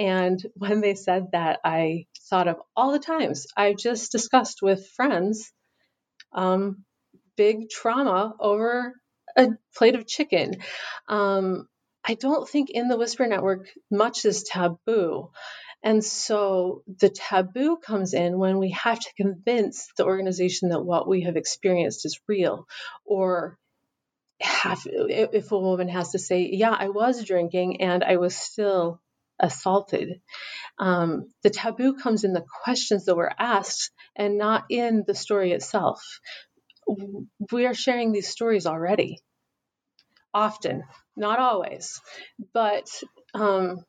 And 0.00 0.44
when 0.54 0.80
they 0.80 0.94
said 0.94 1.28
that, 1.32 1.60
I 1.62 2.06
thought 2.30 2.48
of 2.48 2.56
all 2.74 2.92
the 2.92 2.98
times 2.98 3.46
I've 3.56 3.76
just 3.76 4.10
discussed 4.10 4.62
with 4.62 4.88
friends 4.96 5.52
um, 6.32 6.84
big 7.36 7.68
trauma 7.70 8.34
over 8.40 8.94
a 9.36 9.48
plate 9.76 9.94
of 9.94 10.06
chicken. 10.06 10.54
Um, 11.08 11.68
I 12.04 12.14
don't 12.14 12.48
think 12.48 12.70
in 12.70 12.88
the 12.88 12.96
Whisper 12.96 13.26
Network 13.26 13.68
much 13.90 14.24
is 14.24 14.42
taboo. 14.42 15.30
And 15.82 16.04
so 16.04 16.82
the 17.00 17.10
taboo 17.10 17.76
comes 17.78 18.14
in 18.14 18.38
when 18.38 18.58
we 18.58 18.70
have 18.70 19.00
to 19.00 19.14
convince 19.16 19.88
the 19.98 20.06
organization 20.06 20.70
that 20.70 20.82
what 20.82 21.08
we 21.08 21.22
have 21.22 21.36
experienced 21.36 22.06
is 22.06 22.20
real 22.26 22.66
or 23.04 23.58
have 24.40 24.86
if 24.86 25.52
a 25.52 25.58
woman 25.58 25.88
has 25.88 26.12
to 26.12 26.18
say, 26.18 26.48
"Yeah, 26.50 26.74
I 26.78 26.88
was 26.88 27.24
drinking 27.24 27.82
and 27.82 28.02
I 28.02 28.16
was 28.16 28.34
still 28.34 29.00
assaulted," 29.40 30.20
um, 30.78 31.32
the 31.42 31.50
taboo 31.50 31.94
comes 31.94 32.24
in 32.24 32.32
the 32.32 32.44
questions 32.64 33.06
that 33.06 33.16
were 33.16 33.32
asked 33.38 33.90
and 34.16 34.38
not 34.38 34.64
in 34.70 35.04
the 35.06 35.14
story 35.14 35.52
itself. 35.52 36.20
We 37.52 37.66
are 37.66 37.74
sharing 37.74 38.12
these 38.12 38.28
stories 38.28 38.66
already, 38.66 39.20
often, 40.34 40.84
not 41.16 41.38
always, 41.38 42.00
but 42.52 42.88
um, 43.34 43.84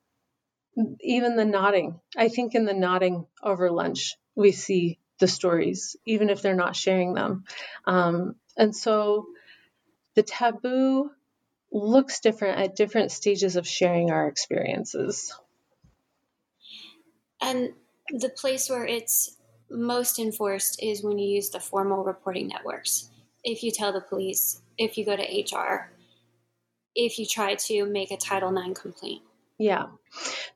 even 1.02 1.36
the 1.36 1.46
nodding. 1.46 2.00
I 2.18 2.28
think 2.28 2.56
in 2.56 2.66
the 2.66 2.74
nodding 2.74 3.26
over 3.44 3.72
lunch, 3.72 4.16
we 4.36 4.52
see 4.52 5.00
the 5.20 5.28
stories, 5.28 5.96
even 6.06 6.30
if 6.30 6.42
they're 6.42 6.56
not 6.56 6.76
sharing 6.76 7.14
them. 7.14 7.44
Um, 7.86 8.36
and 8.58 8.76
so 8.76 9.28
the 10.16 10.24
taboo 10.24 11.12
looks 11.72 12.20
different 12.20 12.60
at 12.60 12.76
different 12.76 13.12
stages 13.12 13.56
of 13.56 13.68
sharing 13.68 14.12
our 14.12 14.28
experiences. 14.28 15.34
And 17.42 17.74
the 18.10 18.30
place 18.30 18.70
where 18.70 18.86
it's 18.86 19.38
most 19.70 20.20
enforced 20.20 20.82
is 20.84 21.04
when 21.04 21.18
you 21.18 21.28
use 21.28 21.50
the 21.50 21.60
formal 21.60 22.04
reporting 22.04 22.48
networks. 22.48 23.10
If 23.44 23.64
you 23.64 23.72
tell 23.72 23.94
the 23.94 24.02
police, 24.02 24.62
if 24.78 24.98
you 24.98 25.06
go 25.06 25.16
to 25.16 25.24
HR, 25.24 25.92
if 26.94 27.18
you 27.18 27.26
try 27.26 27.56
to 27.56 27.86
make 27.86 28.12
a 28.12 28.18
Title 28.18 28.56
IX 28.56 28.80
complaint. 28.80 29.24
Yeah, 29.58 29.86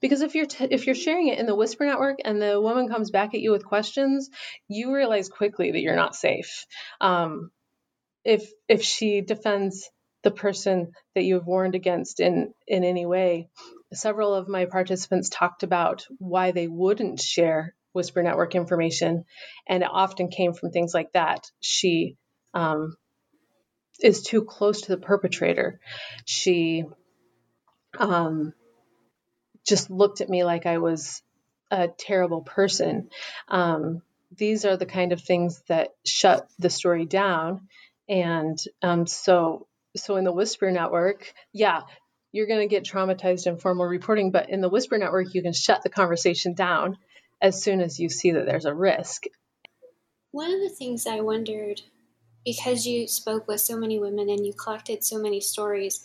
because 0.01 0.21
if 0.21 0.33
you're 0.33 0.47
t- 0.47 0.67
if 0.71 0.85
you're 0.85 0.95
sharing 0.95 1.27
it 1.27 1.37
in 1.37 1.45
the 1.45 1.55
Whisper 1.55 1.85
network 1.85 2.17
and 2.25 2.41
the 2.41 2.59
woman 2.59 2.89
comes 2.89 3.11
back 3.11 3.35
at 3.35 3.39
you 3.39 3.51
with 3.51 3.63
questions, 3.63 4.31
you 4.67 4.93
realize 4.93 5.29
quickly 5.29 5.71
that 5.71 5.79
you're 5.79 5.95
not 5.95 6.15
safe. 6.15 6.65
Um, 6.99 7.51
if 8.23 8.51
if 8.67 8.81
she 8.81 9.21
defends 9.21 9.89
the 10.25 10.31
person 10.31 10.91
that 11.13 11.23
you 11.23 11.35
have 11.35 11.45
warned 11.45 11.75
against 11.75 12.19
in 12.19 12.51
in 12.67 12.83
any 12.83 13.05
way. 13.05 13.47
Several 13.93 14.33
of 14.33 14.49
my 14.49 14.65
participants 14.65 15.29
talked 15.29 15.61
about 15.61 16.05
why 16.17 16.51
they 16.51 16.67
wouldn't 16.67 17.21
share 17.21 17.75
whisper 17.93 18.23
network 18.23 18.55
information 18.55 19.23
and 19.69 19.83
it 19.83 19.89
often 19.89 20.27
came 20.27 20.53
from 20.53 20.71
things 20.71 20.93
like 20.95 21.13
that. 21.13 21.45
She 21.61 22.17
um, 22.55 22.95
is 24.01 24.23
too 24.23 24.43
close 24.43 24.81
to 24.81 24.87
the 24.89 24.97
perpetrator. 24.97 25.79
She 26.25 26.85
um, 27.99 28.51
just 29.65 29.91
looked 29.91 30.21
at 30.21 30.29
me 30.29 30.43
like 30.43 30.65
i 30.65 30.79
was 30.79 31.21
a 31.71 31.87
terrible 31.87 32.41
person. 32.41 33.09
Um, 33.47 34.01
these 34.35 34.65
are 34.65 34.75
the 34.75 34.85
kind 34.85 35.13
of 35.13 35.21
things 35.21 35.61
that 35.67 35.89
shut 36.03 36.47
the 36.57 36.69
story 36.69 37.05
down 37.05 37.67
and 38.07 38.57
um, 38.81 39.07
so, 39.07 39.67
so 39.95 40.15
in 40.15 40.23
the 40.23 40.31
Whisper 40.31 40.71
Network, 40.71 41.33
yeah, 41.53 41.81
you're 42.31 42.47
going 42.47 42.67
to 42.67 42.73
get 42.73 42.83
traumatized 42.83 43.47
in 43.47 43.57
formal 43.57 43.85
reporting, 43.85 44.31
but 44.31 44.49
in 44.49 44.61
the 44.61 44.69
Whisper 44.69 44.97
Network, 44.97 45.33
you 45.33 45.41
can 45.41 45.53
shut 45.53 45.83
the 45.83 45.89
conversation 45.89 46.53
down 46.53 46.97
as 47.41 47.63
soon 47.63 47.81
as 47.81 47.99
you 47.99 48.09
see 48.09 48.31
that 48.31 48.45
there's 48.45 48.65
a 48.65 48.73
risk. 48.73 49.23
One 50.31 50.53
of 50.53 50.59
the 50.59 50.69
things 50.69 51.07
I 51.07 51.21
wondered, 51.21 51.81
because 52.45 52.85
you 52.85 53.07
spoke 53.07 53.47
with 53.47 53.61
so 53.61 53.77
many 53.77 53.99
women 53.99 54.29
and 54.29 54.45
you 54.45 54.53
collected 54.53 55.03
so 55.03 55.17
many 55.17 55.39
stories, 55.39 56.03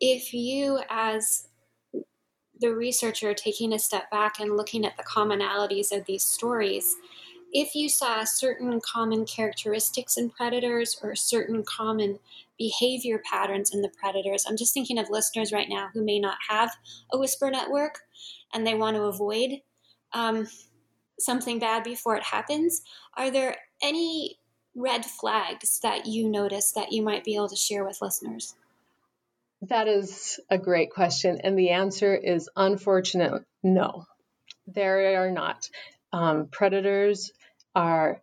if 0.00 0.34
you, 0.34 0.80
as 0.90 1.46
the 2.60 2.74
researcher, 2.74 3.34
taking 3.34 3.72
a 3.72 3.78
step 3.78 4.10
back 4.10 4.40
and 4.40 4.56
looking 4.56 4.84
at 4.84 4.96
the 4.96 5.04
commonalities 5.04 5.96
of 5.96 6.06
these 6.06 6.24
stories, 6.24 6.96
if 7.52 7.74
you 7.74 7.88
saw 7.88 8.24
certain 8.24 8.80
common 8.80 9.24
characteristics 9.24 10.16
in 10.16 10.30
predators 10.30 10.98
or 11.02 11.14
certain 11.14 11.64
common 11.64 12.18
behavior 12.58 13.20
patterns 13.30 13.72
in 13.72 13.82
the 13.82 13.90
predators, 14.00 14.44
I'm 14.46 14.56
just 14.56 14.74
thinking 14.74 14.98
of 14.98 15.10
listeners 15.10 15.52
right 15.52 15.68
now 15.68 15.88
who 15.92 16.04
may 16.04 16.18
not 16.18 16.36
have 16.48 16.70
a 17.12 17.18
whisper 17.18 17.50
network 17.50 18.00
and 18.52 18.66
they 18.66 18.74
want 18.74 18.96
to 18.96 19.02
avoid 19.02 19.60
um, 20.12 20.48
something 21.18 21.58
bad 21.58 21.84
before 21.84 22.16
it 22.16 22.24
happens. 22.24 22.82
Are 23.16 23.30
there 23.30 23.56
any 23.82 24.38
red 24.74 25.04
flags 25.04 25.80
that 25.80 26.06
you 26.06 26.28
notice 26.28 26.72
that 26.72 26.92
you 26.92 27.02
might 27.02 27.24
be 27.24 27.34
able 27.34 27.48
to 27.48 27.56
share 27.56 27.84
with 27.84 28.02
listeners? 28.02 28.54
That 29.62 29.88
is 29.88 30.38
a 30.50 30.58
great 30.58 30.90
question. 30.90 31.40
And 31.42 31.58
the 31.58 31.70
answer 31.70 32.14
is 32.14 32.48
unfortunate 32.56 33.42
no, 33.62 34.06
there 34.66 35.22
are 35.24 35.30
not. 35.30 35.68
Um, 36.12 36.46
predators 36.46 37.32
are 37.78 38.20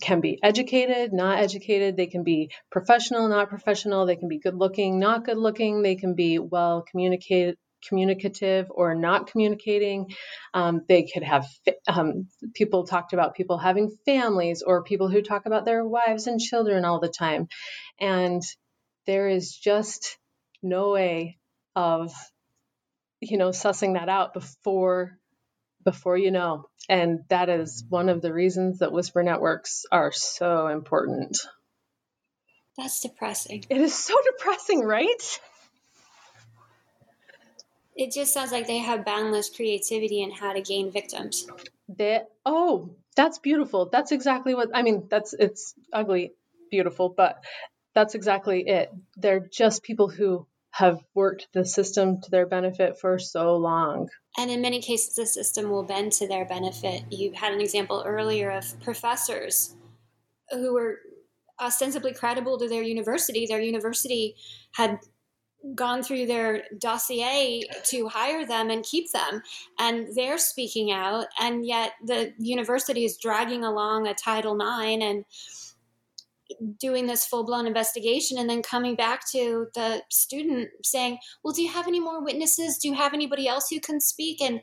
can 0.00 0.20
be 0.20 0.38
educated, 0.42 1.12
not 1.12 1.38
educated. 1.38 1.96
They 1.96 2.06
can 2.06 2.22
be 2.22 2.50
professional, 2.70 3.28
not 3.28 3.48
professional. 3.48 4.06
They 4.06 4.16
can 4.16 4.28
be 4.28 4.38
good 4.38 4.54
looking, 4.54 4.98
not 4.98 5.24
good 5.24 5.38
looking. 5.38 5.82
They 5.82 5.96
can 5.96 6.14
be 6.14 6.38
well 6.38 6.84
communicated, 6.88 7.56
communicative, 7.88 8.66
or 8.70 8.94
not 8.94 9.26
communicating. 9.26 10.12
Um, 10.54 10.82
they 10.86 11.04
could 11.04 11.22
have 11.22 11.46
um, 11.88 12.28
people 12.54 12.86
talked 12.86 13.14
about 13.14 13.34
people 13.34 13.58
having 13.58 13.96
families 14.04 14.62
or 14.64 14.84
people 14.84 15.08
who 15.08 15.22
talk 15.22 15.46
about 15.46 15.64
their 15.64 15.84
wives 15.84 16.26
and 16.26 16.38
children 16.38 16.84
all 16.84 17.00
the 17.00 17.08
time. 17.08 17.48
And 17.98 18.42
there 19.06 19.28
is 19.28 19.56
just 19.56 20.18
no 20.62 20.90
way 20.90 21.38
of, 21.74 22.12
you 23.20 23.38
know, 23.38 23.48
sussing 23.48 23.94
that 23.94 24.08
out 24.08 24.34
before 24.34 25.18
before 25.86 26.18
you 26.18 26.32
know. 26.32 26.68
And 26.88 27.20
that 27.28 27.48
is 27.48 27.84
one 27.88 28.08
of 28.08 28.20
the 28.20 28.32
reasons 28.32 28.80
that 28.80 28.92
whisper 28.92 29.22
networks 29.22 29.86
are 29.90 30.12
so 30.12 30.66
important. 30.66 31.38
That's 32.76 33.00
depressing. 33.00 33.64
It 33.70 33.80
is 33.80 33.94
so 33.94 34.14
depressing, 34.32 34.80
right? 34.80 35.40
It 37.94 38.12
just 38.12 38.34
sounds 38.34 38.52
like 38.52 38.66
they 38.66 38.78
have 38.78 39.06
boundless 39.06 39.48
creativity 39.48 40.22
in 40.22 40.30
how 40.30 40.52
to 40.52 40.60
gain 40.60 40.90
victims. 40.90 41.46
They, 41.88 42.20
oh, 42.44 42.90
that's 43.14 43.38
beautiful. 43.38 43.88
That's 43.90 44.12
exactly 44.12 44.54
what 44.54 44.68
I 44.74 44.82
mean. 44.82 45.06
That's 45.08 45.32
it's 45.32 45.72
ugly, 45.92 46.34
beautiful, 46.70 47.08
but 47.08 47.42
that's 47.94 48.14
exactly 48.14 48.68
it. 48.68 48.92
They're 49.16 49.40
just 49.40 49.82
people 49.82 50.08
who 50.08 50.46
have 50.76 51.00
worked 51.14 51.48
the 51.54 51.64
system 51.64 52.20
to 52.20 52.30
their 52.30 52.46
benefit 52.46 52.98
for 53.00 53.18
so 53.18 53.56
long. 53.56 54.08
And 54.36 54.50
in 54.50 54.60
many 54.60 54.82
cases, 54.82 55.14
the 55.14 55.24
system 55.24 55.70
will 55.70 55.84
bend 55.84 56.12
to 56.12 56.28
their 56.28 56.44
benefit. 56.44 57.02
You 57.10 57.32
had 57.32 57.54
an 57.54 57.62
example 57.62 58.02
earlier 58.06 58.50
of 58.50 58.78
professors 58.80 59.74
who 60.50 60.74
were 60.74 60.98
ostensibly 61.58 62.12
credible 62.12 62.58
to 62.58 62.68
their 62.68 62.82
university. 62.82 63.46
Their 63.46 63.62
university 63.62 64.36
had 64.74 64.98
gone 65.74 66.02
through 66.02 66.26
their 66.26 66.64
dossier 66.78 67.62
to 67.84 68.08
hire 68.08 68.46
them 68.46 68.70
and 68.70 68.84
keep 68.84 69.10
them 69.10 69.42
and 69.80 70.06
they're 70.14 70.38
speaking 70.38 70.92
out 70.92 71.26
and 71.40 71.66
yet 71.66 71.92
the 72.04 72.32
university 72.38 73.04
is 73.04 73.16
dragging 73.16 73.64
along 73.64 74.06
a 74.06 74.14
title 74.14 74.56
ix 74.60 75.02
and 75.02 75.24
doing 76.78 77.06
this 77.06 77.26
full-blown 77.26 77.66
investigation 77.66 78.38
and 78.38 78.48
then 78.48 78.62
coming 78.62 78.94
back 78.94 79.20
to 79.30 79.66
the 79.74 80.02
student 80.10 80.68
saying 80.84 81.18
well 81.42 81.52
do 81.52 81.62
you 81.62 81.70
have 81.70 81.88
any 81.88 82.00
more 82.00 82.22
witnesses 82.22 82.78
do 82.78 82.88
you 82.88 82.94
have 82.94 83.14
anybody 83.14 83.48
else 83.48 83.68
who 83.70 83.80
can 83.80 84.00
speak 84.00 84.40
and 84.40 84.60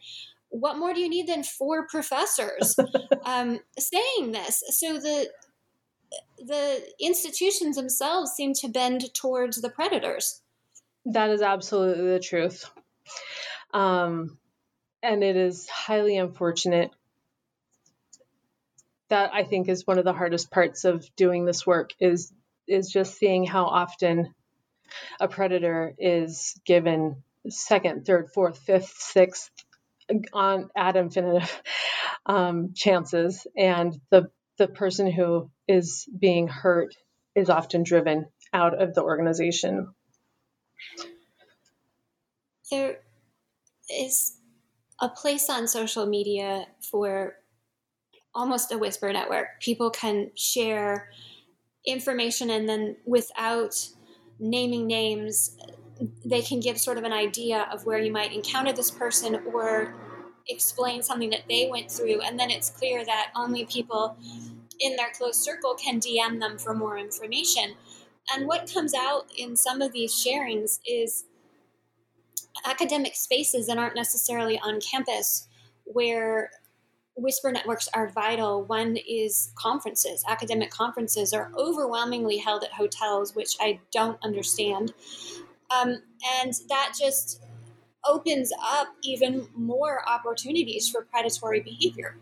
what 0.50 0.78
more 0.78 0.94
do 0.94 1.00
you 1.00 1.10
need 1.10 1.28
than 1.28 1.44
four 1.44 1.88
professors 1.88 2.76
um, 3.26 3.60
saying 3.78 4.32
this 4.32 4.64
so 4.70 4.94
the 4.94 5.30
the 6.38 6.82
institutions 7.00 7.76
themselves 7.76 8.32
seem 8.32 8.54
to 8.54 8.68
bend 8.68 9.14
towards 9.14 9.62
the 9.62 9.70
predators 9.70 10.44
that 11.06 11.30
is 11.32 11.42
absolutely 11.42 12.08
the 12.08 12.20
truth. 12.20 12.70
Um, 13.74 14.38
and 15.02 15.24
it 15.24 15.36
is 15.36 15.68
highly 15.68 16.18
unfortunate. 16.18 16.92
That 19.14 19.32
I 19.32 19.44
think 19.44 19.70
is 19.70 19.86
one 19.86 20.00
of 20.00 20.06
the 20.06 20.12
hardest 20.12 20.50
parts 20.50 20.86
of 20.86 21.08
doing 21.16 21.46
this 21.46 21.68
work 21.68 21.92
is 22.00 22.34
is 22.68 22.90
just 22.90 23.16
seeing 23.16 23.46
how 23.46 23.66
often 23.66 24.34
a 25.20 25.28
predator 25.28 25.94
is 26.00 26.60
given 26.66 27.22
second, 27.48 28.08
third, 28.08 28.32
fourth, 28.34 28.58
fifth, 28.58 28.96
sixth 28.98 29.52
on 30.34 30.72
ad 30.76 30.96
infinitum 30.96 31.48
um, 32.26 32.74
chances, 32.74 33.46
and 33.56 33.96
the 34.10 34.32
the 34.58 34.68
person 34.68 35.12
who 35.12 35.52
is 35.68 36.10
being 36.18 36.48
hurt 36.48 36.96
is 37.36 37.52
often 37.52 37.84
driven 37.84 38.26
out 38.52 38.82
of 38.82 38.96
the 38.96 39.04
organization. 39.04 39.94
There 42.72 42.98
is 43.92 44.40
a 45.00 45.08
place 45.08 45.52
on 45.52 45.68
social 45.68 46.08
media 46.08 46.66
for 46.90 47.36
almost 48.36 48.72
a 48.72 48.78
whisper 48.78 49.12
network. 49.12 49.60
People 49.60 49.90
can 49.90 50.32
share 50.36 51.10
information 51.86 52.50
and 52.50 52.68
then 52.68 52.96
without 53.06 53.90
naming 54.40 54.88
names, 54.88 55.58
they 56.26 56.42
can 56.42 56.60
give 56.60 56.78
sort 56.78 56.98
of 56.98 57.04
an 57.04 57.14
idea 57.14 57.68
of 57.72 57.86
where 57.86 58.00
you 58.00 58.12
might 58.12 58.34
encounter 58.34 58.74
this 58.74 58.92
person 58.92 59.42
or 59.54 59.96
explain 60.48 61.02
something 61.02 61.30
that 61.30 61.44
they 61.48 61.70
went 61.70 61.90
through. 61.90 62.22
And 62.22 62.40
then 62.40 62.50
it's 62.50 62.70
clear 62.70 63.06
that 63.06 63.32
only 63.36 63.66
people 63.66 64.18
in 64.80 64.96
their 64.96 65.12
close 65.12 65.38
circle 65.38 65.76
can 65.76 66.00
DM 66.00 66.40
them 66.40 66.58
for 66.58 66.74
more 66.74 66.98
information. 66.98 67.76
And 68.34 68.48
what 68.48 68.72
comes 68.74 68.94
out 68.94 69.28
in 69.38 69.56
some 69.56 69.82
of 69.82 69.94
these 69.94 70.14
sharings 70.14 70.80
is 70.86 71.26
academic 72.66 73.16
spaces 73.16 73.68
that 73.68 73.78
aren't 73.78 73.96
necessarily 73.96 74.60
on 74.60 74.80
campus 74.80 75.48
where 75.86 76.50
whisper 77.16 77.52
networks 77.52 77.88
are 77.94 78.10
vital. 78.10 78.64
One 78.64 78.98
is 78.98 79.52
conferences. 79.56 80.24
Academic 80.28 80.72
conferences 80.72 81.34
are 81.34 81.52
overwhelmingly 81.56 82.38
held 82.38 82.64
at 82.64 82.72
hotels, 82.72 83.36
which 83.36 83.56
I 83.60 83.80
don't 83.92 84.18
understand. 84.24 84.94
Um, 85.70 86.02
and 86.42 86.54
that 86.70 86.94
just 87.00 87.42
opens 88.06 88.52
up 88.62 88.88
even 89.04 89.48
more 89.56 90.02
opportunities 90.08 90.90
for 90.90 91.06
predatory 91.06 91.62
behavior. 91.62 92.18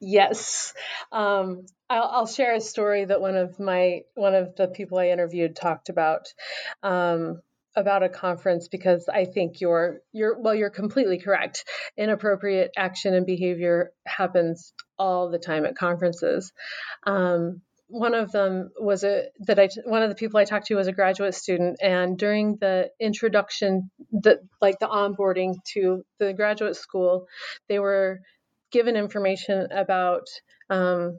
Yes, 0.00 0.74
um, 1.12 1.64
I'll, 1.88 2.10
I'll, 2.12 2.26
share 2.26 2.54
a 2.54 2.60
story 2.60 3.06
that 3.06 3.22
one 3.22 3.36
of 3.36 3.58
my 3.58 4.02
one 4.14 4.34
of 4.34 4.54
the 4.54 4.68
people 4.68 4.98
I 4.98 5.08
interviewed 5.08 5.56
talked 5.56 5.88
about. 5.88 6.34
Um, 6.82 7.40
about 7.76 8.02
a 8.02 8.08
conference 8.08 8.68
because 8.68 9.08
I 9.12 9.24
think 9.24 9.60
you're 9.60 10.00
you're 10.12 10.38
well 10.38 10.54
you're 10.54 10.70
completely 10.70 11.18
correct. 11.18 11.64
Inappropriate 11.96 12.72
action 12.76 13.14
and 13.14 13.26
behavior 13.26 13.92
happens 14.06 14.72
all 14.98 15.30
the 15.30 15.38
time 15.38 15.64
at 15.64 15.76
conferences. 15.76 16.52
Um, 17.06 17.62
one 17.88 18.14
of 18.14 18.32
them 18.32 18.70
was 18.78 19.04
a 19.04 19.26
that 19.40 19.58
I 19.58 19.68
one 19.84 20.02
of 20.02 20.08
the 20.08 20.14
people 20.14 20.40
I 20.40 20.44
talked 20.44 20.66
to 20.66 20.76
was 20.76 20.88
a 20.88 20.92
graduate 20.92 21.34
student, 21.34 21.78
and 21.82 22.18
during 22.18 22.56
the 22.56 22.90
introduction, 22.98 23.90
the 24.10 24.40
like 24.60 24.78
the 24.78 24.86
onboarding 24.86 25.54
to 25.74 26.04
the 26.18 26.32
graduate 26.32 26.76
school, 26.76 27.26
they 27.68 27.78
were 27.78 28.20
given 28.72 28.96
information 28.96 29.68
about 29.70 30.26
um, 30.70 31.18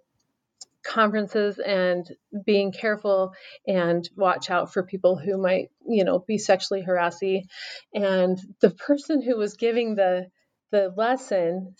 conferences 0.86 1.60
and 1.60 2.06
being 2.46 2.72
careful 2.72 3.34
and 3.68 4.08
watch 4.16 4.50
out 4.50 4.72
for 4.72 4.84
people 4.84 5.18
who 5.18 5.38
might, 5.38 5.70
you 5.88 6.04
know, 6.04 6.20
be 6.20 6.38
sexually 6.38 6.82
harassy. 6.82 7.48
And 7.94 8.40
the 8.62 8.70
person 8.70 9.22
who 9.22 9.38
was 9.38 9.56
giving 9.56 9.96
the 9.96 10.28
the 10.72 10.92
lesson 10.98 11.74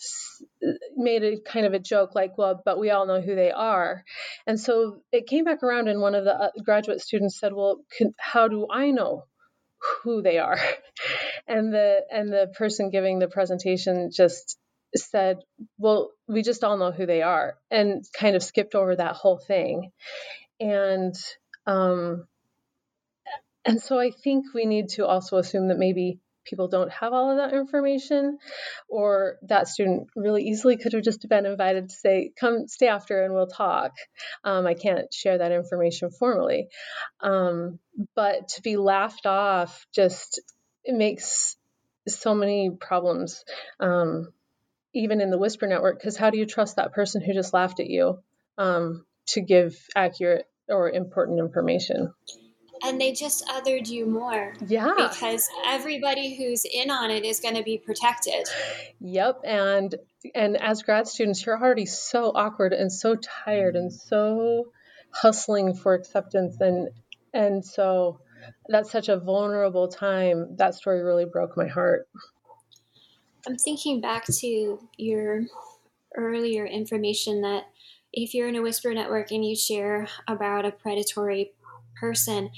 made 0.96 1.22
a 1.22 1.40
kind 1.40 1.66
of 1.66 1.74
a 1.74 1.78
joke 1.78 2.14
like 2.14 2.38
well 2.38 2.62
but 2.64 2.78
we 2.78 2.90
all 2.90 3.04
know 3.04 3.20
who 3.20 3.34
they 3.34 3.50
are 3.50 4.04
and 4.46 4.58
so 4.58 5.02
it 5.12 5.26
came 5.26 5.44
back 5.44 5.62
around 5.62 5.88
and 5.88 6.00
one 6.00 6.14
of 6.14 6.24
the 6.24 6.32
uh, 6.32 6.50
graduate 6.64 7.00
students 7.00 7.38
said 7.38 7.52
well 7.52 7.80
can, 7.98 8.14
how 8.16 8.46
do 8.48 8.66
i 8.70 8.92
know 8.92 9.24
who 10.02 10.22
they 10.22 10.38
are 10.38 10.58
and 11.48 11.74
the 11.74 12.00
and 12.10 12.32
the 12.32 12.50
person 12.56 12.90
giving 12.90 13.18
the 13.18 13.28
presentation 13.28 14.10
just 14.12 14.56
said, 14.94 15.38
well, 15.78 16.12
we 16.28 16.42
just 16.42 16.64
all 16.64 16.78
know 16.78 16.92
who 16.92 17.06
they 17.06 17.22
are, 17.22 17.56
and 17.70 18.04
kind 18.18 18.36
of 18.36 18.42
skipped 18.42 18.74
over 18.74 18.96
that 18.96 19.14
whole 19.14 19.38
thing. 19.38 19.90
And, 20.60 21.14
um, 21.66 22.26
and 23.64 23.80
so 23.80 23.98
I 23.98 24.10
think 24.10 24.46
we 24.54 24.64
need 24.64 24.90
to 24.90 25.06
also 25.06 25.38
assume 25.38 25.68
that 25.68 25.78
maybe 25.78 26.20
people 26.44 26.68
don't 26.68 26.92
have 26.92 27.12
all 27.12 27.32
of 27.32 27.38
that 27.38 27.56
information, 27.56 28.38
or 28.88 29.36
that 29.48 29.66
student 29.66 30.06
really 30.14 30.44
easily 30.44 30.76
could 30.76 30.92
have 30.92 31.02
just 31.02 31.28
been 31.28 31.44
invited 31.44 31.88
to 31.88 31.94
say, 31.94 32.30
come 32.38 32.68
stay 32.68 32.86
after 32.86 33.24
and 33.24 33.34
we'll 33.34 33.48
talk. 33.48 33.90
Um, 34.44 34.64
I 34.64 34.74
can't 34.74 35.12
share 35.12 35.38
that 35.38 35.50
information 35.50 36.10
formally. 36.10 36.68
Um, 37.20 37.80
but 38.14 38.48
to 38.50 38.62
be 38.62 38.76
laughed 38.76 39.26
off 39.26 39.86
just 39.92 40.40
it 40.84 40.94
makes 40.94 41.56
so 42.06 42.32
many 42.32 42.70
problems. 42.70 43.44
Um, 43.80 44.28
even 44.96 45.20
in 45.20 45.30
the 45.30 45.38
whisper 45.38 45.66
network 45.66 45.98
because 45.98 46.16
how 46.16 46.30
do 46.30 46.38
you 46.38 46.46
trust 46.46 46.76
that 46.76 46.92
person 46.92 47.20
who 47.20 47.34
just 47.34 47.52
laughed 47.52 47.80
at 47.80 47.86
you 47.86 48.18
um, 48.56 49.04
to 49.26 49.42
give 49.42 49.76
accurate 49.94 50.46
or 50.68 50.90
important 50.90 51.38
information? 51.38 52.12
And 52.82 53.00
they 53.00 53.12
just 53.12 53.46
othered 53.46 53.88
you 53.88 54.06
more. 54.06 54.54
Yeah. 54.66 54.92
Because 54.96 55.48
everybody 55.66 56.36
who's 56.36 56.64
in 56.64 56.90
on 56.90 57.10
it 57.10 57.24
is 57.24 57.40
going 57.40 57.54
to 57.56 57.62
be 57.62 57.78
protected. 57.78 58.48
Yep 59.00 59.40
and 59.44 59.94
and 60.34 60.56
as 60.56 60.82
grad 60.82 61.06
students 61.06 61.44
you're 61.44 61.60
already 61.60 61.86
so 61.86 62.32
awkward 62.34 62.72
and 62.72 62.90
so 62.90 63.16
tired 63.44 63.76
and 63.76 63.92
so 63.92 64.72
hustling 65.10 65.74
for 65.74 65.94
acceptance 65.94 66.56
and 66.60 66.88
and 67.34 67.64
so 67.64 68.20
that's 68.68 68.90
such 68.90 69.08
a 69.08 69.18
vulnerable 69.18 69.88
time. 69.88 70.56
That 70.56 70.74
story 70.74 71.02
really 71.02 71.24
broke 71.24 71.56
my 71.56 71.66
heart 71.66 72.08
I'm 73.46 73.56
thinking 73.56 74.00
back 74.00 74.24
to 74.26 74.78
your 74.96 75.44
earlier 76.16 76.66
information 76.66 77.42
that 77.42 77.64
if 78.12 78.34
you're 78.34 78.48
in 78.48 78.56
a 78.56 78.62
whisper 78.62 78.92
network 78.92 79.30
and 79.30 79.44
you 79.44 79.54
share 79.54 80.08
about 80.26 80.64
a 80.64 80.72
predatory 80.72 81.52
person 82.00 82.50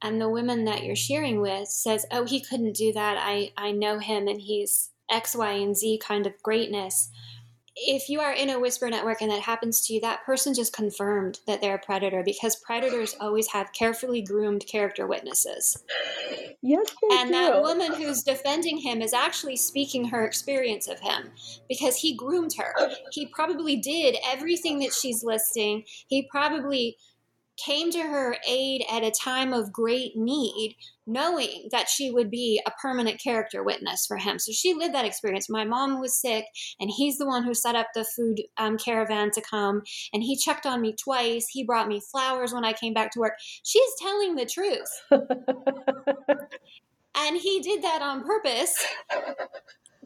and 0.00 0.20
the 0.20 0.28
woman 0.28 0.64
that 0.64 0.82
you're 0.82 0.96
sharing 0.96 1.40
with 1.40 1.68
says 1.68 2.06
oh 2.10 2.24
he 2.24 2.40
couldn't 2.40 2.72
do 2.72 2.92
that. 2.92 3.18
I 3.20 3.52
i 3.56 3.70
know 3.70 3.98
him 3.98 4.28
and 4.28 4.40
he's 4.40 4.90
x 5.10 5.34
y 5.36 5.52
and 5.52 5.76
z 5.76 5.98
kind 5.98 6.26
of 6.26 6.42
greatness 6.42 7.10
if 7.86 8.08
you 8.08 8.20
are 8.20 8.32
in 8.32 8.50
a 8.50 8.60
whisper 8.60 8.88
network 8.90 9.22
and 9.22 9.30
that 9.30 9.40
happens 9.40 9.86
to 9.86 9.94
you, 9.94 10.00
that 10.02 10.24
person 10.24 10.52
just 10.54 10.72
confirmed 10.72 11.40
that 11.46 11.60
they're 11.60 11.76
a 11.76 11.78
predator 11.78 12.22
because 12.22 12.56
predators 12.56 13.16
always 13.20 13.48
have 13.48 13.72
carefully 13.72 14.20
groomed 14.20 14.66
character 14.66 15.06
witnesses. 15.06 15.82
Yes, 16.62 16.86
and 17.12 17.28
do. 17.28 17.32
that 17.32 17.62
woman 17.62 17.94
who's 17.94 18.22
defending 18.22 18.78
him 18.78 19.00
is 19.00 19.14
actually 19.14 19.56
speaking 19.56 20.04
her 20.06 20.26
experience 20.26 20.88
of 20.88 21.00
him 21.00 21.30
because 21.68 21.96
he 21.96 22.14
groomed 22.14 22.54
her. 22.54 22.74
He 23.12 23.26
probably 23.26 23.76
did 23.76 24.16
everything 24.26 24.78
that 24.80 24.92
she's 24.92 25.24
listing. 25.24 25.84
He 26.08 26.28
probably 26.30 26.98
came 27.64 27.90
to 27.90 28.02
her 28.02 28.36
aid 28.46 28.84
at 28.90 29.04
a 29.04 29.10
time 29.10 29.52
of 29.52 29.72
great 29.72 30.16
need, 30.16 30.76
knowing 31.06 31.68
that 31.70 31.88
she 31.88 32.10
would 32.10 32.30
be 32.30 32.60
a 32.66 32.70
permanent 32.82 33.20
character 33.22 33.62
witness 33.62 34.06
for 34.06 34.16
him. 34.16 34.38
So 34.38 34.52
she 34.52 34.74
lived 34.74 34.94
that 34.94 35.04
experience. 35.04 35.48
My 35.48 35.64
mom 35.64 36.00
was 36.00 36.20
sick, 36.20 36.44
and 36.80 36.90
he's 36.90 37.18
the 37.18 37.26
one 37.26 37.44
who 37.44 37.54
set 37.54 37.74
up 37.74 37.88
the 37.94 38.04
food 38.16 38.40
um, 38.56 38.78
caravan 38.78 39.30
to 39.32 39.42
come, 39.42 39.82
and 40.12 40.22
he 40.22 40.36
checked 40.36 40.66
on 40.66 40.80
me 40.80 40.94
twice. 41.02 41.46
He 41.50 41.64
brought 41.64 41.88
me 41.88 42.00
flowers 42.10 42.52
when 42.52 42.64
I 42.64 42.72
came 42.72 42.94
back 42.94 43.10
to 43.12 43.20
work. 43.20 43.34
She's 43.64 43.90
telling 44.00 44.34
the 44.34 44.46
truth. 44.46 44.90
and 47.14 47.36
he 47.36 47.60
did 47.60 47.82
that 47.82 48.02
on 48.02 48.24
purpose 48.24 48.74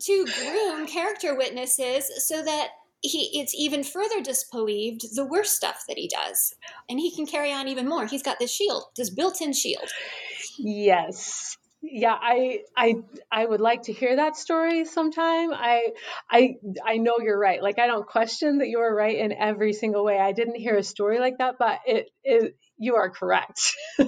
to 0.00 0.26
groom 0.26 0.86
character 0.86 1.36
witnesses 1.36 2.10
so 2.26 2.42
that 2.42 2.68
he 3.08 3.38
it's 3.40 3.54
even 3.54 3.84
further 3.84 4.20
disbelieved 4.20 5.14
the 5.14 5.24
worst 5.24 5.54
stuff 5.54 5.84
that 5.88 5.98
he 5.98 6.08
does. 6.08 6.54
And 6.88 6.98
he 6.98 7.14
can 7.14 7.26
carry 7.26 7.52
on 7.52 7.68
even 7.68 7.88
more. 7.88 8.06
He's 8.06 8.22
got 8.22 8.38
this 8.38 8.52
shield 8.52 8.84
this 8.96 9.10
built-in 9.10 9.52
shield. 9.52 9.88
Yes. 10.58 11.56
Yeah 11.82 12.16
i 12.18 12.60
i 12.76 12.94
i 13.30 13.44
would 13.44 13.60
like 13.60 13.82
to 13.82 13.92
hear 13.92 14.16
that 14.16 14.36
story 14.36 14.86
sometime. 14.86 15.52
I 15.52 15.90
i 16.30 16.54
i 16.84 16.96
know 16.96 17.18
you're 17.22 17.38
right. 17.38 17.62
Like 17.62 17.78
i 17.78 17.86
don't 17.86 18.06
question 18.06 18.58
that 18.58 18.68
you 18.68 18.80
are 18.80 18.94
right 18.94 19.18
in 19.18 19.32
every 19.32 19.74
single 19.74 20.04
way. 20.04 20.18
I 20.18 20.32
didn't 20.32 20.56
hear 20.56 20.76
a 20.76 20.82
story 20.82 21.18
like 21.18 21.38
that 21.38 21.56
but 21.58 21.80
it, 21.86 22.10
it 22.22 22.56
you 22.78 22.96
are 22.96 23.10
correct. 23.10 23.60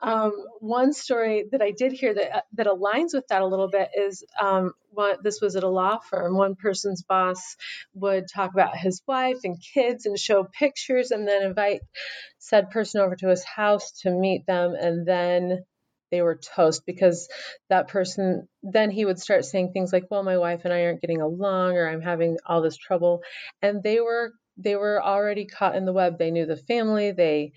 Um, 0.00 0.32
one 0.60 0.92
story 0.92 1.46
that 1.50 1.60
i 1.60 1.72
did 1.72 1.90
hear 1.90 2.14
that 2.14 2.44
that 2.52 2.68
aligns 2.68 3.14
with 3.14 3.26
that 3.30 3.42
a 3.42 3.46
little 3.46 3.68
bit 3.68 3.88
is 3.96 4.24
um, 4.40 4.72
one, 4.90 5.16
this 5.24 5.40
was 5.40 5.56
at 5.56 5.64
a 5.64 5.68
law 5.68 5.98
firm. 5.98 6.36
One 6.36 6.54
person's 6.54 7.02
boss 7.02 7.56
would 7.94 8.26
talk 8.32 8.52
about 8.52 8.76
his 8.76 9.02
wife 9.08 9.38
and 9.42 9.60
kids 9.74 10.06
and 10.06 10.16
show 10.16 10.44
pictures 10.44 11.10
and 11.10 11.26
then 11.26 11.42
invite 11.42 11.80
said 12.38 12.70
person 12.70 13.00
over 13.00 13.16
to 13.16 13.28
his 13.28 13.42
house 13.42 13.90
to 14.02 14.10
meet 14.10 14.46
them 14.46 14.74
and 14.78 15.04
then 15.04 15.64
they 16.10 16.22
were 16.22 16.36
toast 16.54 16.86
because 16.86 17.28
that 17.68 17.88
person 17.88 18.48
then 18.62 18.90
he 18.90 19.04
would 19.04 19.18
start 19.18 19.44
saying 19.44 19.72
things 19.72 19.92
like 19.92 20.04
well 20.10 20.22
my 20.22 20.38
wife 20.38 20.62
and 20.64 20.72
i 20.72 20.84
aren't 20.84 21.00
getting 21.00 21.20
along 21.20 21.76
or 21.76 21.88
i'm 21.88 22.00
having 22.00 22.38
all 22.46 22.62
this 22.62 22.76
trouble 22.76 23.20
and 23.60 23.82
they 23.82 24.00
were 24.00 24.32
they 24.58 24.76
were 24.76 25.02
already 25.02 25.46
caught 25.46 25.76
in 25.76 25.84
the 25.84 25.92
web 25.92 26.18
they 26.18 26.30
knew 26.30 26.46
the 26.46 26.56
family 26.56 27.12
they 27.12 27.52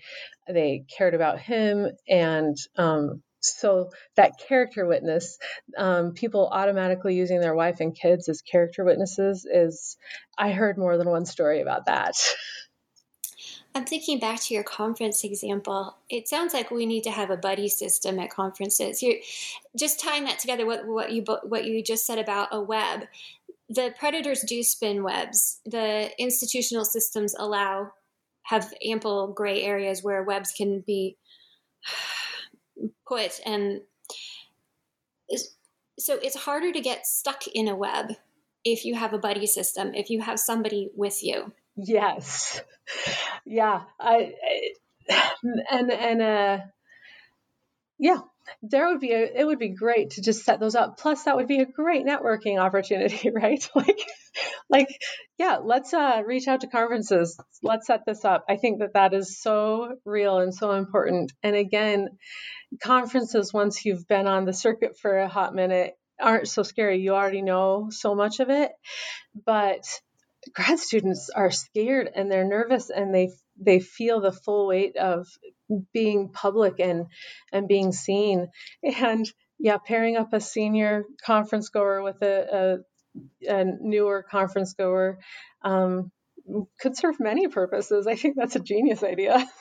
they 0.48 0.84
cared 0.96 1.14
about 1.14 1.38
him 1.38 1.88
and 2.08 2.56
um, 2.76 3.22
so 3.40 3.90
that 4.16 4.38
character 4.48 4.86
witness 4.86 5.38
um, 5.76 6.12
people 6.12 6.48
automatically 6.50 7.16
using 7.16 7.40
their 7.40 7.54
wife 7.54 7.80
and 7.80 7.96
kids 7.96 8.28
as 8.28 8.40
character 8.40 8.84
witnesses 8.84 9.46
is 9.50 9.96
i 10.38 10.52
heard 10.52 10.78
more 10.78 10.96
than 10.96 11.08
one 11.08 11.26
story 11.26 11.60
about 11.60 11.86
that 11.86 12.14
I'm 13.74 13.84
thinking 13.86 14.18
back 14.18 14.40
to 14.42 14.54
your 14.54 14.64
conference 14.64 15.24
example. 15.24 15.96
It 16.10 16.28
sounds 16.28 16.52
like 16.52 16.70
we 16.70 16.84
need 16.84 17.04
to 17.04 17.10
have 17.10 17.30
a 17.30 17.38
buddy 17.38 17.68
system 17.68 18.18
at 18.18 18.30
conferences. 18.30 19.02
You're 19.02 19.16
just 19.76 19.98
tying 19.98 20.24
that 20.24 20.38
together. 20.38 20.66
What 20.66 20.86
what 20.86 21.12
you 21.12 21.24
what 21.44 21.64
you 21.64 21.82
just 21.82 22.06
said 22.06 22.18
about 22.18 22.48
a 22.52 22.60
web. 22.60 23.04
The 23.72 23.94
predators 23.98 24.42
do 24.42 24.62
spin 24.62 25.02
webs. 25.02 25.60
The 25.64 26.10
institutional 26.18 26.84
systems 26.84 27.34
allow 27.38 27.92
have 28.44 28.72
ample 28.84 29.32
gray 29.32 29.62
areas 29.62 30.02
where 30.02 30.22
webs 30.22 30.52
can 30.52 30.82
be 30.86 31.16
put, 33.08 33.40
and 33.46 33.80
so 35.98 36.18
it's 36.22 36.36
harder 36.36 36.72
to 36.72 36.80
get 36.80 37.06
stuck 37.06 37.46
in 37.54 37.68
a 37.68 37.76
web 37.76 38.12
if 38.64 38.84
you 38.84 38.94
have 38.94 39.12
a 39.12 39.18
buddy 39.18 39.46
system. 39.46 39.94
If 39.94 40.10
you 40.10 40.20
have 40.20 40.38
somebody 40.38 40.90
with 40.94 41.22
you. 41.22 41.52
Yes. 41.76 42.60
Yeah. 43.46 43.82
I, 43.98 44.34
I 45.08 45.30
and 45.70 45.90
and 45.90 46.22
uh 46.22 46.58
yeah, 47.98 48.18
there 48.62 48.88
would 48.88 49.00
be 49.00 49.12
a 49.12 49.24
it 49.24 49.44
would 49.46 49.58
be 49.58 49.70
great 49.70 50.10
to 50.10 50.22
just 50.22 50.44
set 50.44 50.60
those 50.60 50.74
up. 50.74 50.98
Plus 50.98 51.24
that 51.24 51.36
would 51.36 51.48
be 51.48 51.60
a 51.60 51.66
great 51.66 52.06
networking 52.06 52.58
opportunity, 52.58 53.30
right? 53.34 53.68
like 53.74 54.00
like 54.68 54.88
yeah, 55.38 55.58
let's 55.62 55.92
uh 55.92 56.22
reach 56.24 56.48
out 56.48 56.62
to 56.62 56.66
conferences. 56.66 57.38
Let's 57.62 57.86
set 57.86 58.00
this 58.06 58.24
up. 58.24 58.44
I 58.48 58.56
think 58.56 58.80
that 58.80 58.94
that 58.94 59.14
is 59.14 59.40
so 59.40 59.96
real 60.04 60.38
and 60.38 60.54
so 60.54 60.72
important. 60.72 61.32
And 61.42 61.56
again, 61.56 62.08
conferences 62.82 63.52
once 63.52 63.84
you've 63.84 64.08
been 64.08 64.26
on 64.26 64.44
the 64.44 64.52
circuit 64.52 64.98
for 64.98 65.18
a 65.18 65.28
hot 65.28 65.54
minute 65.54 65.94
aren't 66.20 66.48
so 66.48 66.62
scary. 66.62 67.00
You 67.00 67.14
already 67.14 67.42
know 67.42 67.88
so 67.90 68.14
much 68.14 68.40
of 68.40 68.48
it. 68.50 68.72
But 69.46 69.84
grad 70.54 70.78
students 70.78 71.30
are 71.34 71.50
scared 71.50 72.10
and 72.14 72.30
they're 72.30 72.48
nervous 72.48 72.90
and 72.90 73.14
they 73.14 73.30
they 73.60 73.80
feel 73.80 74.20
the 74.20 74.32
full 74.32 74.66
weight 74.66 74.96
of 74.96 75.28
being 75.92 76.30
public 76.30 76.80
and 76.80 77.06
and 77.52 77.68
being 77.68 77.92
seen. 77.92 78.48
And 78.82 79.30
yeah 79.62 79.78
pairing 79.78 80.16
up 80.16 80.32
a 80.32 80.40
senior 80.40 81.04
conference 81.24 81.68
goer 81.68 82.02
with 82.02 82.20
a, 82.22 82.82
a, 83.46 83.60
a 83.60 83.64
newer 83.80 84.24
conference 84.28 84.74
goer 84.74 85.18
um, 85.62 86.10
could 86.80 86.96
serve 86.96 87.20
many 87.20 87.46
purposes. 87.46 88.06
I 88.08 88.16
think 88.16 88.34
that's 88.36 88.56
a 88.56 88.60
genius 88.60 89.02
idea. 89.02 89.48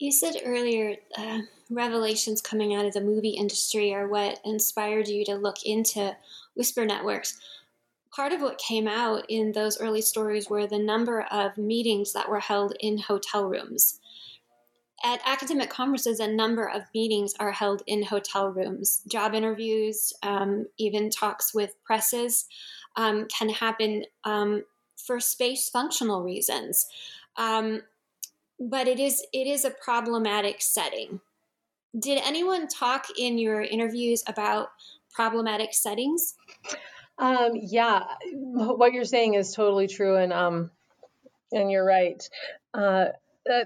You 0.00 0.12
said 0.12 0.36
earlier 0.44 0.94
uh, 1.16 1.40
revelations 1.68 2.40
coming 2.40 2.72
out 2.72 2.84
of 2.84 2.92
the 2.92 3.00
movie 3.00 3.30
industry 3.30 3.92
are 3.92 4.06
what 4.06 4.38
inspired 4.44 5.08
you 5.08 5.24
to 5.24 5.34
look 5.34 5.56
into 5.64 6.16
whisper 6.54 6.84
networks. 6.84 7.36
Part 8.14 8.32
of 8.32 8.40
what 8.40 8.58
came 8.58 8.86
out 8.86 9.24
in 9.28 9.50
those 9.50 9.80
early 9.80 10.00
stories 10.00 10.48
were 10.48 10.68
the 10.68 10.78
number 10.78 11.22
of 11.22 11.58
meetings 11.58 12.12
that 12.12 12.28
were 12.28 12.38
held 12.38 12.76
in 12.78 12.98
hotel 12.98 13.48
rooms. 13.48 13.98
At 15.04 15.20
academic 15.24 15.70
conferences, 15.70 16.18
a 16.18 16.26
number 16.26 16.68
of 16.68 16.82
meetings 16.92 17.34
are 17.38 17.52
held 17.52 17.82
in 17.86 18.02
hotel 18.02 18.48
rooms. 18.48 19.02
Job 19.06 19.32
interviews, 19.34 20.12
um, 20.22 20.66
even 20.76 21.08
talks 21.08 21.54
with 21.54 21.76
presses, 21.84 22.46
um, 22.96 23.26
can 23.26 23.48
happen 23.48 24.04
um, 24.24 24.64
for 24.96 25.20
space 25.20 25.68
functional 25.68 26.22
reasons. 26.22 26.86
Um, 27.36 27.82
but 28.58 28.88
it 28.88 28.98
is 28.98 29.24
it 29.32 29.46
is 29.46 29.64
a 29.64 29.70
problematic 29.70 30.60
setting. 30.60 31.20
Did 31.96 32.20
anyone 32.24 32.66
talk 32.66 33.06
in 33.16 33.38
your 33.38 33.62
interviews 33.62 34.24
about 34.26 34.70
problematic 35.12 35.72
settings? 35.74 36.34
Um, 37.18 37.52
yeah, 37.54 38.04
what 38.32 38.92
you're 38.92 39.04
saying 39.04 39.34
is 39.34 39.52
totally 39.52 39.86
true, 39.86 40.16
and 40.16 40.32
um, 40.32 40.70
and 41.52 41.70
you're 41.70 41.84
right. 41.84 42.28
Uh, 42.74 43.06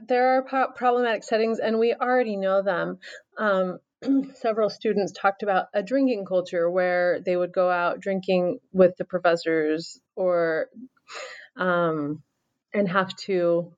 there 0.06 0.36
are 0.36 0.42
pro- 0.42 0.72
problematic 0.72 1.24
settings, 1.24 1.58
and 1.58 1.78
we 1.78 1.94
already 1.94 2.36
know 2.36 2.62
them. 2.62 2.98
Um, 3.38 3.78
several 4.34 4.70
students 4.70 5.12
talked 5.12 5.42
about 5.42 5.66
a 5.74 5.82
drinking 5.82 6.24
culture 6.24 6.70
where 6.70 7.20
they 7.20 7.36
would 7.36 7.52
go 7.52 7.70
out 7.70 8.00
drinking 8.00 8.58
with 8.72 8.96
the 8.96 9.04
professors, 9.04 10.00
or 10.16 10.68
um, 11.56 12.22
and 12.72 12.88
have 12.88 13.14
to 13.16 13.72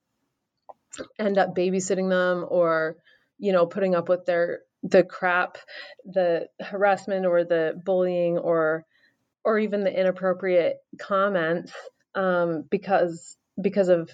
end 1.19 1.39
up 1.39 1.55
babysitting 1.55 2.11
them, 2.11 2.47
or 2.49 2.97
you 3.39 3.53
know, 3.53 3.67
putting 3.67 3.95
up 3.95 4.09
with 4.09 4.27
their 4.27 4.61
the 4.83 5.03
crap, 5.03 5.59
the 6.05 6.49
harassment, 6.61 7.27
or 7.27 7.45
the 7.45 7.81
bullying, 7.85 8.39
or 8.39 8.85
or 9.45 9.59
even 9.59 9.85
the 9.85 10.01
inappropriate 10.01 10.79
comments 10.99 11.73
um, 12.15 12.65
because 12.71 13.37
because 13.61 13.89
of 13.89 14.11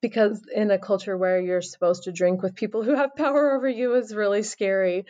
because 0.00 0.46
in 0.54 0.70
a 0.70 0.78
culture 0.78 1.16
where 1.16 1.40
you're 1.40 1.62
supposed 1.62 2.04
to 2.04 2.12
drink 2.12 2.42
with 2.42 2.54
people 2.54 2.82
who 2.82 2.94
have 2.94 3.16
power 3.16 3.56
over 3.56 3.68
you 3.68 3.94
is 3.94 4.14
really 4.14 4.42
scary. 4.42 5.06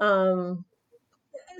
Um, 0.00 0.64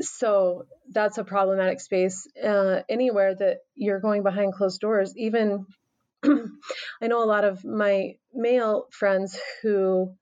so 0.00 0.66
that's 0.90 1.18
a 1.18 1.24
problematic 1.24 1.80
space 1.80 2.26
uh, 2.42 2.82
anywhere 2.88 3.34
that 3.34 3.58
you're 3.74 4.00
going 4.00 4.22
behind 4.22 4.54
closed 4.54 4.80
doors. 4.80 5.16
Even 5.16 5.66
I 6.24 7.06
know 7.06 7.22
a 7.22 7.26
lot 7.26 7.44
of 7.44 7.64
my 7.64 8.16
male 8.32 8.86
friends 8.90 9.38
who 9.62 10.14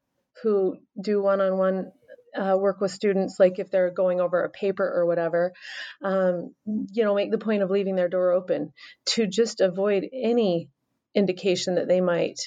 who 0.42 0.76
do 1.00 1.22
one-on-one 1.22 1.92
uh, 2.34 2.56
work 2.58 2.80
with 2.80 2.90
students, 2.90 3.36
like 3.38 3.58
if 3.58 3.70
they're 3.70 3.90
going 3.90 4.20
over 4.20 4.42
a 4.42 4.50
paper 4.50 4.84
or 4.84 5.06
whatever, 5.06 5.52
um, 6.02 6.54
you 6.64 7.04
know, 7.04 7.14
make 7.14 7.30
the 7.30 7.38
point 7.38 7.62
of 7.62 7.70
leaving 7.70 7.94
their 7.94 8.08
door 8.08 8.32
open 8.32 8.72
to 9.04 9.26
just 9.26 9.60
avoid 9.60 10.08
any 10.12 10.68
indication 11.14 11.76
that 11.76 11.88
they 11.88 12.00
might 12.00 12.40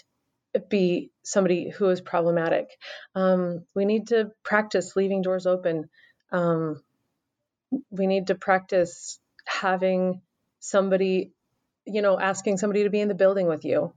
be 0.70 1.12
somebody 1.24 1.70
who 1.70 1.90
is 1.90 2.02
problematic. 2.02 2.68
Um, 3.14 3.66
we 3.76 3.86
need 3.86 4.08
to 4.08 4.32
practice 4.44 4.96
leaving 4.96 5.22
doors 5.22 5.46
open. 5.46 5.90
Um, 6.32 6.82
we 7.90 8.08
need 8.08 8.28
to 8.28 8.36
practice 8.36 9.20
having 9.46 10.22
somebody 10.60 11.32
you 11.86 12.02
know 12.02 12.20
asking 12.20 12.58
somebody 12.58 12.84
to 12.84 12.90
be 12.90 13.00
in 13.00 13.08
the 13.08 13.14
building 13.14 13.46
with 13.46 13.64
you 13.64 13.94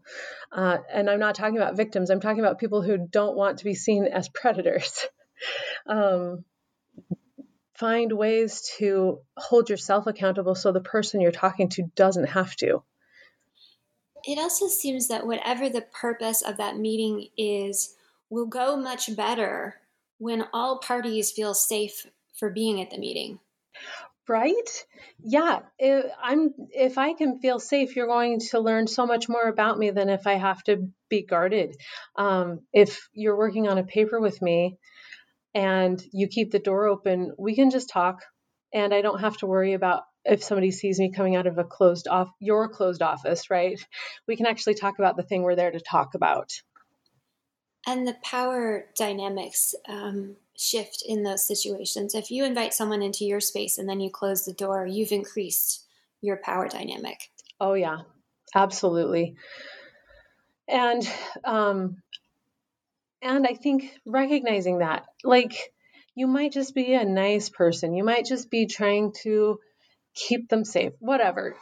uh, 0.53 0.77
and 0.93 1.09
i'm 1.09 1.21
not 1.21 1.35
talking 1.35 1.57
about 1.57 1.77
victims 1.77 2.11
i'm 2.11 2.21
talking 2.21 2.41
about 2.41 2.59
people 2.59 2.83
who 2.83 2.99
don't 2.99 3.35
want 3.35 3.59
to 3.59 3.65
be 3.65 3.75
seen 3.75 4.05
as 4.05 4.29
predators 4.35 5.07
um, 5.87 6.45
find 7.79 8.13
ways 8.13 8.73
to 8.79 9.21
hold 9.37 9.71
yourself 9.71 10.07
accountable 10.07 10.55
so 10.55 10.73
the 10.73 10.81
person 10.81 11.21
you're 11.21 11.31
talking 11.31 11.69
to 11.69 11.85
doesn't 11.95 12.27
have 12.27 12.55
to. 12.57 12.83
It 14.29 14.39
also 14.39 14.69
seems 14.69 15.09
that 15.09 15.27
whatever 15.27 15.71
the 15.71 15.81
purpose 15.81 16.43
of 16.43 16.59
that 16.59 16.77
meeting 16.77 17.29
is, 17.39 17.97
will 18.29 18.45
go 18.45 18.77
much 18.77 19.17
better 19.17 19.77
when 20.19 20.45
all 20.53 20.81
parties 20.81 21.33
feel 21.33 21.55
safe 21.55 22.07
for 22.39 22.51
being 22.51 22.79
at 22.83 22.91
the 22.91 22.99
meeting. 22.99 23.39
Right? 24.29 24.85
Yeah. 25.25 25.61
If 25.79 26.13
I'm 26.23 26.53
if 26.73 26.99
I 26.99 27.15
can 27.15 27.41
feel 27.41 27.59
safe, 27.59 27.97
you're 27.97 28.07
going 28.07 28.41
to 28.51 28.61
learn 28.61 28.87
so 28.87 29.07
much 29.07 29.31
more 29.31 29.49
about 29.49 29.79
me 29.79 29.93
than 29.93 30.11
if 30.11 30.27
I 30.27 30.35
have 30.35 30.63
to 30.65 30.91
be 31.09 31.23
guarded. 31.23 31.75
Um, 32.15 32.61
if 32.75 33.09
you're 33.15 33.39
working 33.39 33.67
on 33.67 33.79
a 33.79 33.83
paper 33.83 34.21
with 34.21 34.43
me, 34.43 34.77
and 35.55 36.03
you 36.13 36.29
keep 36.29 36.51
the 36.51 36.59
door 36.59 36.87
open, 36.87 37.33
we 37.39 37.55
can 37.55 37.71
just 37.71 37.89
talk. 37.89 38.21
and 38.75 38.93
I 38.93 39.01
don't 39.01 39.21
have 39.21 39.39
to 39.39 39.47
worry 39.47 39.73
about 39.73 40.03
if 40.29 40.43
somebody 40.43 40.71
sees 40.71 40.99
me 40.99 41.11
coming 41.11 41.37
out 41.37 41.47
of 41.47 41.59
a 41.59 41.65
closed 41.65 42.07
off 42.07 42.31
your 42.39 42.69
closed 42.69 43.03
office, 43.03 43.51
right? 43.51 43.85
We 44.27 44.37
can 44.37 44.47
actually 44.47 44.75
talk 44.75 44.99
about 44.99 45.17
the 45.17 45.23
thing 45.23 45.43
we're 45.43 45.57
there 45.57 45.71
to 45.71 45.81
talk 45.81 46.15
about. 46.15 46.61
And 47.87 48.07
the 48.07 48.17
power 48.23 48.87
dynamics 48.97 49.75
um, 49.89 50.37
shift 50.57 51.03
in 51.07 51.23
those 51.23 51.47
situations. 51.47 52.15
If 52.15 52.31
you 52.31 52.45
invite 52.45 52.75
someone 52.75 53.03
into 53.03 53.25
your 53.25 53.41
space 53.41 53.79
and 53.79 53.89
then 53.89 54.01
you 54.01 54.11
close 54.11 54.45
the 54.45 54.53
door, 54.53 54.87
you've 54.87 55.13
increased 55.13 55.87
your 56.21 56.37
power 56.37 56.69
dynamic. 56.69 57.31
Oh 57.61 57.75
yeah, 57.75 58.01
absolutely. 58.55 59.37
And 60.67 61.09
um, 61.45 62.03
and 63.23 63.47
I 63.47 63.55
think 63.55 63.91
recognizing 64.05 64.79
that, 64.79 65.07
like 65.25 65.73
you 66.15 66.27
might 66.27 66.53
just 66.53 66.75
be 66.75 66.95
a 66.95 67.05
nice 67.05 67.49
person. 67.49 67.95
You 67.95 68.05
might 68.05 68.27
just 68.27 68.51
be 68.51 68.67
trying 68.67 69.13
to 69.23 69.61
keep 70.19 70.49
them 70.49 70.65
safe, 70.65 70.93
whatever. 70.99 71.57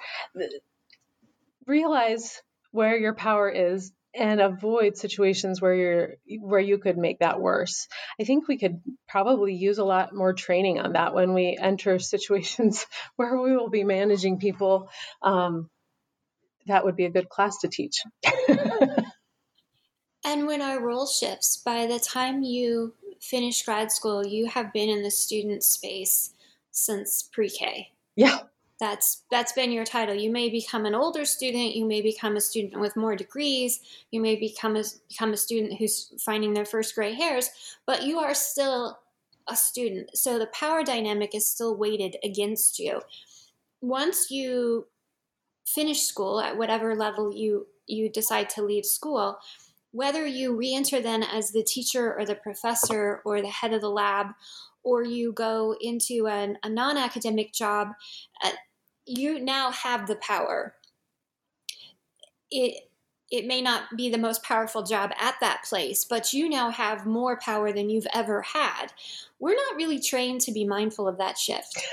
Realize 1.66 2.40
where 2.70 2.96
your 2.96 3.14
power 3.14 3.48
is 3.48 3.92
and 4.14 4.40
avoid 4.40 4.96
situations 4.96 5.60
where 5.60 5.74
you're 5.74 6.14
where 6.40 6.60
you 6.60 6.78
could 6.78 6.96
make 6.96 7.18
that 7.18 7.40
worse. 7.40 7.86
I 8.20 8.24
think 8.24 8.48
we 8.48 8.58
could 8.58 8.80
probably 9.08 9.54
use 9.54 9.78
a 9.78 9.84
lot 9.84 10.14
more 10.14 10.32
training 10.32 10.80
on 10.80 10.94
that 10.94 11.14
when 11.14 11.34
we 11.34 11.58
enter 11.60 11.98
situations 12.14 12.86
where 13.16 13.38
we 13.38 13.54
will 13.56 13.70
be 13.70 13.84
managing 13.84 14.38
people. 14.38 14.88
Um, 15.22 15.68
that 16.66 16.84
would 16.84 16.96
be 16.96 17.04
a 17.04 17.10
good 17.10 17.28
class 17.28 17.58
to 17.58 17.68
teach. 17.68 18.02
and 20.24 20.46
when 20.46 20.60
our 20.60 20.80
role 20.82 21.06
shifts, 21.06 21.56
by 21.58 21.86
the 21.86 22.00
time 22.00 22.42
you 22.42 22.94
finish 23.20 23.62
grad 23.64 23.92
school, 23.92 24.26
you 24.26 24.46
have 24.48 24.72
been 24.72 24.88
in 24.88 25.02
the 25.02 25.10
student 25.10 25.62
space 25.62 26.34
since 26.72 27.22
pre-K. 27.32 27.92
Yeah. 28.16 28.38
That's 28.78 29.22
that's 29.30 29.52
been 29.52 29.72
your 29.72 29.86
title. 29.86 30.14
You 30.14 30.30
may 30.30 30.50
become 30.50 30.84
an 30.84 30.94
older 30.94 31.24
student, 31.24 31.74
you 31.74 31.86
may 31.86 32.02
become 32.02 32.36
a 32.36 32.42
student 32.42 32.78
with 32.78 32.94
more 32.94 33.16
degrees, 33.16 33.80
you 34.10 34.20
may 34.20 34.36
become 34.36 34.76
a 34.76 34.84
become 35.08 35.32
a 35.32 35.36
student 35.36 35.78
who's 35.78 36.12
finding 36.22 36.52
their 36.52 36.66
first 36.66 36.94
gray 36.94 37.14
hairs, 37.14 37.48
but 37.86 38.02
you 38.02 38.18
are 38.18 38.34
still 38.34 38.98
a 39.48 39.56
student. 39.56 40.10
So 40.14 40.38
the 40.38 40.48
power 40.48 40.82
dynamic 40.82 41.34
is 41.34 41.48
still 41.48 41.74
weighted 41.74 42.16
against 42.22 42.78
you. 42.78 43.00
Once 43.80 44.30
you 44.30 44.88
finish 45.66 46.02
school 46.02 46.40
at 46.40 46.58
whatever 46.58 46.94
level 46.94 47.34
you 47.34 47.66
you 47.86 48.10
decide 48.10 48.50
to 48.50 48.62
leave 48.62 48.84
school, 48.84 49.38
whether 49.92 50.26
you 50.26 50.54
re-enter 50.54 51.00
then 51.00 51.22
as 51.22 51.52
the 51.52 51.62
teacher 51.62 52.14
or 52.14 52.26
the 52.26 52.34
professor 52.34 53.22
or 53.24 53.40
the 53.40 53.48
head 53.48 53.72
of 53.72 53.80
the 53.80 53.88
lab 53.88 54.26
or 54.86 55.02
you 55.02 55.32
go 55.32 55.74
into 55.80 56.28
an, 56.28 56.56
a 56.62 56.68
non-academic 56.70 57.52
job 57.52 57.88
uh, 58.42 58.50
you 59.04 59.40
now 59.40 59.70
have 59.70 60.06
the 60.06 60.16
power 60.16 60.74
it 62.50 62.86
it 63.30 63.44
may 63.44 63.60
not 63.60 63.96
be 63.96 64.08
the 64.08 64.18
most 64.18 64.44
powerful 64.44 64.84
job 64.84 65.10
at 65.18 65.34
that 65.40 65.64
place, 65.68 66.04
but 66.04 66.32
you 66.32 66.48
now 66.48 66.70
have 66.70 67.06
more 67.06 67.36
power 67.36 67.72
than 67.72 67.90
you've 67.90 68.06
ever 68.14 68.42
had. 68.42 68.92
We're 69.40 69.56
not 69.56 69.76
really 69.76 69.98
trained 69.98 70.42
to 70.42 70.52
be 70.52 70.64
mindful 70.64 71.08
of 71.08 71.18
that 71.18 71.38
shift. 71.38 71.82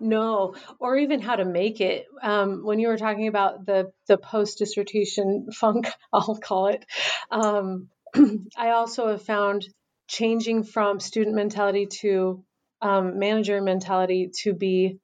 No, 0.00 0.54
or 0.78 0.96
even 0.96 1.20
how 1.20 1.36
to 1.36 1.44
make 1.44 1.80
it. 1.80 2.06
Um, 2.22 2.64
when 2.64 2.78
you 2.78 2.88
were 2.88 2.98
talking 2.98 3.28
about 3.28 3.66
the 3.66 3.92
the 4.06 4.18
post 4.18 4.58
dissertation 4.58 5.48
funk, 5.52 5.86
I'll 6.12 6.36
call 6.36 6.68
it. 6.68 6.84
Um, 7.30 7.88
I 8.56 8.70
also 8.70 9.08
have 9.08 9.22
found 9.22 9.66
changing 10.08 10.64
from 10.64 11.00
student 11.00 11.34
mentality 11.34 11.86
to 12.00 12.44
um, 12.82 13.18
manager 13.18 13.60
mentality 13.60 14.30
to 14.42 14.54
be 14.54 14.98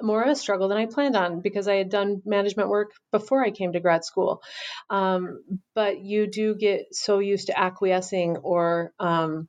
more 0.00 0.22
of 0.22 0.30
a 0.30 0.36
struggle 0.36 0.68
than 0.68 0.78
I 0.78 0.86
planned 0.86 1.16
on 1.16 1.40
because 1.40 1.68
I 1.68 1.74
had 1.74 1.90
done 1.90 2.22
management 2.24 2.68
work 2.68 2.92
before 3.12 3.44
I 3.44 3.50
came 3.50 3.72
to 3.72 3.80
grad 3.80 4.04
school. 4.04 4.42
Um, 4.90 5.40
but 5.74 6.00
you 6.00 6.26
do 6.26 6.54
get 6.54 6.94
so 6.94 7.18
used 7.18 7.48
to 7.48 7.58
acquiescing 7.58 8.36
or 8.38 8.92
um, 8.98 9.48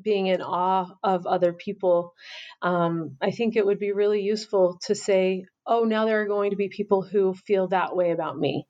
being 0.00 0.26
in 0.26 0.42
awe 0.42 0.86
of 1.02 1.26
other 1.26 1.52
people. 1.52 2.14
Um, 2.62 3.16
I 3.20 3.30
think 3.30 3.56
it 3.56 3.64
would 3.64 3.78
be 3.78 3.92
really 3.92 4.22
useful 4.22 4.78
to 4.86 4.94
say, 4.94 5.46
oh, 5.66 5.84
now 5.84 6.04
there 6.04 6.22
are 6.22 6.28
going 6.28 6.50
to 6.50 6.56
be 6.56 6.68
people 6.68 7.02
who 7.02 7.34
feel 7.34 7.68
that 7.68 7.96
way 7.96 8.10
about 8.10 8.38
me. 8.38 8.66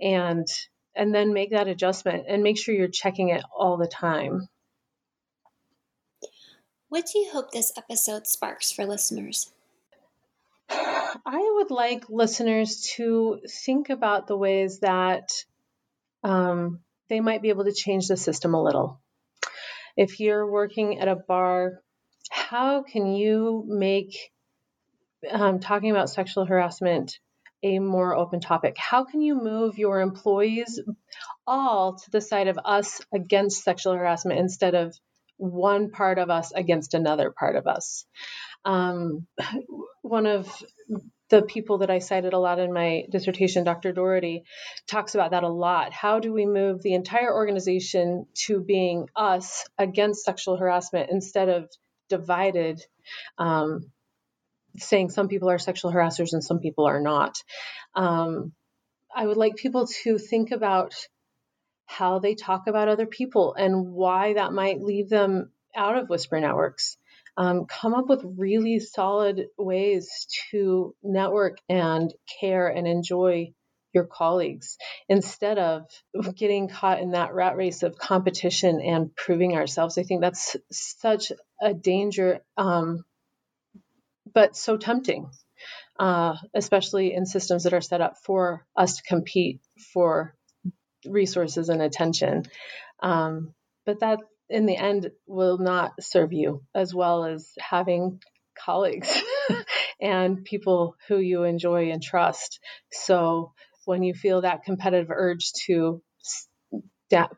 And 0.00 0.46
and 0.98 1.14
then 1.14 1.32
make 1.32 1.52
that 1.52 1.68
adjustment 1.68 2.24
and 2.28 2.42
make 2.42 2.58
sure 2.58 2.74
you're 2.74 2.88
checking 2.88 3.28
it 3.28 3.42
all 3.56 3.76
the 3.76 3.86
time. 3.86 4.48
What 6.88 7.06
do 7.10 7.20
you 7.20 7.30
hope 7.30 7.52
this 7.52 7.72
episode 7.78 8.26
sparks 8.26 8.72
for 8.72 8.84
listeners? 8.84 9.50
I 10.70 11.52
would 11.56 11.70
like 11.70 12.10
listeners 12.10 12.92
to 12.96 13.40
think 13.48 13.90
about 13.90 14.26
the 14.26 14.36
ways 14.36 14.80
that 14.80 15.30
um, 16.24 16.80
they 17.08 17.20
might 17.20 17.42
be 17.42 17.50
able 17.50 17.64
to 17.64 17.72
change 17.72 18.08
the 18.08 18.16
system 18.16 18.54
a 18.54 18.62
little. 18.62 19.00
If 19.96 20.18
you're 20.18 20.50
working 20.50 20.98
at 20.98 21.08
a 21.08 21.16
bar, 21.16 21.80
how 22.30 22.82
can 22.82 23.14
you 23.14 23.64
make 23.66 24.32
um, 25.30 25.60
talking 25.60 25.90
about 25.90 26.10
sexual 26.10 26.44
harassment 26.44 27.18
a 27.62 27.78
more 27.78 28.14
open 28.14 28.40
topic? 28.40 28.76
How 28.78 29.04
can 29.04 29.20
you 29.20 29.34
move 29.34 29.78
your 29.78 30.00
employees 30.00 30.80
all 31.46 31.96
to 31.96 32.10
the 32.10 32.20
side 32.20 32.48
of 32.48 32.58
us 32.64 33.00
against 33.12 33.64
sexual 33.64 33.94
harassment 33.94 34.38
instead 34.38 34.74
of 34.74 34.94
one 35.36 35.90
part 35.90 36.18
of 36.18 36.30
us 36.30 36.52
against 36.52 36.94
another 36.94 37.32
part 37.36 37.56
of 37.56 37.66
us? 37.66 38.04
Um, 38.64 39.26
one 40.02 40.26
of 40.26 40.48
the 41.30 41.42
people 41.42 41.78
that 41.78 41.90
I 41.90 41.98
cited 41.98 42.32
a 42.32 42.38
lot 42.38 42.58
in 42.58 42.72
my 42.72 43.04
dissertation, 43.10 43.64
Dr. 43.64 43.92
Doherty, 43.92 44.44
talks 44.86 45.14
about 45.14 45.32
that 45.32 45.42
a 45.42 45.48
lot. 45.48 45.92
How 45.92 46.20
do 46.20 46.32
we 46.32 46.46
move 46.46 46.82
the 46.82 46.94
entire 46.94 47.32
organization 47.32 48.26
to 48.46 48.60
being 48.60 49.08
us 49.14 49.66
against 49.76 50.24
sexual 50.24 50.56
harassment 50.56 51.10
instead 51.10 51.48
of 51.48 51.68
divided, 52.08 52.80
um, 53.36 53.90
saying 54.78 55.10
some 55.10 55.28
people 55.28 55.50
are 55.50 55.58
sexual 55.58 55.92
harassers 55.92 56.32
and 56.32 56.42
some 56.42 56.60
people 56.60 56.86
are 56.86 57.00
not? 57.00 57.42
Um, 57.94 58.52
I 59.14 59.26
would 59.26 59.36
like 59.36 59.56
people 59.56 59.86
to 60.02 60.18
think 60.18 60.50
about 60.50 60.94
how 61.86 62.18
they 62.18 62.34
talk 62.34 62.66
about 62.66 62.88
other 62.88 63.06
people 63.06 63.54
and 63.54 63.92
why 63.92 64.34
that 64.34 64.52
might 64.52 64.82
leave 64.82 65.08
them 65.08 65.50
out 65.74 65.96
of 65.96 66.08
whisper 66.08 66.38
networks 66.38 66.98
um, 67.38 67.66
come 67.66 67.94
up 67.94 68.08
with 68.08 68.34
really 68.36 68.80
solid 68.80 69.46
ways 69.56 70.26
to 70.50 70.94
network 71.04 71.58
and 71.68 72.12
care 72.40 72.66
and 72.66 72.86
enjoy 72.88 73.52
your 73.94 74.04
colleagues 74.04 74.76
instead 75.08 75.56
of 75.56 75.84
getting 76.34 76.68
caught 76.68 77.00
in 77.00 77.12
that 77.12 77.32
rat 77.32 77.56
race 77.56 77.84
of 77.84 77.96
competition 77.96 78.80
and 78.80 79.14
proving 79.14 79.54
ourselves. 79.54 79.96
I 79.98 80.02
think 80.02 80.20
that's 80.20 80.56
such 80.72 81.30
a 81.62 81.72
danger, 81.72 82.40
um, 82.56 83.04
but 84.34 84.56
so 84.56 84.76
tempting, 84.76 85.30
uh, 85.98 86.36
especially 86.54 87.14
in 87.14 87.26
systems 87.26 87.64
that 87.64 87.74
are 87.74 87.80
set 87.80 88.00
up 88.00 88.16
for 88.24 88.66
us 88.76 88.96
to 88.96 89.02
compete 89.02 89.60
for 89.92 90.34
resources 91.06 91.68
and 91.68 91.82
attention. 91.82 92.44
Um, 93.02 93.54
but 93.86 94.00
that 94.00 94.18
in 94.48 94.66
the 94.66 94.76
end 94.76 95.10
will 95.26 95.58
not 95.58 95.92
serve 96.00 96.32
you 96.32 96.62
as 96.74 96.94
well 96.94 97.24
as 97.24 97.52
having 97.58 98.20
colleagues 98.58 99.22
and 100.00 100.44
people 100.44 100.96
who 101.06 101.18
you 101.18 101.44
enjoy 101.44 101.90
and 101.90 102.02
trust. 102.02 102.60
So 102.92 103.52
when 103.84 104.02
you 104.02 104.14
feel 104.14 104.42
that 104.42 104.64
competitive 104.64 105.10
urge 105.10 105.52
to 105.66 106.02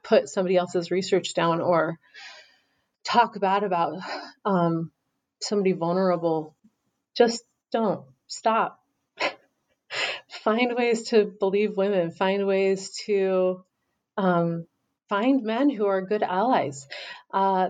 put 0.02 0.28
somebody 0.28 0.56
else's 0.56 0.90
research 0.90 1.34
down 1.34 1.60
or 1.60 1.98
talk 3.04 3.38
bad 3.40 3.62
about 3.62 3.94
um, 4.44 4.90
somebody 5.40 5.72
vulnerable, 5.72 6.56
just 7.20 7.44
don't 7.70 8.06
stop. 8.28 8.80
find 10.42 10.74
ways 10.74 11.08
to 11.10 11.30
believe 11.38 11.76
women, 11.76 12.12
find 12.12 12.46
ways 12.46 12.92
to 13.04 13.62
um, 14.16 14.66
find 15.10 15.42
men 15.42 15.68
who 15.68 15.84
are 15.84 16.00
good 16.00 16.22
allies. 16.22 16.86
Uh, 17.32 17.68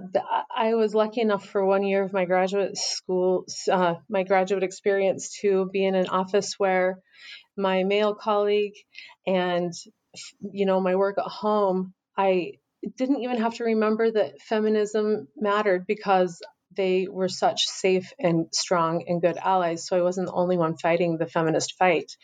I 0.57 0.75
was 0.75 0.95
lucky 0.95 1.21
enough 1.21 1.45
for 1.47 1.65
one 1.67 1.83
year 1.83 2.05
of 2.05 2.13
my 2.13 2.27
graduate 2.27 2.77
school, 2.77 3.45
uh, 3.69 3.95
my 4.09 4.23
graduate 4.23 4.63
experience, 4.63 5.37
to 5.41 5.69
be 5.73 5.85
in 5.85 5.97
an 5.97 6.07
office 6.07 6.55
where 6.57 7.01
my 7.57 7.83
male 7.83 8.15
colleague 8.15 8.75
and 9.27 9.73
you 10.53 10.65
know 10.65 10.81
my 10.81 10.95
work 10.95 11.19
at 11.19 11.25
home, 11.25 11.93
I 12.17 12.53
didn't 12.97 13.23
even 13.23 13.39
have 13.39 13.55
to 13.55 13.65
remember 13.65 14.13
that 14.13 14.41
feminism 14.41 15.27
mattered 15.37 15.87
because 15.89 16.41
they 16.77 17.09
were 17.09 17.29
such 17.29 17.67
safe 17.67 18.13
and 18.19 18.47
strong 18.53 19.05
and 19.07 19.21
good 19.21 19.37
allies. 19.37 19.87
So 19.87 19.97
I 19.97 20.03
wasn't 20.03 20.29
the 20.29 20.33
only 20.33 20.57
one 20.57 20.77
fighting 20.77 21.19
the 21.19 21.27
feminist 21.27 21.77
fight. 21.79 22.17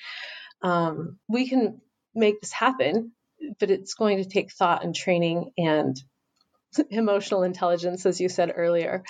Um, 0.62 1.18
we 1.28 1.49
can 1.49 1.80
make 2.14 2.40
this 2.40 2.53
happen 2.53 3.12
but 3.59 3.70
it's 3.70 3.94
going 3.94 4.18
to 4.18 4.28
take 4.28 4.53
thought 4.53 4.84
and 4.84 4.94
training 4.94 5.53
and 5.57 6.01
emotional 6.90 7.42
intelligence, 7.42 8.07
as 8.07 8.20
you 8.20 8.28
said 8.28 8.53
earlier. 8.55 9.03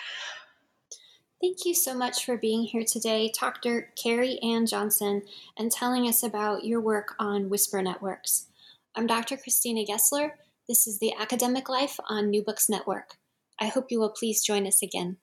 Thank 1.41 1.65
you 1.65 1.75
so 1.75 1.95
much 1.95 2.25
for 2.25 2.39
being 2.39 2.63
here 2.63 2.85
today, 2.85 3.31
Dr. 3.39 3.93
Carrie 4.03 4.39
Ann 4.43 4.67
Johnson, 4.67 5.23
and 5.57 5.71
telling 5.71 6.09
us 6.09 6.23
about 6.23 6.65
your 6.65 6.81
work 6.81 7.15
on 7.19 7.51
Whisper 7.51 7.83
Networks. 7.83 8.47
I'm 8.95 9.07
Dr. 9.07 9.37
Christina 9.37 9.85
Gessler. 9.85 10.33
This 10.67 10.87
is 10.87 10.99
the 10.99 11.13
Academic 11.19 11.69
Life 11.69 12.01
on 12.09 12.31
New 12.31 12.43
Books 12.43 12.69
Network. 12.69 13.19
I 13.61 13.67
hope 13.67 13.91
you 13.91 14.01
will 14.01 14.11
please 14.11 14.43
join 14.43 14.67
us 14.67 14.83
again. 14.83 15.19